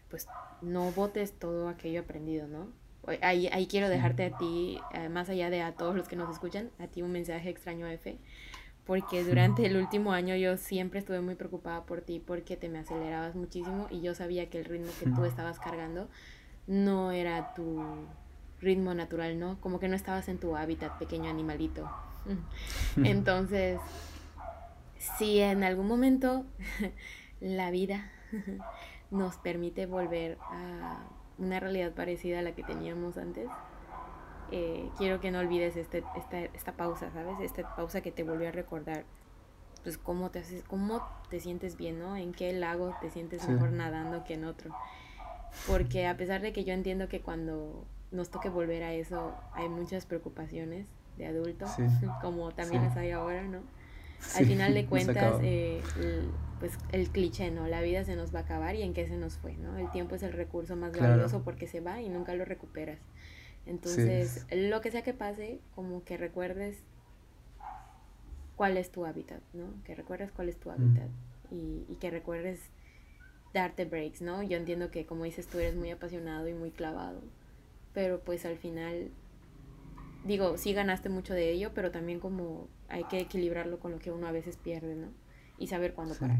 pues 0.09 0.27
no 0.61 0.91
votes 0.91 1.33
todo 1.33 1.67
aquello 1.67 2.01
aprendido, 2.01 2.47
¿no? 2.47 2.67
Ahí, 3.21 3.47
ahí 3.47 3.67
quiero 3.67 3.87
dejarte 3.87 4.25
a 4.25 4.37
ti, 4.37 4.79
eh, 4.93 5.07
más 5.07 5.29
allá 5.29 5.49
de 5.49 5.61
a 5.61 5.73
todos 5.73 5.95
los 5.95 6.09
que 6.09 6.17
nos 6.17 6.29
escuchan, 6.29 6.71
a 6.77 6.87
ti 6.87 7.01
un 7.01 7.11
mensaje 7.13 7.49
extraño 7.49 7.87
F, 7.87 8.17
porque 8.85 9.23
durante 9.23 9.65
el 9.65 9.77
último 9.77 10.11
año 10.11 10.35
yo 10.35 10.57
siempre 10.57 10.99
estuve 10.99 11.21
muy 11.21 11.35
preocupada 11.35 11.85
por 11.85 12.01
ti 12.01 12.21
porque 12.25 12.57
te 12.57 12.69
me 12.69 12.79
acelerabas 12.79 13.35
muchísimo 13.35 13.87
y 13.89 14.01
yo 14.01 14.13
sabía 14.15 14.49
que 14.49 14.59
el 14.59 14.65
ritmo 14.65 14.91
que 14.99 15.09
tú 15.09 15.25
estabas 15.25 15.59
cargando 15.59 16.09
no 16.67 17.11
era 17.11 17.53
tu 17.53 17.81
ritmo 18.61 18.93
natural, 18.93 19.39
¿no? 19.39 19.59
Como 19.61 19.79
que 19.79 19.87
no 19.87 19.95
estabas 19.95 20.27
en 20.29 20.39
tu 20.39 20.55
hábitat, 20.55 20.97
pequeño 20.97 21.29
animalito. 21.29 21.89
Entonces, 23.03 23.79
si 25.17 25.39
en 25.39 25.63
algún 25.63 25.87
momento 25.87 26.45
la 27.39 27.71
vida 27.71 28.11
nos 29.11 29.37
permite 29.37 29.85
volver 29.85 30.37
a 30.41 30.99
una 31.37 31.59
realidad 31.59 31.93
parecida 31.93 32.39
a 32.39 32.41
la 32.41 32.53
que 32.53 32.63
teníamos 32.63 33.17
antes, 33.17 33.47
eh, 34.51 34.89
quiero 34.97 35.19
que 35.19 35.29
no 35.29 35.39
olvides 35.39 35.75
este, 35.75 36.03
esta, 36.15 36.39
esta 36.39 36.71
pausa, 36.73 37.11
¿sabes? 37.11 37.39
Esta 37.41 37.75
pausa 37.75 38.01
que 38.01 38.11
te 38.11 38.23
volvió 38.23 38.47
a 38.47 38.51
recordar, 38.51 39.03
pues 39.83 39.97
cómo 39.97 40.31
te, 40.31 40.39
haces, 40.39 40.63
cómo 40.63 41.07
te 41.29 41.39
sientes 41.39 41.77
bien, 41.77 41.99
¿no? 41.99 42.15
En 42.15 42.33
qué 42.33 42.51
lago 42.53 42.95
te 43.01 43.09
sientes 43.09 43.47
mejor 43.47 43.71
nadando 43.71 44.23
que 44.23 44.33
en 44.33 44.45
otro. 44.45 44.73
Porque 45.67 46.07
a 46.07 46.17
pesar 46.17 46.41
de 46.41 46.53
que 46.53 46.63
yo 46.63 46.73
entiendo 46.73 47.07
que 47.07 47.21
cuando 47.21 47.85
nos 48.11 48.29
toque 48.29 48.49
volver 48.49 48.83
a 48.83 48.93
eso, 48.93 49.33
hay 49.53 49.69
muchas 49.69 50.05
preocupaciones 50.05 50.87
de 51.17 51.27
adulto, 51.27 51.65
como 52.21 52.51
también 52.51 52.83
las 52.83 52.95
hay 52.97 53.11
ahora, 53.11 53.43
¿no? 53.43 53.61
Al 54.35 54.45
final 54.45 54.73
de 54.73 54.85
cuentas, 54.87 55.39
eh, 55.43 55.81
el, 55.99 56.29
pues 56.59 56.73
el 56.91 57.09
cliché, 57.09 57.51
¿no? 57.51 57.67
La 57.67 57.81
vida 57.81 58.03
se 58.03 58.15
nos 58.15 58.33
va 58.33 58.39
a 58.39 58.41
acabar 58.43 58.75
y 58.75 58.81
en 58.81 58.93
qué 58.93 59.07
se 59.07 59.17
nos 59.17 59.37
fue, 59.37 59.55
¿no? 59.57 59.77
El 59.77 59.91
tiempo 59.91 60.15
es 60.15 60.23
el 60.23 60.33
recurso 60.33 60.75
más 60.75 60.97
valioso 60.97 61.43
porque 61.43 61.67
se 61.67 61.81
va 61.81 62.01
y 62.01 62.09
nunca 62.09 62.33
lo 62.33 62.45
recuperas. 62.45 62.99
Entonces, 63.65 64.45
lo 64.51 64.79
que 64.79 64.91
sea 64.91 65.01
que 65.01 65.13
pase, 65.13 65.59
como 65.75 66.03
que 66.03 66.15
recuerdes 66.15 66.77
cuál 68.55 68.77
es 68.77 68.91
tu 68.91 69.05
hábitat, 69.05 69.41
¿no? 69.53 69.65
Que 69.83 69.93
recuerdes 69.93 70.31
cuál 70.31 70.49
es 70.49 70.57
tu 70.57 70.71
hábitat 70.71 71.09
y, 71.51 71.85
y 71.89 71.97
que 71.99 72.09
recuerdes 72.09 72.61
darte 73.53 73.85
breaks, 73.85 74.21
¿no? 74.21 74.41
Yo 74.41 74.57
entiendo 74.57 74.89
que, 74.89 75.05
como 75.05 75.25
dices, 75.25 75.47
tú 75.47 75.59
eres 75.59 75.75
muy 75.75 75.91
apasionado 75.91 76.47
y 76.47 76.53
muy 76.53 76.71
clavado 76.71 77.21
pero 77.93 78.19
pues 78.19 78.45
al 78.45 78.57
final, 78.57 79.09
digo, 80.25 80.57
sí 80.57 80.73
ganaste 80.73 81.09
mucho 81.09 81.33
de 81.33 81.51
ello, 81.51 81.71
pero 81.73 81.91
también 81.91 82.19
como 82.19 82.67
hay 82.89 83.03
que 83.05 83.19
equilibrarlo 83.19 83.79
con 83.79 83.91
lo 83.91 83.99
que 83.99 84.11
uno 84.11 84.27
a 84.27 84.31
veces 84.31 84.57
pierde, 84.57 84.95
¿no? 84.95 85.07
Y 85.57 85.67
saber 85.67 85.93
cuándo 85.93 86.15
parar. 86.15 86.39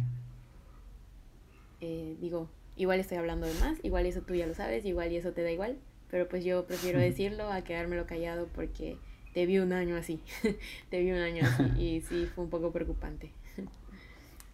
Eh, 1.82 2.16
digo, 2.20 2.50
igual 2.76 3.00
estoy 3.00 3.18
hablando 3.18 3.48
de 3.48 3.54
más, 3.56 3.78
igual 3.84 4.06
eso 4.06 4.22
tú 4.22 4.36
ya 4.36 4.48
lo 4.48 4.54
sabes, 4.54 4.86
igual 4.86 5.12
y 5.12 5.18
eso 5.18 5.34
te 5.34 5.44
da 5.44 5.52
igual, 5.52 5.78
pero 6.10 6.28
pues 6.28 6.44
yo 6.44 6.66
prefiero 6.66 7.00
decirlo 7.00 7.52
a 7.52 7.62
quedármelo 7.64 8.06
callado 8.06 8.48
porque 8.48 8.98
te 9.34 9.46
vi 9.46 9.60
un 9.60 9.74
año 9.74 9.96
así, 9.96 10.20
te 10.90 11.02
vi 11.02 11.12
un 11.12 11.20
año 11.20 11.46
así 11.46 11.64
y 11.78 12.02
sí 12.02 12.28
fue 12.34 12.44
un 12.46 12.50
poco 12.50 12.72
preocupante. 12.72 13.32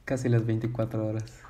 Casi 0.06 0.28
las 0.28 0.46
24 0.46 1.06
horas. 1.06 1.42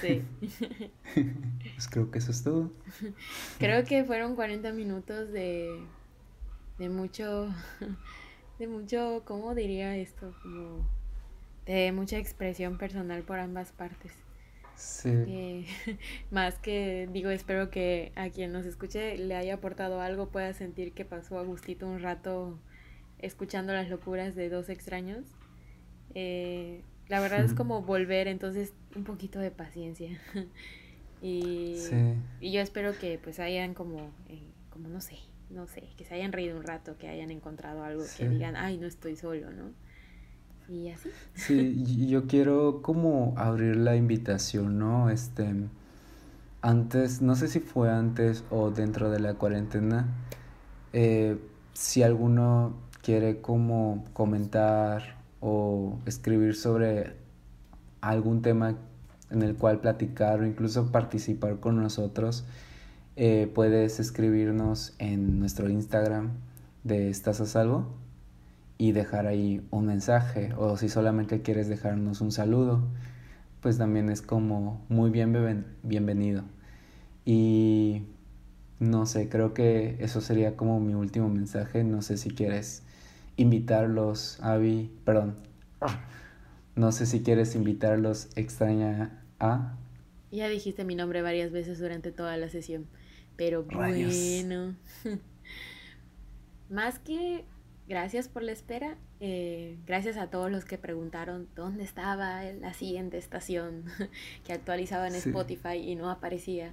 Sí. 0.00 0.22
pues 1.14 1.88
creo 1.88 2.10
que 2.10 2.18
eso 2.18 2.30
es 2.30 2.42
todo. 2.42 2.72
Creo 3.58 3.84
que 3.84 4.04
fueron 4.04 4.34
40 4.34 4.72
minutos 4.72 5.30
de, 5.32 5.78
de 6.78 6.88
mucho, 6.88 7.48
de 8.58 8.66
mucho, 8.66 9.22
¿cómo 9.24 9.54
diría 9.54 9.96
esto? 9.96 10.34
Como 10.42 10.86
de 11.66 11.92
mucha 11.92 12.18
expresión 12.18 12.78
personal 12.78 13.22
por 13.22 13.38
ambas 13.38 13.72
partes. 13.72 14.12
Sí. 14.74 15.10
Eh, 15.10 15.66
más 16.30 16.58
que 16.58 17.08
digo, 17.12 17.30
espero 17.30 17.70
que 17.70 18.12
a 18.16 18.30
quien 18.30 18.52
nos 18.52 18.66
escuche 18.66 19.16
le 19.18 19.36
haya 19.36 19.54
aportado 19.54 20.00
algo, 20.00 20.28
pueda 20.28 20.52
sentir 20.54 20.92
que 20.92 21.04
pasó 21.04 21.38
a 21.38 21.42
gustito 21.42 21.86
un 21.86 22.00
rato 22.00 22.58
escuchando 23.18 23.72
las 23.72 23.88
locuras 23.88 24.34
de 24.34 24.48
dos 24.48 24.68
extraños. 24.70 25.26
Eh, 26.14 26.82
la 27.08 27.20
verdad 27.20 27.44
es 27.44 27.54
como 27.54 27.82
volver, 27.82 28.28
entonces 28.28 28.72
un 28.96 29.04
poquito 29.04 29.38
de 29.38 29.50
paciencia. 29.50 30.18
y, 31.22 31.76
y 32.40 32.52
yo 32.52 32.60
espero 32.60 32.98
que 32.98 33.18
pues 33.22 33.38
hayan 33.38 33.74
como, 33.74 34.10
eh, 34.28 34.42
como 34.70 34.88
no 34.88 35.00
sé, 35.00 35.18
no 35.50 35.66
sé, 35.66 35.84
que 35.96 36.04
se 36.04 36.14
hayan 36.14 36.32
reído 36.32 36.56
un 36.56 36.64
rato, 36.64 36.96
que 36.98 37.08
hayan 37.08 37.30
encontrado 37.30 37.84
algo, 37.84 38.04
que 38.16 38.28
digan, 38.28 38.56
ay, 38.56 38.78
no 38.78 38.86
estoy 38.86 39.16
solo, 39.16 39.50
¿no? 39.50 39.70
Y 40.68 40.88
así. 40.88 41.10
Sí, 41.34 42.06
yo 42.06 42.26
quiero 42.26 42.82
como 42.82 43.34
abrir 43.36 43.76
la 43.76 43.96
invitación, 43.96 44.78
¿no? 44.78 45.10
Este, 45.10 45.52
antes, 46.62 47.20
no 47.20 47.34
sé 47.36 47.48
si 47.48 47.60
fue 47.60 47.90
antes 47.90 48.44
o 48.50 48.70
dentro 48.70 49.10
de 49.10 49.20
la 49.20 49.34
cuarentena, 49.34 50.06
eh, 50.92 51.36
si 51.74 52.02
alguno 52.02 52.74
quiere 53.02 53.40
como 53.40 54.04
comentar 54.12 55.21
o 55.42 55.98
escribir 56.06 56.54
sobre 56.54 57.16
algún 58.00 58.40
tema 58.40 58.78
en 59.30 59.42
el 59.42 59.56
cual 59.56 59.80
platicar 59.80 60.40
o 60.40 60.46
incluso 60.46 60.90
participar 60.90 61.60
con 61.60 61.82
nosotros 61.82 62.44
eh, 63.16 63.50
puedes 63.54 64.00
escribirnos 64.00 64.94
en 64.98 65.38
nuestro 65.38 65.68
Instagram 65.68 66.30
de 66.84 67.10
Estás 67.10 67.40
a 67.42 67.46
Salvo 67.46 67.86
y 68.78 68.92
dejar 68.92 69.26
ahí 69.26 69.66
un 69.70 69.86
mensaje 69.86 70.54
o 70.56 70.76
si 70.76 70.88
solamente 70.88 71.42
quieres 71.42 71.68
dejarnos 71.68 72.20
un 72.20 72.32
saludo, 72.32 72.82
pues 73.60 73.78
también 73.78 74.08
es 74.08 74.22
como 74.22 74.80
muy 74.88 75.10
bien 75.10 75.66
bienvenido. 75.82 76.42
Y 77.24 78.02
no 78.80 79.06
sé, 79.06 79.28
creo 79.28 79.54
que 79.54 79.96
eso 80.00 80.20
sería 80.20 80.56
como 80.56 80.80
mi 80.80 80.94
último 80.94 81.28
mensaje. 81.28 81.84
No 81.84 82.02
sé 82.02 82.16
si 82.16 82.30
quieres 82.30 82.82
invitarlos, 83.36 84.40
Avi, 84.40 84.90
perdón. 85.04 85.36
No 86.74 86.92
sé 86.92 87.06
si 87.06 87.22
quieres 87.22 87.54
invitarlos 87.54 88.28
extraña 88.36 89.22
a. 89.38 89.76
Ya 90.30 90.48
dijiste 90.48 90.84
mi 90.84 90.94
nombre 90.94 91.20
varias 91.20 91.52
veces 91.52 91.78
durante 91.78 92.12
toda 92.12 92.36
la 92.36 92.48
sesión, 92.48 92.86
pero 93.36 93.64
bueno. 93.64 94.74
Más 96.70 96.98
que 96.98 97.44
gracias 97.86 98.28
por 98.28 98.42
la 98.42 98.52
espera, 98.52 98.96
eh, 99.20 99.76
gracias 99.86 100.16
a 100.16 100.28
todos 100.28 100.50
los 100.50 100.64
que 100.64 100.78
preguntaron 100.78 101.48
dónde 101.54 101.84
estaba 101.84 102.42
la 102.42 102.72
siguiente 102.72 103.18
estación 103.18 103.84
que 104.46 104.54
actualizaba 104.54 105.08
en 105.08 105.14
Spotify 105.14 105.76
y 105.76 105.94
no 105.94 106.10
aparecía. 106.10 106.72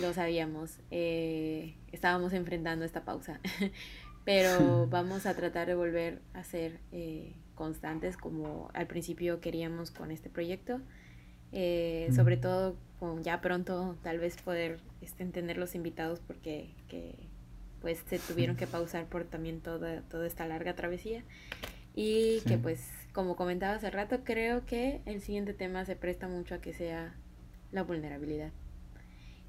Lo 0.00 0.12
sabíamos, 0.12 0.78
eh, 0.90 1.74
estábamos 1.90 2.32
enfrentando 2.32 2.84
esta 2.84 3.04
pausa, 3.04 3.40
pero 4.24 4.86
vamos 4.90 5.26
a 5.26 5.34
tratar 5.34 5.66
de 5.66 5.74
volver 5.74 6.20
a 6.34 6.44
ser 6.44 6.80
eh, 6.92 7.34
constantes 7.54 8.16
como 8.16 8.70
al 8.74 8.86
principio 8.86 9.40
queríamos 9.40 9.90
con 9.90 10.10
este 10.10 10.30
proyecto. 10.30 10.80
sobre 12.14 12.36
todo 12.36 12.76
con 13.00 13.24
ya 13.24 13.40
pronto 13.40 13.96
tal 14.02 14.18
vez 14.18 14.36
poder 14.42 14.78
este, 15.00 15.22
entender 15.22 15.56
los 15.56 15.74
invitados 15.74 16.20
porque 16.20 16.70
que, 16.88 17.14
pues 17.80 18.04
se 18.08 18.18
tuvieron 18.18 18.56
que 18.56 18.66
pausar 18.66 19.06
por 19.06 19.24
también 19.24 19.60
toda, 19.60 20.02
toda 20.02 20.26
esta 20.26 20.46
larga 20.46 20.76
travesía. 20.76 21.24
Y 21.94 22.40
que 22.46 22.58
pues, 22.58 22.88
como 23.12 23.36
comentaba 23.36 23.74
hace 23.74 23.90
rato, 23.90 24.20
creo 24.22 24.64
que 24.66 25.00
el 25.06 25.20
siguiente 25.20 25.54
tema 25.54 25.84
se 25.84 25.96
presta 25.96 26.28
mucho 26.28 26.54
a 26.54 26.60
que 26.60 26.72
sea 26.72 27.14
la 27.72 27.82
vulnerabilidad. 27.82 28.52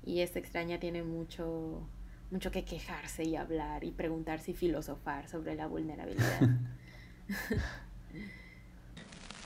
Y 0.03 0.21
esta 0.21 0.39
extraña 0.39 0.79
tiene 0.79 1.03
mucho, 1.03 1.87
mucho 2.31 2.51
que 2.51 2.63
quejarse 2.63 3.23
y 3.23 3.35
hablar 3.35 3.83
y 3.83 3.91
preguntarse 3.91 4.51
y 4.51 4.53
filosofar 4.53 5.27
sobre 5.27 5.55
la 5.55 5.67
vulnerabilidad. 5.67 6.41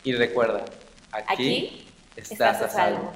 y 0.04 0.14
recuerda, 0.14 0.66
aquí, 1.12 1.88
estás, 2.16 2.62
a 2.62 2.70
salvo. 2.70 3.12